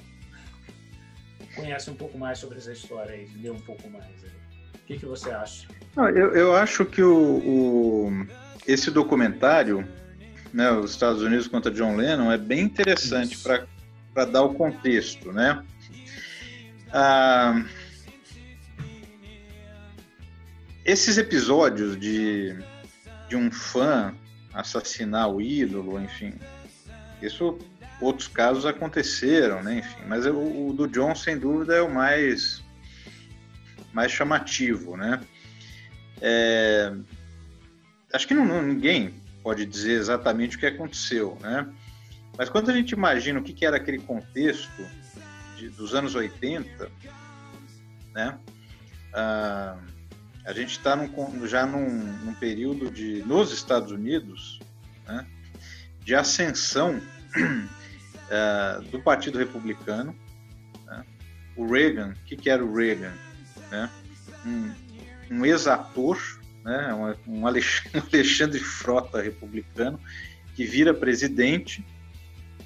conhece 1.56 1.90
um 1.90 1.94
pouco 1.94 2.16
mais 2.16 2.38
sobre 2.38 2.58
essa 2.58 2.72
história 2.72 3.14
aí, 3.14 3.28
lê 3.40 3.50
um 3.50 3.60
pouco 3.60 3.88
mais. 3.90 4.04
O 4.06 4.78
que, 4.86 4.98
que 4.98 5.06
você 5.06 5.30
acha? 5.30 5.66
eu, 5.96 6.34
eu 6.34 6.54
acho 6.54 6.84
que 6.84 7.02
o, 7.02 7.38
o, 7.38 8.26
esse 8.66 8.90
documentário, 8.90 9.86
né, 10.52 10.70
os 10.70 10.92
Estados 10.92 11.22
Unidos 11.22 11.46
contra 11.46 11.70
John 11.70 11.96
Lennon, 11.96 12.32
é 12.32 12.38
bem 12.38 12.60
interessante 12.60 13.38
para 13.38 14.24
dar 14.24 14.42
o 14.42 14.54
contexto, 14.54 15.32
né? 15.32 15.64
Ah, 16.92 17.62
esses 20.84 21.18
episódios 21.18 21.98
de, 21.98 22.56
de 23.28 23.36
um 23.36 23.50
fã 23.50 24.14
assassinar 24.54 25.28
o 25.28 25.40
ídolo, 25.40 26.00
enfim, 26.00 26.32
isso 27.20 27.58
outros 28.00 28.28
casos 28.28 28.64
aconteceram, 28.64 29.62
né? 29.62 29.78
Enfim, 29.78 30.02
mas 30.06 30.24
o, 30.24 30.68
o, 30.68 30.72
do 30.72 30.86
John 30.88 31.14
sem 31.14 31.38
dúvida 31.38 31.76
é 31.76 31.82
o 31.82 31.92
mais 31.92 32.62
mais 33.92 34.12
chamativo, 34.12 34.96
né? 34.96 35.20
É, 36.20 36.92
acho 38.12 38.26
que 38.26 38.34
não, 38.34 38.62
ninguém 38.62 39.14
pode 39.48 39.64
dizer 39.64 39.92
exatamente 39.92 40.58
o 40.58 40.60
que 40.60 40.66
aconteceu, 40.66 41.38
né? 41.40 41.66
Mas 42.36 42.50
quando 42.50 42.68
a 42.70 42.74
gente 42.74 42.90
imagina 42.90 43.40
o 43.40 43.42
que, 43.42 43.64
era 43.64 43.78
aquele 43.78 43.98
contexto 43.98 44.86
de, 45.56 45.70
dos 45.70 45.94
anos 45.94 46.14
80, 46.14 46.90
né? 48.12 48.38
Ah, 49.14 49.78
a 50.44 50.52
gente 50.52 50.72
está 50.72 50.98
já 51.46 51.64
num, 51.64 51.88
num, 52.26 52.34
período 52.34 52.90
de, 52.90 53.22
nos 53.22 53.50
Estados 53.50 53.90
Unidos, 53.90 54.60
né, 55.06 55.26
de 56.04 56.14
ascensão 56.14 57.00
uh, 57.00 58.82
do 58.92 59.00
Partido 59.00 59.38
Republicano. 59.38 60.14
Né? 60.84 61.04
O 61.56 61.66
Reagan, 61.66 62.10
o 62.10 62.24
que, 62.26 62.36
que, 62.36 62.50
era 62.50 62.62
o 62.62 62.74
Reagan? 62.74 63.14
Né? 63.70 63.90
Um, 64.44 64.74
um 65.30 65.46
ex-ator, 65.46 66.18
né? 66.68 67.16
um, 67.26 67.46
Alexandre, 67.46 67.98
um 67.98 68.02
Alexandre 68.12 68.60
Frota 68.60 69.22
republicano, 69.22 69.98
que 70.54 70.64
vira 70.64 70.92
presidente, 70.92 71.84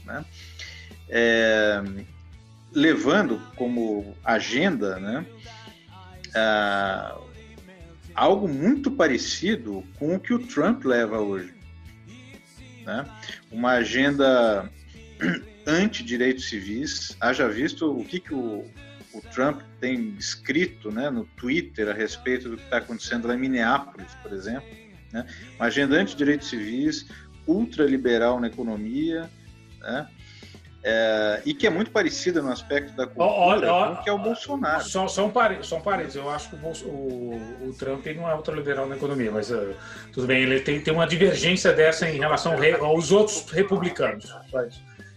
né? 0.04 0.24
É, 1.08 1.82
levando 2.74 3.38
como 3.54 4.16
agenda 4.24 4.98
né, 4.98 5.26
uh, 6.30 7.22
algo 8.14 8.48
muito 8.48 8.90
parecido 8.90 9.84
com 9.98 10.14
o 10.14 10.20
que 10.20 10.32
o 10.32 10.38
Trump 10.38 10.84
leva 10.84 11.20
hoje. 11.20 11.52
Né? 12.84 13.04
Uma 13.50 13.72
agenda 13.72 14.70
anti-direitos 15.66 16.48
civis. 16.48 17.14
Haja 17.20 17.46
visto 17.48 17.90
o 17.94 18.04
que, 18.04 18.18
que 18.18 18.34
o, 18.34 18.64
o 19.14 19.20
Trump 19.20 19.60
tem 19.80 20.14
escrito 20.18 20.90
né, 20.90 21.10
no 21.10 21.24
Twitter 21.24 21.88
a 21.88 21.92
respeito 21.92 22.48
do 22.48 22.56
que 22.56 22.64
está 22.64 22.78
acontecendo 22.78 23.28
lá 23.28 23.34
em 23.34 23.38
Minneapolis, 23.38 24.14
por 24.22 24.32
exemplo. 24.32 24.68
Né? 25.12 25.26
Uma 25.56 25.66
agenda 25.66 25.96
anti-direitos 25.96 26.48
civis, 26.48 27.06
ultraliberal 27.46 28.40
na 28.40 28.46
economia, 28.46 29.28
né? 29.80 30.08
É, 30.84 31.40
e 31.44 31.54
que 31.54 31.64
é 31.64 31.70
muito 31.70 31.92
parecida 31.92 32.42
no 32.42 32.50
aspecto 32.50 32.96
da 32.96 33.06
cultura 33.06 33.30
olha, 33.30 33.72
olha, 33.72 33.94
com 33.94 34.00
o 34.00 34.04
que 34.04 34.10
é 34.10 34.12
o 34.12 34.18
Bolsonaro. 34.18 34.82
Só, 34.82 35.06
só, 35.06 35.26
um 35.26 35.30
parênteses, 35.30 35.68
só 35.68 35.76
um 35.76 35.80
parênteses. 35.80 36.16
Eu 36.16 36.28
acho 36.28 36.50
que 36.50 36.56
o, 36.56 36.88
o, 36.88 37.68
o 37.68 37.74
Trump 37.74 38.04
não 38.06 38.28
é 38.28 38.34
ultraliberal 38.34 38.88
na 38.88 38.96
economia, 38.96 39.30
mas 39.30 39.48
uh, 39.52 39.76
tudo 40.12 40.26
bem, 40.26 40.42
ele 40.42 40.58
tem, 40.58 40.80
tem 40.80 40.92
uma 40.92 41.06
divergência 41.06 41.72
dessa 41.72 42.08
em 42.10 42.18
relação 42.18 42.54
aos 42.80 43.12
outros 43.12 43.48
republicanos. 43.52 44.34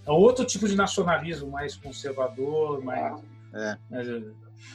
É 0.05 0.11
outro 0.11 0.45
tipo 0.45 0.67
de 0.67 0.75
nacionalismo 0.75 1.49
mais 1.49 1.75
conservador, 1.75 2.83
mais... 2.83 3.19
É. 3.55 3.77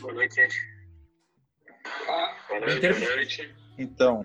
Boa 0.01 0.15
noite, 0.15 0.35
gente. 0.35 0.57
Boa 2.49 2.61
noite, 2.61 2.93
boa 2.93 3.17
noite. 3.17 3.55
Então... 3.79 4.25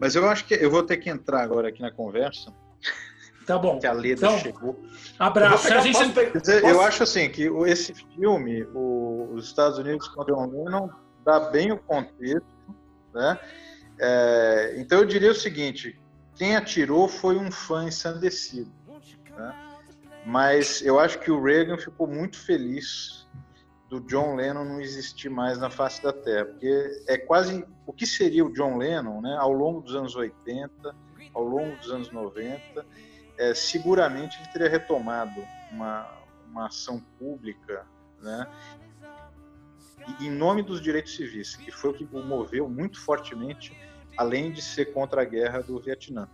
Mas 0.00 0.16
eu 0.16 0.28
acho 0.28 0.44
que 0.46 0.54
eu 0.54 0.70
vou 0.70 0.82
ter 0.82 0.96
que 0.96 1.08
entrar 1.08 1.42
agora 1.42 1.68
aqui 1.68 1.80
na 1.80 1.92
conversa 1.92 2.52
Tá 3.46 3.58
bom. 3.58 3.78
Que 3.78 3.86
a 3.86 3.92
Leda 3.92 4.26
então, 4.26 4.38
chegou. 4.38 4.82
Abraço. 5.18 5.72
Eu, 5.72 5.80
gente... 5.82 6.38
dizer, 6.40 6.64
eu 6.64 6.80
acho 6.80 7.02
assim 7.02 7.28
que 7.28 7.44
esse 7.66 7.94
filme, 7.94 8.62
o, 8.74 9.30
os 9.34 9.46
Estados 9.46 9.78
Unidos 9.78 10.08
contra 10.08 10.34
o 10.34 10.46
Lennon, 10.46 10.88
dá 11.24 11.40
bem 11.50 11.72
o 11.72 11.78
contexto, 11.78 12.46
né? 13.12 13.38
É, 14.00 14.74
então 14.78 14.98
eu 14.98 15.04
diria 15.04 15.30
o 15.30 15.34
seguinte: 15.34 15.98
quem 16.34 16.56
atirou 16.56 17.06
foi 17.06 17.36
um 17.36 17.50
fã 17.50 17.84
ensandecido, 17.84 18.72
né? 19.36 19.63
Mas 20.24 20.80
eu 20.82 20.98
acho 20.98 21.18
que 21.20 21.30
o 21.30 21.42
Reagan 21.42 21.76
ficou 21.76 22.06
muito 22.06 22.38
feliz 22.38 23.26
do 23.88 24.00
John 24.00 24.34
Lennon 24.34 24.64
não 24.64 24.80
existir 24.80 25.28
mais 25.28 25.58
na 25.58 25.68
face 25.68 26.02
da 26.02 26.12
Terra, 26.12 26.46
porque 26.46 27.04
é 27.06 27.18
quase 27.18 27.64
o 27.86 27.92
que 27.92 28.06
seria 28.06 28.44
o 28.44 28.52
John 28.52 28.78
Lennon, 28.78 29.20
né? 29.20 29.36
Ao 29.38 29.52
longo 29.52 29.82
dos 29.82 29.94
anos 29.94 30.16
80, 30.16 30.94
ao 31.34 31.44
longo 31.44 31.76
dos 31.76 31.90
anos 31.90 32.10
90 32.10 32.84
é, 33.38 33.54
seguramente 33.54 34.38
ele 34.38 34.48
teria 34.48 34.68
retomado 34.68 35.44
uma, 35.70 36.08
uma 36.48 36.66
ação 36.66 37.00
pública, 37.18 37.86
né? 38.20 38.46
Em 40.20 40.30
nome 40.30 40.62
dos 40.62 40.80
direitos 40.80 41.16
civis, 41.16 41.56
que 41.56 41.70
foi 41.70 41.90
o 41.90 41.94
que 41.94 42.04
moveu 42.04 42.68
muito 42.68 43.00
fortemente, 43.00 43.76
além 44.16 44.52
de 44.52 44.60
ser 44.60 44.92
contra 44.92 45.22
a 45.22 45.24
guerra 45.24 45.62
do 45.62 45.80
Vietnã. 45.80 46.28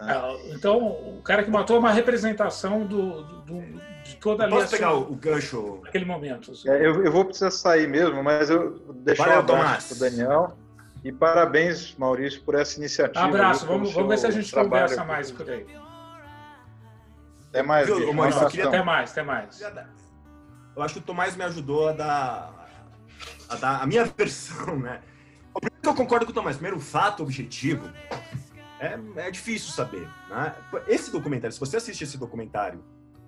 É, 0.00 0.54
então, 0.54 0.78
o 0.78 1.20
cara 1.22 1.42
que 1.42 1.50
matou 1.50 1.76
é 1.76 1.78
uma 1.80 1.90
representação 1.90 2.86
do, 2.86 3.22
do, 3.42 3.60
de 4.04 4.16
toda 4.16 4.46
a 4.46 4.48
Posso 4.48 4.70
pegar 4.70 4.94
o, 4.94 5.14
gancho? 5.16 5.80
Naquele 5.82 6.04
momento. 6.04 6.52
Assim. 6.52 6.68
É, 6.70 6.86
eu, 6.86 7.04
eu, 7.04 7.10
vou 7.10 7.24
precisar 7.24 7.50
sair 7.50 7.88
mesmo, 7.88 8.22
mas 8.22 8.48
eu 8.48 8.78
deixo 9.02 9.22
um 9.22 9.24
abraço 9.24 9.96
para 9.96 10.06
o 10.06 10.10
Daniel. 10.10 10.56
E 11.02 11.12
parabéns, 11.12 11.96
Maurício, 11.96 12.42
por 12.42 12.54
essa 12.54 12.78
iniciativa. 12.78 13.24
Abraço, 13.24 13.66
vamos, 13.66 13.92
vamos 13.92 14.08
ver 14.08 14.18
se 14.18 14.26
a 14.26 14.30
gente 14.30 14.52
conversa 14.52 15.04
mais 15.04 15.32
por 15.32 15.48
aí. 15.50 15.66
Até 17.48 17.62
mais. 17.62 17.86
Viu, 17.86 18.12
Maurício, 18.12 18.42
eu 18.42 18.48
queria... 18.48 18.68
Até 18.68 18.82
mais, 18.82 19.10
até 19.10 19.22
mais. 19.22 19.60
Eu 20.76 20.82
acho 20.82 20.94
que 20.94 21.00
o 21.00 21.02
Tomás 21.02 21.34
me 21.34 21.42
ajudou 21.44 21.88
a 21.88 21.92
dar 21.92 22.68
a, 23.48 23.56
dar 23.56 23.82
a 23.82 23.86
minha 23.86 24.04
versão, 24.16 24.78
né? 24.78 25.00
Primeiro 25.54 25.82
que 25.82 25.88
eu 25.88 25.94
concordo 25.94 26.24
com 26.24 26.30
o 26.30 26.34
Tomás. 26.34 26.56
Primeiro, 26.56 26.76
o 26.76 26.80
fato 26.80 27.22
objetivo 27.24 27.90
é, 28.80 28.98
é 29.16 29.30
difícil 29.30 29.72
saber. 29.72 30.08
Né? 30.28 30.54
Esse 30.86 31.10
documentário, 31.10 31.52
se 31.52 31.60
você 31.60 31.76
assiste 31.76 32.02
esse 32.02 32.18
documentário, 32.18 32.84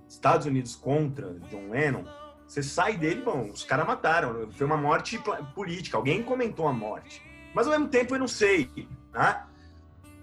Estados 0.08 0.46
Unidos 0.46 0.74
contra 0.74 1.34
John 1.50 1.70
Lennon, 1.70 2.04
você 2.46 2.62
sai 2.62 2.96
dele, 2.96 3.22
bom, 3.22 3.48
os 3.48 3.62
caras 3.62 3.86
mataram, 3.86 4.50
foi 4.50 4.66
uma 4.66 4.76
morte 4.76 5.20
política, 5.54 5.96
alguém 5.96 6.22
comentou 6.22 6.66
a 6.66 6.72
morte. 6.72 7.22
Mas 7.54 7.66
ao 7.66 7.72
mesmo 7.72 7.88
tempo 7.88 8.14
eu 8.14 8.18
não 8.18 8.28
sei, 8.28 8.68
né? 9.12 9.44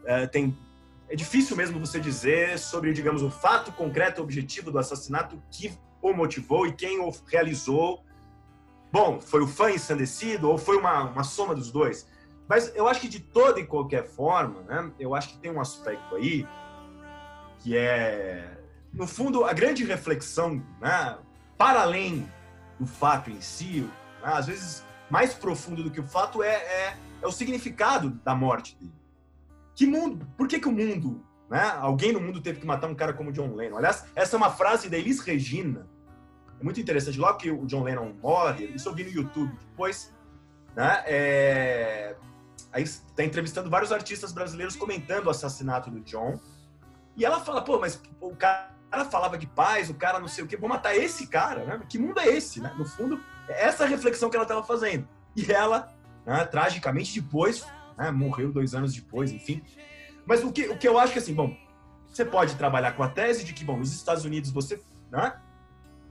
É, 0.05 0.27
tem 0.27 0.57
é 1.09 1.15
difícil 1.15 1.55
mesmo 1.55 1.79
você 1.79 1.99
dizer 1.99 2.59
sobre, 2.59 2.91
digamos, 2.91 3.21
o 3.21 3.31
fato 3.31 3.71
concreto, 3.71 4.21
objetivo 4.21 4.71
do 4.71 4.77
assassinato 4.77 5.41
que 5.49 5.71
o 6.01 6.13
motivou 6.13 6.67
e 6.67 6.73
quem 6.73 6.99
o 6.99 7.13
realizou. 7.27 8.03
Bom, 8.91 9.21
foi 9.21 9.41
o 9.41 9.47
fã 9.47 9.71
ensandecido 9.71 10.49
ou 10.49 10.57
foi 10.57 10.77
uma, 10.77 11.03
uma 11.03 11.23
soma 11.23 11.55
dos 11.55 11.71
dois? 11.71 12.07
Mas 12.47 12.73
eu 12.75 12.87
acho 12.87 13.01
que 13.01 13.09
de 13.09 13.19
toda 13.19 13.59
e 13.59 13.65
qualquer 13.65 14.05
forma, 14.05 14.61
né, 14.63 14.91
eu 14.99 15.13
acho 15.13 15.29
que 15.29 15.37
tem 15.37 15.51
um 15.51 15.59
aspecto 15.59 16.15
aí 16.15 16.47
que 17.59 17.75
é, 17.75 18.57
no 18.93 19.05
fundo, 19.05 19.43
a 19.43 19.53
grande 19.53 19.83
reflexão, 19.83 20.63
né, 20.79 21.17
para 21.57 21.81
além 21.81 22.31
do 22.79 22.85
fato 22.85 23.29
em 23.29 23.41
si, 23.41 23.81
né, 24.21 24.31
às 24.33 24.47
vezes 24.47 24.85
mais 25.09 25.33
profundo 25.33 25.83
do 25.83 25.91
que 25.91 25.99
o 25.99 26.07
fato 26.07 26.43
é, 26.43 26.55
é, 26.55 26.97
é 27.21 27.27
o 27.27 27.31
significado 27.31 28.11
da 28.23 28.35
morte 28.35 28.75
dele. 28.75 28.93
Que 29.75 29.85
mundo? 29.85 30.27
Por 30.35 30.47
que, 30.47 30.59
que 30.59 30.67
o 30.67 30.71
mundo, 30.71 31.23
né? 31.49 31.61
Alguém 31.79 32.11
no 32.11 32.19
mundo 32.19 32.41
teve 32.41 32.59
que 32.59 32.65
matar 32.65 32.87
um 32.87 32.95
cara 32.95 33.13
como 33.13 33.31
John 33.31 33.53
Lennon? 33.53 33.77
Aliás, 33.77 34.05
essa 34.15 34.35
é 34.35 34.37
uma 34.37 34.49
frase 34.49 34.89
da 34.89 34.97
Elis 34.97 35.19
Regina. 35.19 35.87
É 36.59 36.63
muito 36.63 36.79
interessante. 36.79 37.19
Logo 37.19 37.37
que 37.37 37.51
o 37.51 37.65
John 37.67 37.83
Lennon 37.83 38.13
morre, 38.21 38.65
isso 38.65 38.89
eu 38.89 38.93
vi 38.93 39.03
no 39.03 39.11
YouTube 39.11 39.55
depois, 39.69 40.11
né? 40.75 41.03
É... 41.05 42.15
Aí 42.71 42.83
está 42.83 43.23
entrevistando 43.23 43.69
vários 43.69 43.91
artistas 43.91 44.31
brasileiros 44.31 44.75
comentando 44.75 45.27
o 45.27 45.29
assassinato 45.29 45.89
do 45.89 45.99
John. 46.01 46.39
E 47.15 47.25
ela 47.25 47.39
fala, 47.39 47.63
pô, 47.63 47.79
mas 47.79 48.01
o 48.21 48.35
cara 48.35 48.69
falava 49.09 49.37
de 49.37 49.47
paz, 49.47 49.89
o 49.89 49.95
cara 49.95 50.19
não 50.19 50.27
sei 50.27 50.43
o 50.43 50.47
quê, 50.47 50.55
vou 50.55 50.69
matar 50.69 50.95
esse 50.95 51.27
cara, 51.27 51.65
né? 51.65 51.81
Que 51.89 51.97
mundo 51.97 52.19
é 52.19 52.27
esse, 52.27 52.61
né? 52.61 52.73
No 52.77 52.85
fundo, 52.85 53.19
é 53.47 53.65
essa 53.65 53.85
reflexão 53.85 54.29
que 54.29 54.35
ela 54.35 54.43
estava 54.43 54.63
fazendo. 54.63 55.07
E 55.35 55.51
ela, 55.51 55.93
né, 56.25 56.45
tragicamente, 56.45 57.19
depois 57.19 57.65
né? 57.97 58.11
morreu 58.11 58.51
dois 58.51 58.75
anos 58.75 58.93
depois, 58.93 59.31
enfim. 59.31 59.61
Mas 60.25 60.43
o 60.43 60.51
que, 60.51 60.67
o 60.69 60.77
que 60.77 60.87
eu 60.87 60.99
acho 60.99 61.13
que, 61.13 61.19
assim, 61.19 61.33
bom, 61.33 61.57
você 62.07 62.23
pode 62.23 62.55
trabalhar 62.55 62.93
com 62.93 63.03
a 63.03 63.09
tese 63.09 63.43
de 63.43 63.53
que, 63.53 63.65
bom, 63.65 63.77
nos 63.77 63.91
Estados 63.91 64.23
Unidos 64.23 64.51
você, 64.51 64.79
né? 65.11 65.33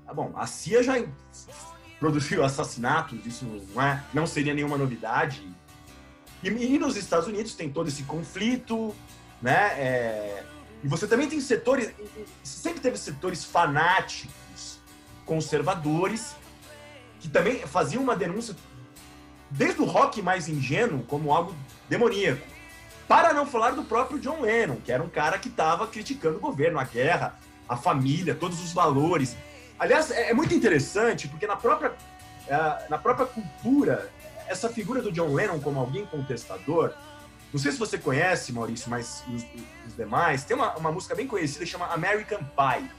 Ah, 0.06 0.14
bom, 0.14 0.32
a 0.36 0.46
CIA 0.46 0.82
já 0.82 0.94
produziu 1.98 2.44
assassinatos, 2.44 3.24
isso 3.24 3.44
não, 3.74 3.82
é, 3.82 4.02
não 4.12 4.26
seria 4.26 4.54
nenhuma 4.54 4.76
novidade. 4.76 5.46
E, 6.42 6.48
e, 6.48 6.78
nos 6.78 6.96
Estados 6.96 7.26
Unidos 7.26 7.54
tem 7.54 7.70
todo 7.70 7.88
esse 7.88 8.02
conflito, 8.04 8.94
né? 9.40 9.72
É, 9.78 10.44
e 10.82 10.88
você 10.88 11.06
também 11.06 11.28
tem 11.28 11.40
setores, 11.40 11.90
sempre 12.42 12.80
teve 12.80 12.96
setores 12.96 13.44
fanáticos 13.44 14.36
conservadores 15.24 16.36
que 17.18 17.28
também 17.28 17.58
faziam 17.66 18.02
uma 18.02 18.14
denúncia 18.14 18.54
desde 19.50 19.80
o 19.80 19.84
rock 19.84 20.22
mais 20.22 20.48
ingênuo 20.48 21.02
como 21.04 21.32
algo 21.32 21.54
demoníaco. 21.88 22.46
Para 23.08 23.32
não 23.32 23.46
falar 23.46 23.70
do 23.70 23.84
próprio 23.84 24.18
John 24.18 24.40
Lennon, 24.40 24.76
que 24.76 24.90
era 24.90 25.02
um 25.02 25.08
cara 25.08 25.38
que 25.38 25.48
estava 25.48 25.86
criticando 25.86 26.38
o 26.38 26.40
governo, 26.40 26.78
a 26.78 26.84
guerra, 26.84 27.38
a 27.68 27.76
família, 27.76 28.34
todos 28.34 28.62
os 28.62 28.72
valores. 28.72 29.36
Aliás, 29.78 30.10
é, 30.10 30.30
é 30.30 30.34
muito 30.34 30.54
interessante 30.54 31.28
porque 31.28 31.46
na 31.46 31.56
própria, 31.56 31.92
é, 32.48 32.88
na 32.88 32.98
própria 32.98 33.26
cultura, 33.26 34.10
essa 34.48 34.68
figura 34.68 35.02
do 35.02 35.12
John 35.12 35.32
Lennon 35.34 35.60
como 35.60 35.80
alguém 35.80 36.06
contestador, 36.06 36.92
não 37.52 37.60
sei 37.60 37.72
se 37.72 37.78
você 37.78 37.96
conhece, 37.96 38.52
Maurício, 38.52 38.90
mas 38.90 39.24
os, 39.28 39.44
os 39.86 39.96
demais, 39.96 40.44
tem 40.44 40.56
uma, 40.56 40.76
uma 40.76 40.92
música 40.92 41.14
bem 41.14 41.26
conhecida 41.26 41.64
chama 41.64 41.86
American 41.86 42.38
Pie. 42.38 42.90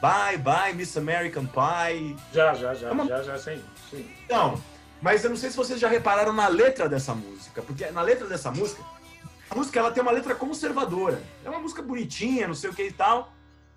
Bye, 0.00 0.38
bye, 0.38 0.72
Miss 0.74 0.96
American 0.96 1.44
Pie. 1.46 2.16
Já, 2.32 2.54
já, 2.54 2.72
já, 2.74 2.88
é 2.88 2.92
uma... 2.92 3.06
já, 3.06 3.22
já, 3.22 3.38
sim, 3.38 3.62
sim. 3.90 4.08
Então, 4.24 4.60
mas 5.02 5.24
eu 5.24 5.30
não 5.30 5.36
sei 5.36 5.50
se 5.50 5.56
vocês 5.56 5.80
já 5.80 5.88
repararam 5.88 6.32
na 6.32 6.48
letra 6.48 6.88
dessa 6.88 7.14
música, 7.14 7.62
porque 7.62 7.86
na 7.90 8.02
letra 8.02 8.26
dessa 8.26 8.50
música, 8.50 8.82
a 9.50 9.54
música 9.54 9.78
ela 9.78 9.90
tem 9.90 10.02
uma 10.02 10.12
letra 10.12 10.34
conservadora. 10.34 11.22
É 11.44 11.50
uma 11.50 11.58
música 11.58 11.82
bonitinha, 11.82 12.46
não 12.46 12.54
sei 12.54 12.70
o 12.70 12.74
que 12.74 12.84
e 12.84 12.92
tal. 12.92 13.32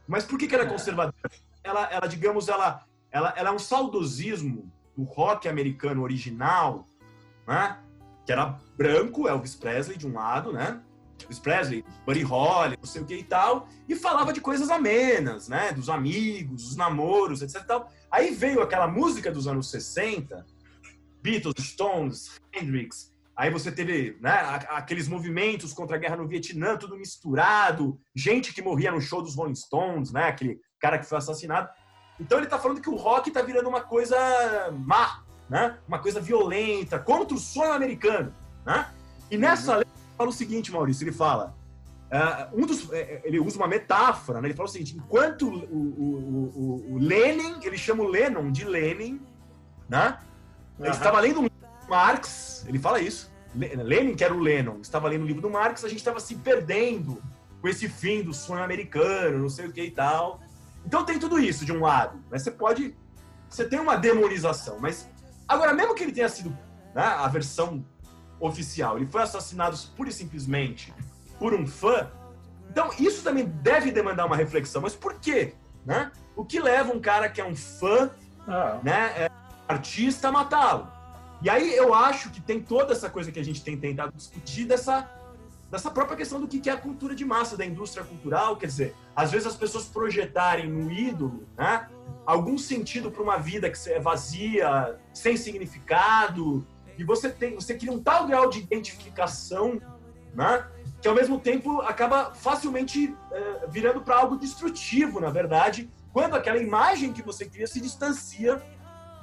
Mas 0.07 0.23
por 0.23 0.37
que, 0.37 0.47
que 0.47 0.53
ela 0.53 0.63
é, 0.63 0.67
é. 0.67 0.69
conservadora? 0.69 1.15
Ela, 1.63 1.89
ela 1.91 2.07
digamos, 2.07 2.47
ela, 2.47 2.85
ela, 3.11 3.33
ela 3.35 3.49
é 3.49 3.51
um 3.51 3.59
saudosismo 3.59 4.71
do 4.95 5.03
rock 5.03 5.47
americano 5.47 6.03
original, 6.03 6.87
né? 7.47 7.77
Que 8.25 8.31
era 8.31 8.59
branco, 8.77 9.27
Elvis 9.27 9.55
Presley 9.55 9.97
de 9.97 10.07
um 10.07 10.13
lado, 10.13 10.51
né? 10.51 10.81
Elvis 11.21 11.39
Presley, 11.39 11.85
Buddy 12.05 12.23
Holly, 12.23 12.77
não 12.77 12.85
sei 12.85 13.01
o 13.01 13.05
que 13.05 13.15
e 13.15 13.23
tal, 13.23 13.67
e 13.87 13.95
falava 13.95 14.33
de 14.33 14.41
coisas 14.41 14.69
amenas, 14.69 15.47
né? 15.47 15.71
Dos 15.71 15.89
amigos, 15.89 16.63
dos 16.63 16.75
namoros, 16.75 17.41
etc 17.41 17.65
tal. 17.65 17.91
Aí 18.11 18.33
veio 18.33 18.61
aquela 18.61 18.87
música 18.87 19.31
dos 19.31 19.47
anos 19.47 19.69
60, 19.69 20.45
Beatles, 21.21 21.55
Stones, 21.65 22.41
Hendrix, 22.53 23.13
Aí 23.35 23.49
você 23.49 23.71
teve 23.71 24.15
né, 24.21 24.31
aqueles 24.69 25.07
movimentos 25.07 25.73
contra 25.73 25.95
a 25.95 25.99
guerra 25.99 26.17
no 26.17 26.27
Vietnã, 26.27 26.77
tudo 26.77 26.95
misturado, 26.95 27.99
gente 28.15 28.53
que 28.53 28.61
morria 28.61 28.91
no 28.91 29.01
show 29.01 29.23
dos 29.23 29.35
Rolling 29.35 29.55
Stones, 29.55 30.11
né, 30.11 30.25
aquele 30.25 30.59
cara 30.79 30.99
que 30.99 31.05
foi 31.05 31.17
assassinado. 31.17 31.67
Então 32.19 32.37
ele 32.37 32.45
está 32.45 32.59
falando 32.59 32.79
que 32.79 32.89
o 32.89 32.95
rock 32.95 33.29
está 33.29 33.41
virando 33.41 33.67
uma 33.67 33.81
coisa 33.81 34.15
má, 34.71 35.22
né, 35.49 35.77
uma 35.87 35.99
coisa 35.99 36.19
violenta, 36.19 36.99
contra 36.99 37.35
o 37.35 37.39
sonho 37.39 37.73
americano. 37.73 38.33
Né? 38.65 38.87
E 39.29 39.37
nessa 39.37 39.73
uhum. 39.73 39.77
letra 39.79 39.93
ele 39.93 40.17
fala 40.17 40.29
o 40.29 40.33
seguinte, 40.33 40.71
Maurício, 40.71 41.03
ele 41.03 41.11
fala, 41.11 41.55
uh, 42.11 42.61
um 42.61 42.65
dos, 42.65 42.91
é, 42.91 42.99
é, 42.99 43.21
ele 43.23 43.39
usa 43.39 43.57
uma 43.57 43.67
metáfora, 43.67 44.41
né, 44.41 44.47
ele 44.47 44.55
fala 44.55 44.69
o 44.69 44.71
seguinte, 44.71 44.95
enquanto 44.95 45.47
o, 45.47 45.55
o, 45.55 46.85
o, 46.89 46.93
o 46.93 46.97
Lenin, 46.97 47.59
ele 47.63 47.77
chama 47.77 48.03
o 48.03 48.07
Lennon 48.07 48.51
de 48.51 48.65
Lenin, 48.65 49.21
né, 49.89 50.17
ele 50.79 50.89
uhum. 50.89 50.93
estava 50.93 51.19
lendo 51.19 51.41
um 51.41 51.47
Marx, 51.89 52.65
ele 52.67 52.79
fala 52.79 52.99
isso. 52.99 53.31
Lenin, 53.55 54.15
que 54.15 54.23
era 54.23 54.33
o 54.33 54.39
Lennon, 54.39 54.79
estava 54.81 55.07
lendo 55.07 55.23
o 55.23 55.27
livro 55.27 55.41
do 55.41 55.49
Marx, 55.49 55.83
a 55.83 55.87
gente 55.87 55.99
estava 55.99 56.19
se 56.19 56.35
perdendo 56.35 57.21
com 57.61 57.67
esse 57.67 57.87
fim 57.87 58.23
do 58.23 58.33
sonho 58.33 58.63
americano, 58.63 59.39
não 59.39 59.49
sei 59.49 59.67
o 59.67 59.71
que 59.71 59.83
e 59.83 59.91
tal. 59.91 60.41
Então 60.85 61.05
tem 61.05 61.19
tudo 61.19 61.39
isso 61.39 61.63
de 61.65 61.71
um 61.71 61.81
lado. 61.81 62.17
Né? 62.29 62.37
Você 62.37 62.51
pode. 62.51 62.95
Você 63.49 63.65
tem 63.65 63.79
uma 63.79 63.95
demonização, 63.95 64.77
mas. 64.79 65.09
Agora, 65.53 65.71
mesmo 65.71 65.93
que 65.93 66.01
ele 66.01 66.11
tenha 66.11 66.27
sido 66.27 66.49
né, 66.95 67.03
a 67.03 67.27
versão 67.27 67.85
oficial, 68.39 68.97
ele 68.97 69.05
foi 69.05 69.21
assassinado 69.21 69.77
pura 69.95 70.09
e 70.09 70.11
simplesmente 70.11 70.91
por 71.37 71.53
um 71.53 71.67
fã. 71.67 72.09
Então, 72.71 72.89
isso 72.97 73.23
também 73.23 73.45
deve 73.45 73.91
demandar 73.91 74.25
uma 74.25 74.35
reflexão. 74.35 74.81
Mas 74.81 74.95
por 74.95 75.13
quê? 75.19 75.53
Né? 75.85 76.11
O 76.35 76.43
que 76.43 76.59
leva 76.59 76.91
um 76.91 76.99
cara 76.99 77.29
que 77.29 77.39
é 77.39 77.45
um 77.45 77.55
fã, 77.55 78.09
ah. 78.47 78.79
né, 78.81 79.13
é, 79.15 79.31
artista, 79.67 80.29
a 80.29 80.31
matá-lo? 80.31 80.91
E 81.43 81.51
aí 81.51 81.75
eu 81.75 81.93
acho 81.93 82.31
que 82.31 82.41
tem 82.41 82.59
toda 82.59 82.93
essa 82.93 83.07
coisa 83.07 83.31
que 83.31 83.39
a 83.39 83.45
gente 83.45 83.63
tem 83.63 83.77
tentado 83.77 84.11
discutir 84.15 84.65
dessa, 84.65 85.07
dessa 85.73 85.89
própria 85.89 86.15
questão 86.15 86.39
do 86.39 86.47
que 86.47 86.69
é 86.69 86.73
a 86.73 86.77
cultura 86.77 87.15
de 87.15 87.25
massa, 87.25 87.57
da 87.57 87.65
indústria 87.65 88.05
cultural. 88.05 88.55
Quer 88.57 88.67
dizer, 88.67 88.95
às 89.15 89.31
vezes 89.31 89.47
as 89.47 89.55
pessoas 89.55 89.85
projetarem 89.85 90.69
no 90.69 90.91
ídolo 90.91 91.47
né, 91.57 91.89
algum 92.27 92.59
sentido 92.59 93.09
para 93.09 93.23
uma 93.23 93.37
vida 93.37 93.67
que 93.71 93.89
é 93.89 93.99
vazia, 93.99 94.99
sem 95.11 95.35
significado, 95.35 96.63
e 96.95 97.03
você 97.03 97.27
tem, 97.27 97.55
você 97.55 97.75
cria 97.75 97.91
um 97.91 97.99
tal 97.99 98.27
grau 98.27 98.51
de 98.51 98.59
identificação, 98.59 99.81
né, 100.35 100.63
que 101.01 101.07
ao 101.07 101.15
mesmo 101.15 101.39
tempo 101.39 101.81
acaba 101.81 102.35
facilmente 102.35 103.17
é, 103.31 103.65
virando 103.67 104.01
para 104.01 104.15
algo 104.17 104.37
destrutivo, 104.37 105.19
na 105.19 105.31
verdade, 105.31 105.89
quando 106.11 106.35
aquela 106.35 106.59
imagem 106.59 107.11
que 107.11 107.23
você 107.23 107.45
cria 107.47 107.65
se 107.65 107.81
distancia 107.81 108.61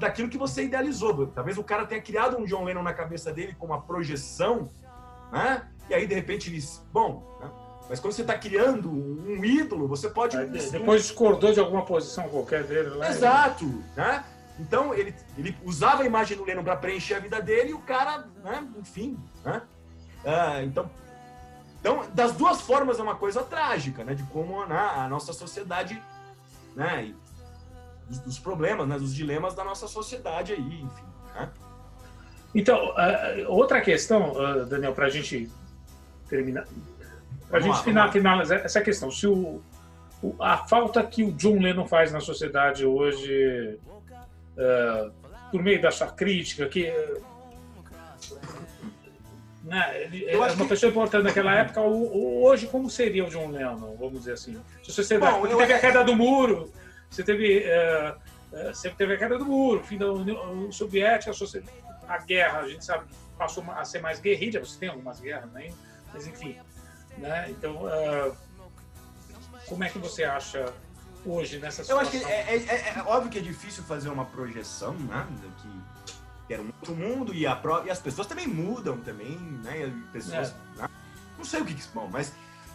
daquilo 0.00 0.28
que 0.28 0.36
você 0.36 0.64
idealizou. 0.64 1.28
Talvez 1.28 1.56
o 1.58 1.62
cara 1.62 1.86
tenha 1.86 2.02
criado 2.02 2.36
um 2.36 2.44
John 2.44 2.64
Lennon 2.64 2.82
na 2.82 2.92
cabeça 2.92 3.32
dele 3.32 3.54
com 3.56 3.66
uma 3.66 3.80
projeção, 3.80 4.68
né? 5.30 5.68
E 5.90 5.94
aí, 5.94 6.06
de 6.06 6.14
repente, 6.14 6.50
diz, 6.50 6.82
bom, 6.92 7.38
né? 7.40 7.50
mas 7.88 7.98
quando 7.98 8.12
você 8.12 8.22
está 8.22 8.38
criando 8.38 8.90
um 8.90 9.44
ídolo, 9.44 9.88
você 9.88 10.08
pode... 10.08 10.36
Aí, 10.36 10.46
depois 10.46 11.02
discordou 11.02 11.52
de 11.52 11.60
alguma 11.60 11.84
posição 11.84 12.28
qualquer 12.28 12.62
dele. 12.64 12.90
Né? 12.90 13.10
Exato, 13.10 13.64
né? 13.96 14.24
Então, 14.58 14.94
ele, 14.94 15.14
ele 15.36 15.56
usava 15.64 16.02
a 16.02 16.06
imagem 16.06 16.36
do 16.36 16.44
Lennon 16.44 16.62
para 16.62 16.76
preencher 16.76 17.14
a 17.14 17.18
vida 17.18 17.40
dele 17.42 17.70
e 17.70 17.74
o 17.74 17.80
cara, 17.80 18.28
né? 18.42 18.66
enfim, 18.78 19.18
né? 19.44 19.62
Ah, 20.24 20.62
então, 20.62 20.88
então, 21.80 22.04
das 22.14 22.32
duas 22.32 22.60
formas 22.60 22.98
é 22.98 23.02
uma 23.02 23.16
coisa 23.16 23.42
trágica, 23.42 24.04
né? 24.04 24.14
De 24.14 24.22
como 24.24 24.64
né, 24.66 24.76
a 24.76 25.08
nossa 25.08 25.32
sociedade, 25.32 26.00
né? 26.76 27.14
dos, 28.10 28.18
dos 28.18 28.38
problemas, 28.38 28.86
né, 28.86 28.98
dos 28.98 29.14
dilemas 29.14 29.54
da 29.54 29.64
nossa 29.64 29.86
sociedade 29.86 30.52
aí, 30.52 30.82
enfim. 30.82 31.04
Né? 31.34 31.48
Então, 32.54 32.90
uh, 32.90 33.48
outra 33.48 33.80
questão, 33.80 34.32
uh, 34.32 34.66
Daniel, 34.66 34.92
para 34.92 35.06
a 35.06 35.10
gente 35.10 35.50
terminar, 36.30 36.64
para 37.48 37.58
a 37.58 37.60
gente 37.60 37.82
final, 37.82 38.10
finalizar 38.12 38.60
essa 38.60 38.80
questão, 38.80 39.10
se 39.10 39.26
o, 39.26 39.60
o, 40.22 40.36
a 40.40 40.58
falta 40.58 41.02
que 41.02 41.24
o 41.24 41.32
John 41.32 41.60
Lennon 41.60 41.84
faz 41.84 42.12
na 42.12 42.20
sociedade 42.20 42.86
hoje, 42.86 43.78
uh, 44.56 45.12
por 45.50 45.62
meio 45.62 45.82
da 45.82 45.90
sua 45.90 46.06
crítica, 46.06 46.66
que 46.68 46.92
né, 49.64 50.02
ele 50.04 50.24
é 50.30 50.36
uma 50.36 50.48
que... 50.48 50.64
pessoa 50.64 50.90
importante 50.90 51.24
naquela 51.24 51.54
época. 51.54 51.80
Hoje, 51.80 52.66
como 52.68 52.88
seria 52.88 53.24
o 53.24 53.28
John 53.28 53.50
Lennon, 53.50 53.96
vamos 53.98 54.20
dizer 54.20 54.32
assim? 54.32 54.56
Se 54.84 54.92
você 54.92 55.18
Bom, 55.18 55.46
teve 55.46 55.72
a 55.72 55.78
queda 55.78 56.04
do 56.04 56.14
muro, 56.14 56.72
você 57.10 57.24
teve, 57.24 57.64
é, 57.64 58.14
é, 58.52 58.72
você 58.72 58.90
teve 58.90 59.14
a 59.14 59.18
queda 59.18 59.38
do 59.38 59.44
muro, 59.44 59.80
o 59.80 59.84
fim 59.84 59.98
da 59.98 60.10
União 60.10 60.70
Soviética, 60.70 61.32
a 62.08 62.18
guerra, 62.18 62.60
a 62.60 62.68
gente 62.68 62.84
sabe, 62.84 63.06
passou 63.36 63.64
a 63.70 63.84
ser 63.84 64.00
mais 64.00 64.20
guerrilha, 64.20 64.60
você 64.60 64.78
tem 64.78 64.88
algumas 64.88 65.20
guerras, 65.20 65.50
né? 65.52 65.70
Mas 66.12 66.26
enfim. 66.26 66.58
Né? 67.18 67.50
Então, 67.50 67.76
uh, 67.84 68.36
como 69.66 69.84
é 69.84 69.88
que 69.88 69.98
você 69.98 70.24
acha 70.24 70.72
hoje 71.24 71.58
nessa 71.58 71.82
situação? 71.82 71.96
Eu 71.96 72.00
acho 72.00 72.10
que 72.10 72.24
é, 72.24 72.54
é, 72.54 72.56
é, 72.56 72.94
é 72.98 73.02
óbvio 73.02 73.30
que 73.30 73.38
é 73.38 73.42
difícil 73.42 73.82
fazer 73.84 74.08
uma 74.08 74.24
projeção, 74.24 74.94
né? 74.94 75.26
Que, 75.62 76.00
era 76.52 76.62
um 76.62 76.66
outro 76.66 76.96
mundo 76.96 77.32
e, 77.32 77.46
a, 77.46 77.62
e 77.84 77.90
as 77.90 78.00
pessoas 78.00 78.26
também 78.26 78.48
mudam 78.48 78.98
também, 78.98 79.38
né? 79.62 79.92
Pessoas, 80.12 80.52
é. 80.76 80.82
né? 80.82 80.88
Não 81.38 81.44
sei 81.44 81.60
o 81.60 81.64
que, 81.64 81.74
que 81.74 81.82
bom, 81.94 82.08
mas, 82.10 82.32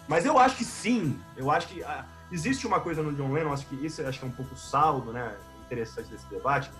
mas 0.07 0.25
eu 0.25 0.39
acho 0.39 0.55
que 0.55 0.63
sim. 0.63 1.19
Eu 1.35 1.51
acho 1.51 1.67
que 1.67 1.81
uh, 1.81 2.05
Existe 2.31 2.65
uma 2.65 2.79
coisa 2.79 3.03
no 3.03 3.13
John 3.13 3.31
Lennon, 3.31 3.53
acho 3.53 3.65
que 3.67 3.85
isso 3.85 4.05
acho 4.05 4.19
que 4.19 4.25
é 4.25 4.27
um 4.27 4.31
pouco 4.31 4.55
saldo, 4.55 5.13
né, 5.13 5.35
interessante 5.65 6.09
desse 6.09 6.25
debate, 6.27 6.71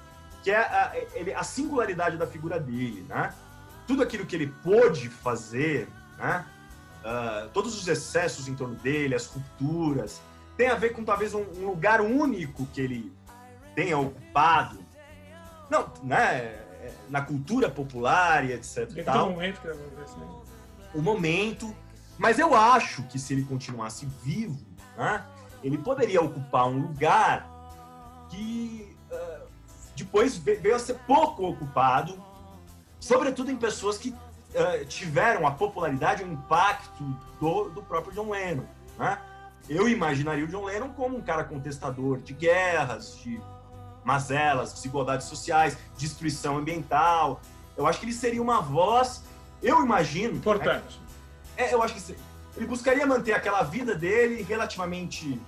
que 0.43 0.49
é 0.49 0.57
a, 0.57 0.91
ele, 1.13 1.33
a 1.33 1.43
singularidade 1.43 2.17
da 2.17 2.25
figura 2.25 2.59
dele, 2.59 3.05
né? 3.07 3.33
Tudo 3.87 4.01
aquilo 4.01 4.25
que 4.25 4.35
ele 4.35 4.53
pôde 4.63 5.09
fazer, 5.09 5.87
né? 6.17 6.45
Uh, 7.03 7.49
todos 7.49 7.79
os 7.79 7.87
excessos 7.87 8.47
em 8.47 8.55
torno 8.55 8.75
dele, 8.75 9.13
as 9.13 9.27
rupturas, 9.27 10.21
tem 10.57 10.69
a 10.69 10.75
ver 10.75 10.91
com 10.91 11.03
talvez 11.03 11.33
um, 11.33 11.43
um 11.57 11.67
lugar 11.67 12.01
único 12.01 12.65
que 12.67 12.81
ele 12.81 13.13
tenha 13.75 13.97
ocupado. 13.97 14.79
Não, 15.69 15.91
né? 16.03 16.61
Na 17.09 17.21
cultura 17.21 17.69
popular 17.69 18.45
e 18.45 18.53
etc. 18.53 18.87
Teve 18.87 19.03
tal. 19.03 19.31
momento 19.31 19.61
que 19.61 20.97
O 20.97 21.01
momento. 21.01 21.75
Mas 22.17 22.39
eu 22.39 22.55
acho 22.55 23.03
que 23.03 23.19
se 23.19 23.33
ele 23.33 23.43
continuasse 23.43 24.05
vivo, 24.23 24.65
né? 24.97 25.23
ele 25.61 25.77
poderia 25.77 26.21
ocupar 26.21 26.67
um 26.67 26.79
lugar 26.79 27.45
que 28.29 28.95
uh, 29.11 29.47
depois 29.95 30.37
veio 30.37 30.75
a 30.75 30.79
ser 30.79 30.95
pouco 31.07 31.45
ocupado, 31.45 32.23
sobretudo 32.99 33.51
em 33.51 33.57
pessoas 33.57 33.97
que 33.97 34.15
uh, 34.55 34.85
tiveram 34.85 35.45
a 35.45 35.51
popularidade 35.51 36.23
o 36.23 36.31
impacto 36.31 37.03
do, 37.39 37.69
do 37.69 37.83
próprio 37.83 38.13
John 38.13 38.31
Lennon. 38.31 38.65
Né? 38.97 39.17
Eu 39.69 39.89
imaginaria 39.89 40.45
o 40.45 40.47
John 40.47 40.65
Lennon 40.65 40.89
como 40.89 41.17
um 41.17 41.21
cara 41.21 41.43
contestador 41.43 42.19
de 42.19 42.33
guerras, 42.33 43.17
de 43.17 43.41
mazelas, 44.03 44.73
desigualdades 44.73 45.27
sociais, 45.27 45.77
destruição 45.97 46.57
ambiental. 46.57 47.41
Eu 47.75 47.87
acho 47.87 47.99
que 47.99 48.05
ele 48.05 48.13
seria 48.13 48.41
uma 48.41 48.61
voz, 48.61 49.23
eu 49.61 49.83
imagino. 49.83 50.35
Importante. 50.35 51.01
É, 51.57 51.73
eu 51.73 51.81
acho 51.81 51.95
que 51.95 52.15
ele 52.55 52.67
buscaria 52.67 53.05
manter 53.05 53.33
aquela 53.33 53.63
vida 53.63 53.95
dele 53.95 54.43
relativamente 54.43 55.41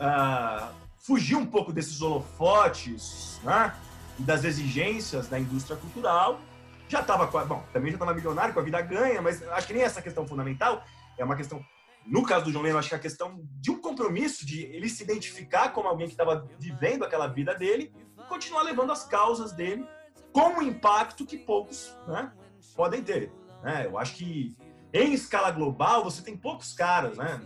uh, 0.00 0.68
fugir 0.98 1.36
um 1.36 1.46
pouco 1.46 1.72
desses 1.72 2.02
holofotes, 2.02 3.40
né? 3.42 3.74
E 4.18 4.22
das 4.22 4.44
exigências 4.44 5.28
da 5.28 5.38
indústria 5.38 5.76
cultural. 5.76 6.40
Já 6.88 7.00
estava, 7.00 7.26
bom, 7.44 7.64
também 7.72 7.90
já 7.90 7.96
estava 7.96 8.14
milionário 8.14 8.54
com 8.54 8.60
a 8.60 8.62
vida 8.62 8.80
ganha, 8.80 9.20
mas 9.20 9.46
acho 9.48 9.66
que 9.66 9.72
nem 9.72 9.82
essa 9.82 10.00
questão 10.00 10.26
fundamental 10.26 10.84
é 11.18 11.24
uma 11.24 11.36
questão 11.36 11.64
no 12.06 12.22
caso 12.22 12.44
do 12.44 12.52
John 12.52 12.62
Lennon, 12.62 12.78
acho 12.78 12.88
que 12.88 12.94
é 12.94 12.98
a 12.98 13.00
questão 13.00 13.40
de 13.60 13.70
um 13.70 13.80
compromisso, 13.80 14.46
de 14.46 14.62
ele 14.62 14.88
se 14.88 15.02
identificar 15.02 15.70
como 15.70 15.88
alguém 15.88 16.06
que 16.06 16.12
estava 16.12 16.48
vivendo 16.58 17.04
aquela 17.04 17.26
vida 17.26 17.52
dele 17.52 17.92
e 18.16 18.22
continuar 18.28 18.62
levando 18.62 18.92
as 18.92 19.04
causas 19.04 19.52
dele 19.52 19.84
com 20.32 20.58
um 20.58 20.62
impacto 20.62 21.26
que 21.26 21.36
poucos 21.36 21.96
né, 22.06 22.32
podem 22.76 23.02
ter. 23.02 23.32
Né? 23.62 23.86
Eu 23.86 23.98
acho 23.98 24.14
que 24.14 24.56
em 24.92 25.12
escala 25.12 25.50
global 25.50 26.04
você 26.04 26.22
tem 26.22 26.36
poucos 26.36 26.72
caras, 26.72 27.18
né? 27.18 27.40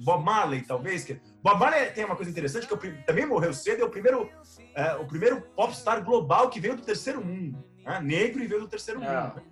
Bob 0.00 0.22
Marley, 0.22 0.62
talvez. 0.62 1.04
Que... 1.04 1.20
Bob 1.42 1.58
Marley 1.58 1.90
tem 1.92 2.04
uma 2.04 2.16
coisa 2.16 2.30
interessante 2.30 2.66
que 2.66 2.72
eu, 2.72 3.04
também 3.04 3.24
morreu 3.24 3.54
cedo, 3.54 3.82
é 3.82 3.84
o 3.84 3.90
primeiro, 3.90 4.30
é, 4.74 4.94
o 4.96 5.06
primeiro 5.06 5.40
popstar 5.56 6.04
global 6.04 6.50
que 6.50 6.60
veio 6.60 6.76
do 6.76 6.82
terceiro 6.82 7.24
mundo. 7.24 7.64
Né? 7.88 8.00
Negro 8.00 8.42
e 8.42 8.46
veio 8.46 8.60
do 8.60 8.68
terceiro 8.68 9.00
mundo. 9.00 9.10
Ah. 9.10 9.34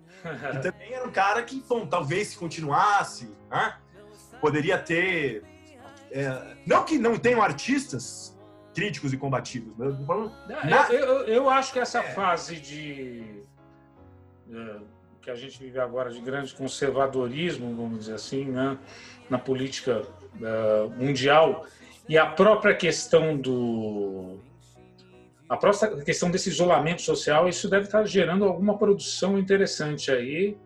E 0.53 0.59
também 0.59 0.91
era 0.91 1.07
um 1.07 1.11
cara 1.11 1.41
que, 1.43 1.63
bom, 1.69 1.85
talvez 1.85 2.29
se 2.29 2.37
continuasse, 2.37 3.31
né? 3.49 3.77
poderia 4.41 4.77
ter. 4.77 5.43
É, 6.11 6.55
não 6.65 6.83
que 6.83 6.97
não 6.97 7.17
tenham 7.17 7.41
artistas 7.41 8.37
críticos 8.73 9.13
e 9.13 9.17
combativos, 9.17 9.73
mas 9.77 9.99
eu, 9.99 10.05
falando, 10.05 10.33
na... 10.47 10.87
eu, 10.89 10.99
eu, 10.99 11.27
eu, 11.27 11.49
acho 11.49 11.73
que 11.73 11.79
essa 11.79 11.99
é. 11.99 12.13
fase 12.13 12.59
de. 12.59 13.43
É, 14.51 14.75
que 15.21 15.31
a 15.31 15.35
gente 15.35 15.59
vive 15.59 15.79
agora 15.79 16.09
de 16.09 16.21
grande 16.21 16.53
conservadorismo, 16.53 17.75
vamos 17.75 17.99
dizer 17.99 18.13
assim, 18.13 18.45
né, 18.45 18.77
na 19.29 19.37
política 19.37 20.01
uh, 20.01 20.89
mundial, 20.91 21.65
e 22.07 22.17
a 22.17 22.25
própria 22.25 22.73
questão 22.75 23.35
do. 23.35 24.39
A 25.49 25.55
própria 25.55 26.03
questão 26.03 26.29
desse 26.29 26.49
isolamento 26.49 27.01
social, 27.01 27.47
isso 27.47 27.69
deve 27.69 27.85
estar 27.85 28.03
gerando 28.05 28.45
alguma 28.45 28.77
produção 28.77 29.37
interessante 29.37 30.11
aí. 30.11 30.57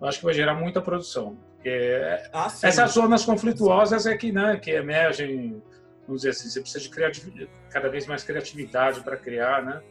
Eu 0.00 0.06
acho 0.06 0.18
que 0.18 0.24
vai 0.24 0.34
gerar 0.34 0.54
muita 0.54 0.80
produção. 0.80 1.38
Porque 1.54 2.00
ah, 2.32 2.46
essas 2.62 2.92
zonas 2.92 3.24
conflituosas 3.24 4.06
é 4.06 4.16
que, 4.16 4.32
né, 4.32 4.56
que 4.56 4.70
emergem, 4.70 5.62
vamos 6.06 6.22
dizer 6.22 6.30
assim, 6.30 6.48
você 6.48 6.60
precisa 6.60 6.84
de 6.84 6.90
criatividade, 6.90 7.50
cada 7.70 7.88
vez 7.88 8.06
mais 8.06 8.22
criatividade 8.22 9.00
para 9.00 9.16
criar, 9.16 9.64
né? 9.64 9.82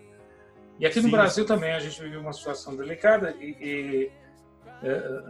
E 0.79 0.85
aqui 0.85 1.01
no 1.01 1.09
Brasil 1.09 1.45
também 1.45 1.73
a 1.73 1.79
gente 1.79 2.01
vive 2.01 2.17
uma 2.17 2.31
situação 2.31 2.75
delicada 2.75 3.31
e, 3.39 3.57
e 3.59 4.11
é, 4.83 5.21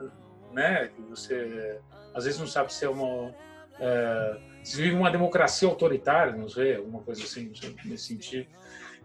né, 0.53 0.91
você 1.09 1.79
às 2.13 2.25
vezes 2.25 2.39
não 2.39 2.47
sabe 2.47 2.73
se 2.73 2.83
é 2.83 2.89
uma 2.89 3.33
é, 3.79 4.37
se 4.63 4.75
vive 4.75 4.95
uma 4.95 5.09
democracia 5.09 5.67
autoritária, 5.67 6.33
não 6.33 6.49
sei, 6.49 6.75
alguma 6.75 7.01
coisa 7.01 7.23
assim 7.23 7.51
nesse 7.85 8.07
sentido. 8.07 8.47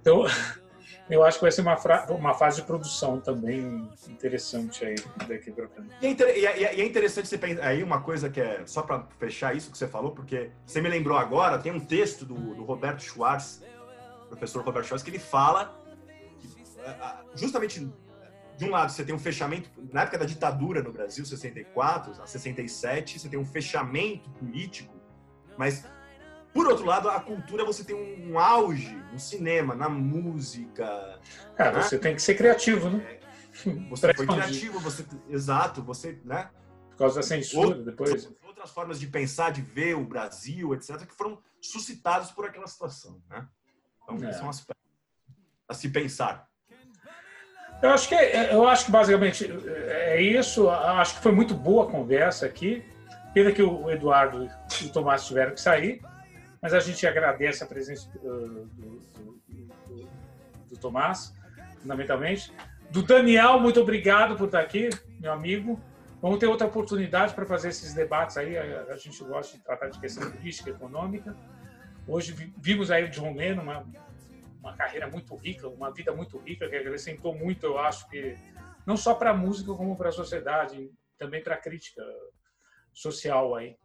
Então 0.03 0.27
eu 1.09 1.25
acho 1.25 1.39
que 1.39 1.45
vai 1.45 1.53
ser 1.53 1.63
uma, 1.63 1.77
uma 2.11 2.35
fase 2.35 2.61
de 2.61 2.67
produção 2.67 3.21
também 3.21 3.89
interessante 4.09 4.85
aí 4.85 4.97
daqui 5.27 5.51
para 5.51 5.69
frente. 5.69 5.91
E 6.03 6.07
é, 6.07 6.39
e, 6.39 6.47
é, 6.47 6.75
e 6.75 6.81
é, 6.81 6.85
interessante 6.85 7.29
você 7.29 7.39
pensar 7.39 7.65
aí 7.65 7.83
uma 7.83 8.03
coisa 8.03 8.29
que 8.29 8.41
é 8.41 8.67
só 8.67 8.83
para 8.83 9.07
fechar 9.19 9.57
isso 9.57 9.71
que 9.71 9.79
você 9.79 9.87
falou, 9.87 10.11
porque 10.11 10.51
você 10.67 10.81
me 10.81 10.89
lembrou 10.89 11.17
agora, 11.17 11.59
tem 11.59 11.73
um 11.73 11.81
texto 11.81 12.27
do, 12.27 12.35
do 12.35 12.65
Roberto 12.65 13.03
Schwartz, 13.03 13.63
professor 14.29 14.63
Roberto 14.65 14.87
Schwartz, 14.87 15.03
que 15.03 15.11
ele 15.11 15.19
fala 15.19 15.81
que, 16.39 16.49
justamente 17.35 17.89
de 18.57 18.65
um 18.65 18.71
lado 18.71 18.93
você 18.93 19.05
tem 19.05 19.15
um 19.15 19.19
fechamento 19.19 19.71
na 19.93 20.03
época 20.03 20.19
da 20.19 20.25
ditadura 20.25 20.83
no 20.83 20.93
Brasil, 20.93 21.25
64 21.25 22.23
a 22.23 22.27
67, 22.27 23.19
você 23.19 23.29
tem 23.29 23.39
um 23.39 23.47
fechamento 23.47 24.31
político, 24.31 24.95
mas 25.57 25.87
por 26.53 26.67
outro 26.67 26.85
lado, 26.85 27.09
a 27.09 27.19
cultura 27.21 27.65
você 27.65 27.83
tem 27.83 27.97
um 27.97 28.39
auge 28.39 28.95
no 29.11 29.19
cinema, 29.19 29.75
na 29.75 29.89
música. 29.89 31.19
É, 31.57 31.73
né? 31.73 31.83
você 31.83 31.99
tem 31.99 32.15
que 32.15 32.23
ser 32.23 32.35
criativo, 32.35 32.91
né? 32.91 33.19
É, 33.67 33.71
você 33.89 34.13
foi 34.13 34.27
criativo, 34.27 34.79
você 34.79 35.07
exato, 35.31 35.83
você, 35.83 36.19
né? 36.25 36.51
Por 36.91 36.99
causa 36.99 37.17
da 37.17 37.23
censura, 37.23 37.83
depois. 37.83 38.31
Outras 38.47 38.71
formas 38.71 39.01
de 39.01 39.07
pensar, 39.07 39.51
de 39.51 39.63
ver 39.63 39.97
o 39.97 40.05
Brasil, 40.05 40.75
etc, 40.75 41.07
que 41.07 41.15
foram 41.15 41.39
suscitados 41.61 42.31
por 42.31 42.45
aquela 42.45 42.67
situação, 42.67 43.21
né? 43.31 43.47
Então, 44.03 44.29
é. 44.29 44.33
são 44.33 44.49
aspectos 44.49 44.85
a 45.69 45.75
se 45.75 45.89
pensar. 45.89 46.49
Eu 47.83 47.91
acho 47.91 48.09
que 48.09 48.15
eu 48.15 48.69
acho 48.69 48.85
que 48.85 48.93
basicamente 48.93 49.51
é 49.67 50.21
isso. 50.21 50.69
Acho 50.71 51.17
que 51.17 51.23
foi 51.23 51.33
muito 51.33 51.55
boa 51.55 51.89
a 51.89 51.91
conversa 51.91 52.47
aqui. 52.47 52.85
Pena 53.35 53.51
que 53.51 53.63
o 53.63 53.91
Eduardo 53.91 54.49
e 54.81 54.85
o 54.85 54.93
Tomás 54.93 55.27
tiveram 55.27 55.53
que 55.53 55.61
sair. 55.61 56.01
Mas 56.63 56.73
a 56.73 56.79
gente 56.79 57.05
agradece 57.05 57.65
a 57.65 57.67
presença 57.67 58.09
do, 58.11 58.67
do, 58.67 59.01
do, 59.89 60.09
do 60.69 60.77
Tomás, 60.79 61.35
fundamentalmente. 61.81 62.53
Do 62.89 63.03
Daniel, 63.03 63.59
muito 63.59 63.81
obrigado 63.81 64.37
por 64.37 64.45
estar 64.45 64.61
aqui, 64.61 64.89
meu 65.19 65.33
amigo. 65.33 65.81
Vamos 66.21 66.39
ter 66.39 66.47
outra 66.47 66.69
oportunidade 66.69 67.35
para 67.35 67.45
fazer 67.45 67.71
esses 67.71 67.93
debates 67.95 68.37
aí. 68.37 68.57
A, 68.57 68.97
gente 68.97 69.25
gosta 69.25 69.57
de 69.57 69.65
tratar 69.65 69.89
de 69.89 69.99
questão 69.99 70.31
política, 70.31 70.71
econômica. 70.71 71.37
Hoje 72.07 72.33
vimos 72.57 72.93
aí 72.93 73.05
o 73.05 73.11
John 73.11 73.35
Lennon, 73.35 73.63
uma, 73.63 73.85
uma 74.61 74.77
carreira 74.77 75.09
muito 75.09 75.35
rica, 75.35 75.67
uma 75.69 75.93
vida 75.93 76.15
muito 76.15 76.39
rica, 76.39 76.69
que 76.69 76.77
acrescentou 76.77 77.35
muito, 77.35 77.67
eu 77.67 77.77
acho 77.77 78.09
que, 78.09 78.37
não 78.87 78.97
só 78.97 79.15
para 79.17 79.31
a 79.31 79.35
música, 79.35 79.75
como 79.75 79.97
para 79.97 80.11
a 80.11 80.13
sociedade, 80.13 80.93
também 81.19 81.43
para 81.43 81.57
a 81.57 81.61
crítica 81.61 82.03
social 82.93 83.57
aí. 83.57 83.77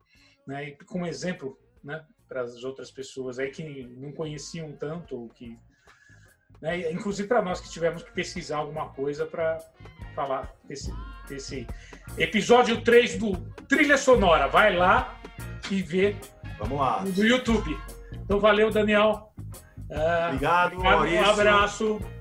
Né? 0.45 0.69
E 0.69 0.77
como 0.85 1.07
exemplo, 1.07 1.57
né? 1.83 2.05
Para 2.27 2.41
as 2.41 2.63
outras 2.63 2.91
pessoas 2.91 3.39
aí 3.39 3.49
que 3.49 3.63
não 3.97 4.11
conheciam 4.11 4.71
tanto, 4.73 5.29
que 5.35 5.57
né? 6.61 6.91
inclusive 6.91 7.27
para 7.27 7.41
nós 7.41 7.59
que 7.59 7.69
tivemos 7.69 8.03
que 8.03 8.11
pesquisar 8.11 8.57
alguma 8.57 8.89
coisa 8.89 9.25
para 9.25 9.59
falar 10.15 10.53
desse, 10.63 10.91
desse 11.27 11.67
episódio 12.17 12.81
3 12.81 13.17
do 13.17 13.37
Trilha 13.67 13.97
Sonora. 13.97 14.47
Vai 14.47 14.75
lá 14.75 15.19
e 15.69 15.81
vê 15.81 16.15
Vamos 16.57 16.79
lá. 16.79 17.03
no 17.03 17.25
YouTube. 17.25 17.77
Então 18.11 18.39
valeu, 18.39 18.71
Daniel. 18.71 19.31
Uh, 19.89 20.27
obrigado, 20.27 20.73
obrigado 20.73 21.07
um 21.07 21.29
abraço. 21.29 22.16